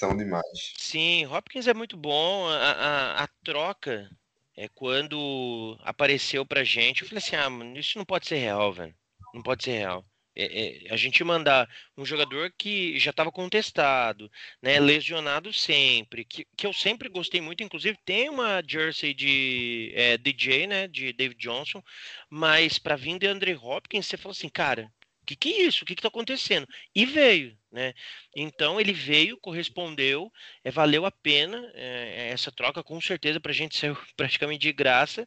são 0.00 0.16
demais. 0.16 0.72
Sim, 0.76 1.26
Hopkins 1.26 1.66
é 1.66 1.74
muito 1.74 1.96
bom. 1.96 2.48
A, 2.48 2.54
a, 2.56 3.24
a 3.24 3.28
troca 3.44 4.10
é 4.56 4.66
quando 4.68 5.78
apareceu 5.82 6.44
pra 6.46 6.64
gente. 6.64 7.02
Eu 7.02 7.08
falei 7.08 7.22
assim: 7.22 7.36
ah, 7.36 7.50
mano, 7.50 7.78
isso 7.78 7.98
não 7.98 8.04
pode 8.04 8.26
ser 8.26 8.36
real, 8.36 8.72
velho. 8.72 8.94
Não 9.34 9.42
pode 9.42 9.62
ser 9.62 9.72
real. 9.72 10.04
É, 10.34 10.86
é, 10.88 10.92
a 10.92 10.96
gente 10.96 11.22
mandar 11.24 11.68
um 11.98 12.04
jogador 12.04 12.52
que 12.56 12.98
já 12.98 13.10
estava 13.10 13.32
contestado, 13.32 14.30
né, 14.62 14.78
lesionado 14.78 15.52
sempre, 15.52 16.24
que, 16.24 16.46
que 16.56 16.66
eu 16.66 16.72
sempre 16.72 17.08
gostei 17.08 17.40
muito, 17.40 17.64
inclusive 17.64 17.98
tem 18.06 18.30
uma 18.30 18.62
jersey 18.66 19.12
de 19.12 19.92
é, 19.94 20.16
DJ, 20.16 20.68
né, 20.68 20.88
de 20.88 21.12
David 21.12 21.38
Johnson, 21.40 21.82
mas 22.30 22.78
para 22.78 22.96
vir 22.96 23.18
de 23.18 23.26
Andre 23.26 23.54
Hopkins, 23.54 24.06
você 24.06 24.16
falou 24.16 24.30
assim, 24.30 24.48
cara, 24.48 24.90
que 25.26 25.36
que 25.36 25.48
é 25.52 25.62
isso? 25.62 25.84
O 25.84 25.86
que 25.86 25.94
que 25.94 26.02
tá 26.02 26.08
acontecendo? 26.08 26.66
E 26.94 27.04
veio, 27.06 27.56
né? 27.70 27.94
Então 28.34 28.80
ele 28.80 28.92
veio, 28.92 29.38
correspondeu, 29.38 30.32
é, 30.64 30.70
valeu 30.70 31.04
a 31.06 31.10
pena 31.10 31.70
é, 31.74 32.30
essa 32.32 32.50
troca, 32.52 32.82
com 32.82 33.00
certeza 33.00 33.40
para 33.40 33.52
a 33.52 33.54
gente 33.54 33.76
saiu 33.78 33.96
praticamente 34.16 34.60
de 34.60 34.72
graça. 34.72 35.26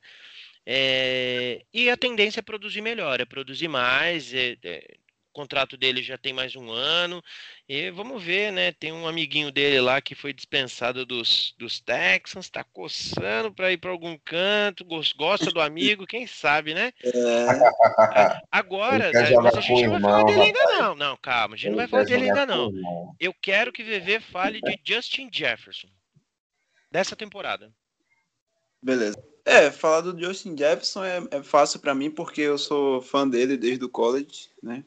É, 0.66 1.66
e 1.74 1.90
a 1.90 1.98
tendência 1.98 2.40
é 2.40 2.44
produzir 2.44 2.82
melhor, 2.82 3.20
é 3.20 3.26
produzir 3.26 3.68
mais, 3.68 4.34
é, 4.34 4.58
é, 4.64 4.98
contrato 5.34 5.76
dele 5.76 6.02
já 6.02 6.18
tem 6.18 6.32
mais 6.32 6.56
um 6.56 6.72
ano. 6.72 7.22
E 7.68 7.90
vamos 7.92 8.24
ver, 8.24 8.52
né? 8.52 8.72
Tem 8.72 8.92
um 8.92 9.08
amiguinho 9.08 9.52
dele 9.52 9.82
lá 9.82 10.00
que 10.00 10.16
foi 10.16 10.32
dispensado 10.32 11.06
dos, 11.06 11.54
dos 11.58 11.80
Texans, 11.80 12.50
tá 12.50 12.64
coçando 12.64 13.52
para 13.52 13.72
ir 13.72 13.78
para 13.78 13.92
algum 13.92 14.18
canto, 14.24 14.86
gosta 14.86 15.52
do 15.52 15.60
amigo, 15.60 16.06
quem 16.06 16.28
sabe, 16.28 16.74
né? 16.74 16.94
É. 17.04 18.42
Agora, 18.52 19.12
né, 19.12 19.20
a 19.20 19.26
gente 19.26 19.36
não 19.36 19.92
vai 19.92 20.02
falar 20.02 20.24
dele 20.24 20.42
ainda 20.42 20.64
não. 20.66 20.96
Não, 20.96 21.18
calma, 21.18 21.56
a 21.56 21.58
gente 21.58 21.72
não 21.72 21.78
vai 21.78 21.88
falar 21.88 22.06
dele 22.06 22.30
ainda 22.30 22.46
não. 22.46 22.72
Eu 23.20 23.34
quero 23.34 23.74
que 23.74 23.84
VV 23.84 24.20
fale 24.20 24.62
de 24.62 24.80
Justin 24.86 25.30
Jefferson 25.32 25.88
dessa 26.92 27.16
temporada. 27.16 27.74
Beleza. 28.82 29.18
É, 29.46 29.72
falar 29.72 30.02
do 30.02 30.18
Justin 30.18 30.56
Jefferson 30.58 31.04
é, 31.04 31.22
é 31.32 31.44
fácil 31.44 31.80
para 31.80 31.96
mim 31.96 32.12
porque 32.12 32.42
eu 32.42 32.58
sou 32.58 33.02
fã 33.02 33.28
dele 33.28 33.58
desde 33.58 33.84
o 33.84 33.90
college, 33.90 34.50
né? 34.62 34.84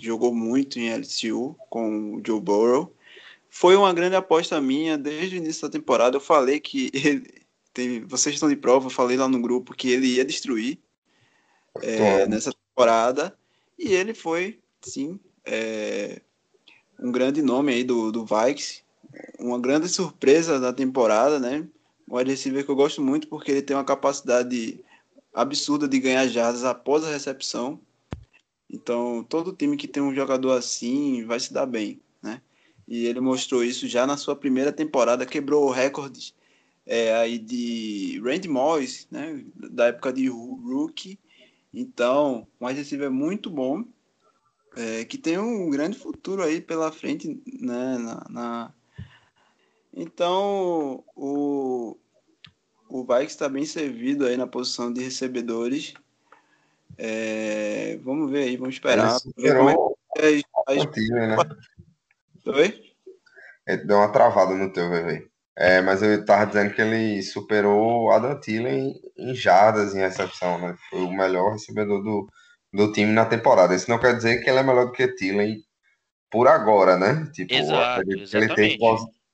Jogou 0.00 0.34
muito 0.34 0.78
em 0.78 0.90
LCU 0.90 1.56
com 1.68 2.14
o 2.14 2.22
Joe 2.24 2.40
Burrow. 2.40 2.94
Foi 3.50 3.76
uma 3.76 3.92
grande 3.92 4.16
aposta 4.16 4.60
minha 4.60 4.96
desde 4.98 5.36
o 5.36 5.38
início 5.38 5.62
da 5.62 5.72
temporada. 5.72 6.16
Eu 6.16 6.20
falei 6.20 6.60
que 6.60 6.90
ele, 6.94 7.42
tem, 7.72 8.04
vocês 8.04 8.34
estão 8.34 8.48
de 8.48 8.56
prova, 8.56 8.86
eu 8.86 8.90
falei 8.90 9.16
lá 9.16 9.28
no 9.28 9.40
grupo 9.40 9.74
que 9.74 9.90
ele 9.90 10.06
ia 10.06 10.24
destruir 10.24 10.78
é, 11.82 12.26
nessa 12.26 12.52
temporada. 12.52 13.36
E 13.78 13.94
ele 13.94 14.14
foi, 14.14 14.58
sim, 14.80 15.18
é, 15.44 16.20
um 16.98 17.12
grande 17.12 17.42
nome 17.42 17.72
aí 17.72 17.84
do, 17.84 18.10
do 18.10 18.24
Vikes. 18.24 18.82
Uma 19.38 19.58
grande 19.58 19.88
surpresa 19.88 20.60
da 20.60 20.72
temporada, 20.72 21.38
né? 21.38 21.66
Um 22.08 22.16
wide 22.16 22.30
receiver 22.30 22.64
que 22.64 22.70
eu 22.70 22.76
gosto 22.76 23.00
muito 23.00 23.28
porque 23.28 23.50
ele 23.50 23.62
tem 23.62 23.76
uma 23.76 23.84
capacidade 23.84 24.84
absurda 25.32 25.88
de 25.88 25.98
ganhar 25.98 26.26
jardas 26.26 26.64
após 26.64 27.04
a 27.04 27.10
recepção. 27.10 27.80
Então, 28.70 29.24
todo 29.24 29.52
time 29.52 29.76
que 29.76 29.88
tem 29.88 30.02
um 30.02 30.14
jogador 30.14 30.52
assim 30.52 31.24
vai 31.24 31.40
se 31.40 31.52
dar 31.52 31.66
bem, 31.66 32.00
né? 32.22 32.42
E 32.86 33.06
ele 33.06 33.20
mostrou 33.20 33.64
isso 33.64 33.86
já 33.88 34.06
na 34.06 34.16
sua 34.16 34.36
primeira 34.36 34.72
temporada, 34.72 35.26
quebrou 35.26 35.70
recordes 35.70 36.34
é, 36.88 37.14
aí 37.14 37.38
de 37.38 38.20
Randy 38.24 38.48
Moss, 38.48 39.06
né? 39.10 39.44
Da 39.54 39.88
época 39.88 40.12
de 40.12 40.26
rookie 40.28 41.18
Então, 41.72 42.46
um 42.58 42.66
receiver 42.66 43.10
muito 43.10 43.50
bom, 43.50 43.84
é, 44.74 45.04
que 45.04 45.18
tem 45.18 45.38
um 45.38 45.68
grande 45.68 45.98
futuro 45.98 46.42
aí 46.42 46.60
pela 46.60 46.90
frente, 46.90 47.40
né? 47.60 47.98
Na, 47.98 48.26
na... 48.30 48.74
Então, 49.92 51.04
o, 51.14 51.96
o 52.88 53.04
Vikes 53.04 53.32
está 53.32 53.48
bem 53.48 53.66
servido 53.66 54.24
aí 54.24 54.36
na 54.36 54.46
posição 54.46 54.92
de 54.92 55.02
recebedores. 55.02 55.92
É, 56.96 57.98
vamos 58.02 58.30
ver 58.30 58.44
aí, 58.44 58.56
vamos 58.56 58.74
esperar. 58.74 59.18
Ver 59.36 59.56
como 59.56 59.70
é 59.70 60.86
que 60.86 61.14
é, 61.14 61.26
né? 61.28 61.36
Oi? 62.46 62.88
Ele 63.66 63.84
deu 63.84 63.98
uma 63.98 64.10
travada 64.10 64.54
no 64.54 64.72
teu, 64.72 64.88
VV. 64.88 65.28
É, 65.56 65.80
mas 65.80 66.02
eu 66.02 66.24
tava 66.24 66.46
dizendo 66.46 66.72
que 66.72 66.80
ele 66.80 67.20
superou 67.22 68.04
o 68.04 68.10
Adam 68.10 68.38
Thielen 68.40 68.94
em 69.16 69.34
jardas 69.34 69.94
em 69.94 69.98
recepção, 69.98 70.58
né? 70.58 70.76
Foi 70.88 71.00
o 71.00 71.12
melhor 71.12 71.52
recebedor 71.52 72.02
do, 72.02 72.28
do 72.72 72.92
time 72.92 73.12
na 73.12 73.26
temporada. 73.26 73.74
Isso 73.74 73.90
não 73.90 73.98
quer 73.98 74.16
dizer 74.16 74.42
que 74.42 74.48
ele 74.48 74.60
é 74.60 74.62
melhor 74.62 74.86
do 74.86 74.92
que 74.92 75.08
Thielen 75.08 75.60
por 76.30 76.46
agora, 76.46 76.96
né? 76.96 77.28
Tipo, 77.32 77.52
Exato, 77.52 78.02
ele, 78.02 78.24
ele, 78.32 78.54
tem, 78.54 78.78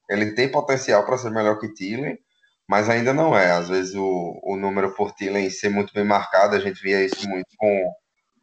ele 0.08 0.32
tem 0.32 0.50
potencial 0.50 1.04
para 1.04 1.18
ser 1.18 1.30
melhor 1.30 1.58
que 1.58 1.68
Thielen, 1.74 2.18
mas 2.68 2.88
ainda 2.88 3.12
não 3.12 3.36
é. 3.36 3.52
Às 3.52 3.68
vezes 3.68 3.94
o, 3.94 4.40
o 4.42 4.56
número 4.56 4.94
por 4.94 5.12
Thielen 5.12 5.50
ser 5.50 5.68
muito 5.68 5.92
bem 5.92 6.04
marcado, 6.04 6.56
a 6.56 6.60
gente 6.60 6.82
via 6.82 7.04
isso 7.04 7.28
muito 7.28 7.48
com, 7.56 7.92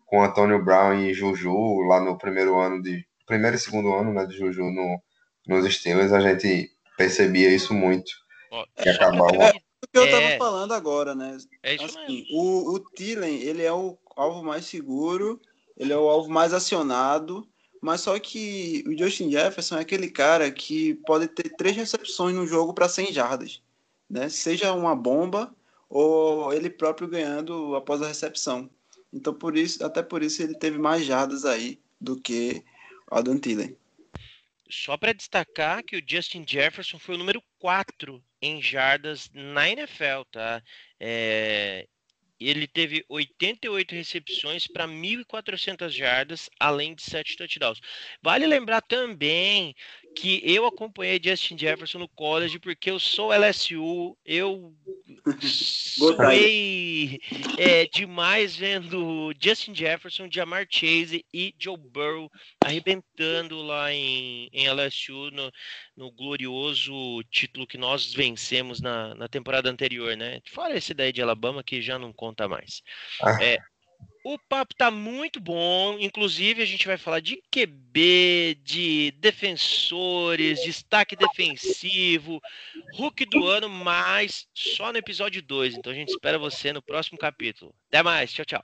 com 0.05 0.23
Antônio 0.23 0.63
Brown 0.63 0.93
e 0.95 1.13
Juju 1.13 1.81
lá 1.87 1.99
no 1.99 2.17
primeiro 2.17 2.59
ano 2.59 2.81
de 2.81 3.05
primeiro 3.25 3.55
e 3.55 3.59
segundo 3.59 3.93
ano, 3.93 4.13
né, 4.13 4.25
de 4.25 4.37
Juju 4.37 4.63
no, 4.63 5.01
nos 5.47 5.73
Steelers, 5.73 6.11
a 6.11 6.19
gente 6.19 6.71
percebia 6.97 7.49
isso 7.49 7.73
muito. 7.73 8.11
Que 8.75 8.89
acabava. 8.89 9.35
É, 9.35 9.49
o 9.49 9.87
que 9.91 9.97
eu 9.97 10.05
estava 10.05 10.23
é... 10.23 10.37
falando 10.37 10.73
agora, 10.73 11.15
né? 11.15 11.37
É 11.63 11.75
isso 11.75 11.85
assim, 11.85 12.23
mesmo. 12.23 12.37
O, 12.37 12.73
o 12.75 12.79
Thielen, 12.79 13.41
ele 13.41 13.63
é 13.63 13.71
o 13.71 13.97
alvo 14.15 14.43
mais 14.43 14.65
seguro, 14.65 15.39
ele 15.77 15.93
é 15.93 15.97
o 15.97 16.09
alvo 16.09 16.29
mais 16.29 16.53
acionado, 16.53 17.47
mas 17.81 18.01
só 18.01 18.19
que 18.19 18.83
o 18.85 18.97
Justin 18.97 19.31
Jefferson 19.31 19.77
é 19.77 19.81
aquele 19.81 20.09
cara 20.09 20.51
que 20.51 20.95
pode 21.05 21.27
ter 21.27 21.55
três 21.55 21.75
recepções 21.75 22.35
no 22.35 22.45
jogo 22.45 22.73
para 22.73 22.89
100 22.89 23.13
jardas, 23.13 23.61
né? 24.11 24.27
Seja 24.27 24.73
uma 24.73 24.93
bomba 24.93 25.55
ou 25.89 26.53
ele 26.53 26.69
próprio 26.69 27.07
ganhando 27.07 27.75
após 27.75 28.01
a 28.01 28.07
recepção. 28.07 28.69
Então 29.11 29.33
por 29.33 29.57
isso, 29.57 29.83
até 29.85 30.03
por 30.03 30.21
isso 30.21 30.43
ele 30.43 30.53
teve 30.53 30.77
mais 30.77 31.05
jardas 31.05 31.45
aí 31.45 31.79
do 31.99 32.19
que 32.19 32.63
o 33.09 33.15
Adam 33.15 33.39
Thielen. 33.39 33.75
Só 34.69 34.97
para 34.97 35.13
destacar 35.13 35.83
que 35.83 35.97
o 35.97 36.03
Justin 36.05 36.45
Jefferson 36.47 36.99
foi 36.99 37.15
o 37.15 37.17
número 37.17 37.41
4 37.59 38.21
em 38.41 38.61
jardas 38.61 39.29
na 39.33 39.69
NFL, 39.69 40.23
tá? 40.31 40.63
É, 40.99 41.87
ele 42.39 42.67
teve 42.67 43.05
88 43.07 43.93
recepções 43.93 44.67
para 44.67 44.87
1.400 44.87 45.89
jardas, 45.89 46.49
além 46.59 46.95
de 46.95 47.03
7 47.03 47.37
touchdowns. 47.37 47.79
Vale 48.21 48.47
lembrar 48.47 48.81
também 48.81 49.75
que 50.15 50.41
eu 50.43 50.65
acompanhei 50.65 51.19
Justin 51.23 51.57
Jefferson 51.57 51.99
no 51.99 52.07
college 52.07 52.59
porque 52.59 52.91
eu 52.91 52.99
sou 52.99 53.31
LSU, 53.33 54.17
eu 54.25 54.73
Suei 55.41 57.19
é, 57.57 57.85
demais 57.85 58.55
vendo 58.55 59.33
Justin 59.39 59.73
Jefferson, 59.73 60.27
Jamar 60.31 60.65
Chase 60.69 61.25
e 61.33 61.53
Joe 61.57 61.77
Burrow 61.77 62.31
arrebentando 62.63 63.61
lá 63.61 63.91
em, 63.93 64.49
em 64.51 64.69
LSU 64.69 65.31
no, 65.31 65.51
no 65.95 66.11
glorioso 66.11 67.23
título 67.29 67.67
que 67.67 67.77
nós 67.77 68.13
vencemos 68.13 68.81
na, 68.81 69.13
na 69.15 69.27
temporada 69.27 69.69
anterior, 69.69 70.15
né? 70.15 70.39
Fora 70.47 70.77
esse 70.77 70.93
daí 70.93 71.11
de 71.11 71.21
Alabama 71.21 71.63
que 71.63 71.81
já 71.81 71.99
não 71.99 72.11
conta 72.13 72.47
mais. 72.47 72.81
Ah. 73.21 73.43
É, 73.43 73.57
o 74.23 74.37
papo 74.37 74.75
tá 74.75 74.91
muito 74.91 75.39
bom, 75.39 75.97
inclusive 75.99 76.61
a 76.61 76.65
gente 76.65 76.85
vai 76.85 76.97
falar 76.97 77.19
de 77.19 77.41
QB, 77.51 78.59
de 78.63 79.11
defensores, 79.19 80.61
destaque 80.61 81.15
defensivo, 81.15 82.39
Hulk 82.93 83.25
do 83.25 83.47
ano, 83.47 83.67
mas 83.67 84.47
só 84.53 84.91
no 84.91 84.97
episódio 84.97 85.41
2. 85.41 85.75
Então 85.75 85.91
a 85.91 85.95
gente 85.95 86.09
espera 86.09 86.37
você 86.37 86.71
no 86.71 86.81
próximo 86.81 87.17
capítulo. 87.17 87.73
Até 87.87 88.03
mais, 88.03 88.31
tchau, 88.31 88.45
tchau. 88.45 88.63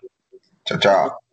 Tchau, 0.65 0.79
tchau. 0.79 1.26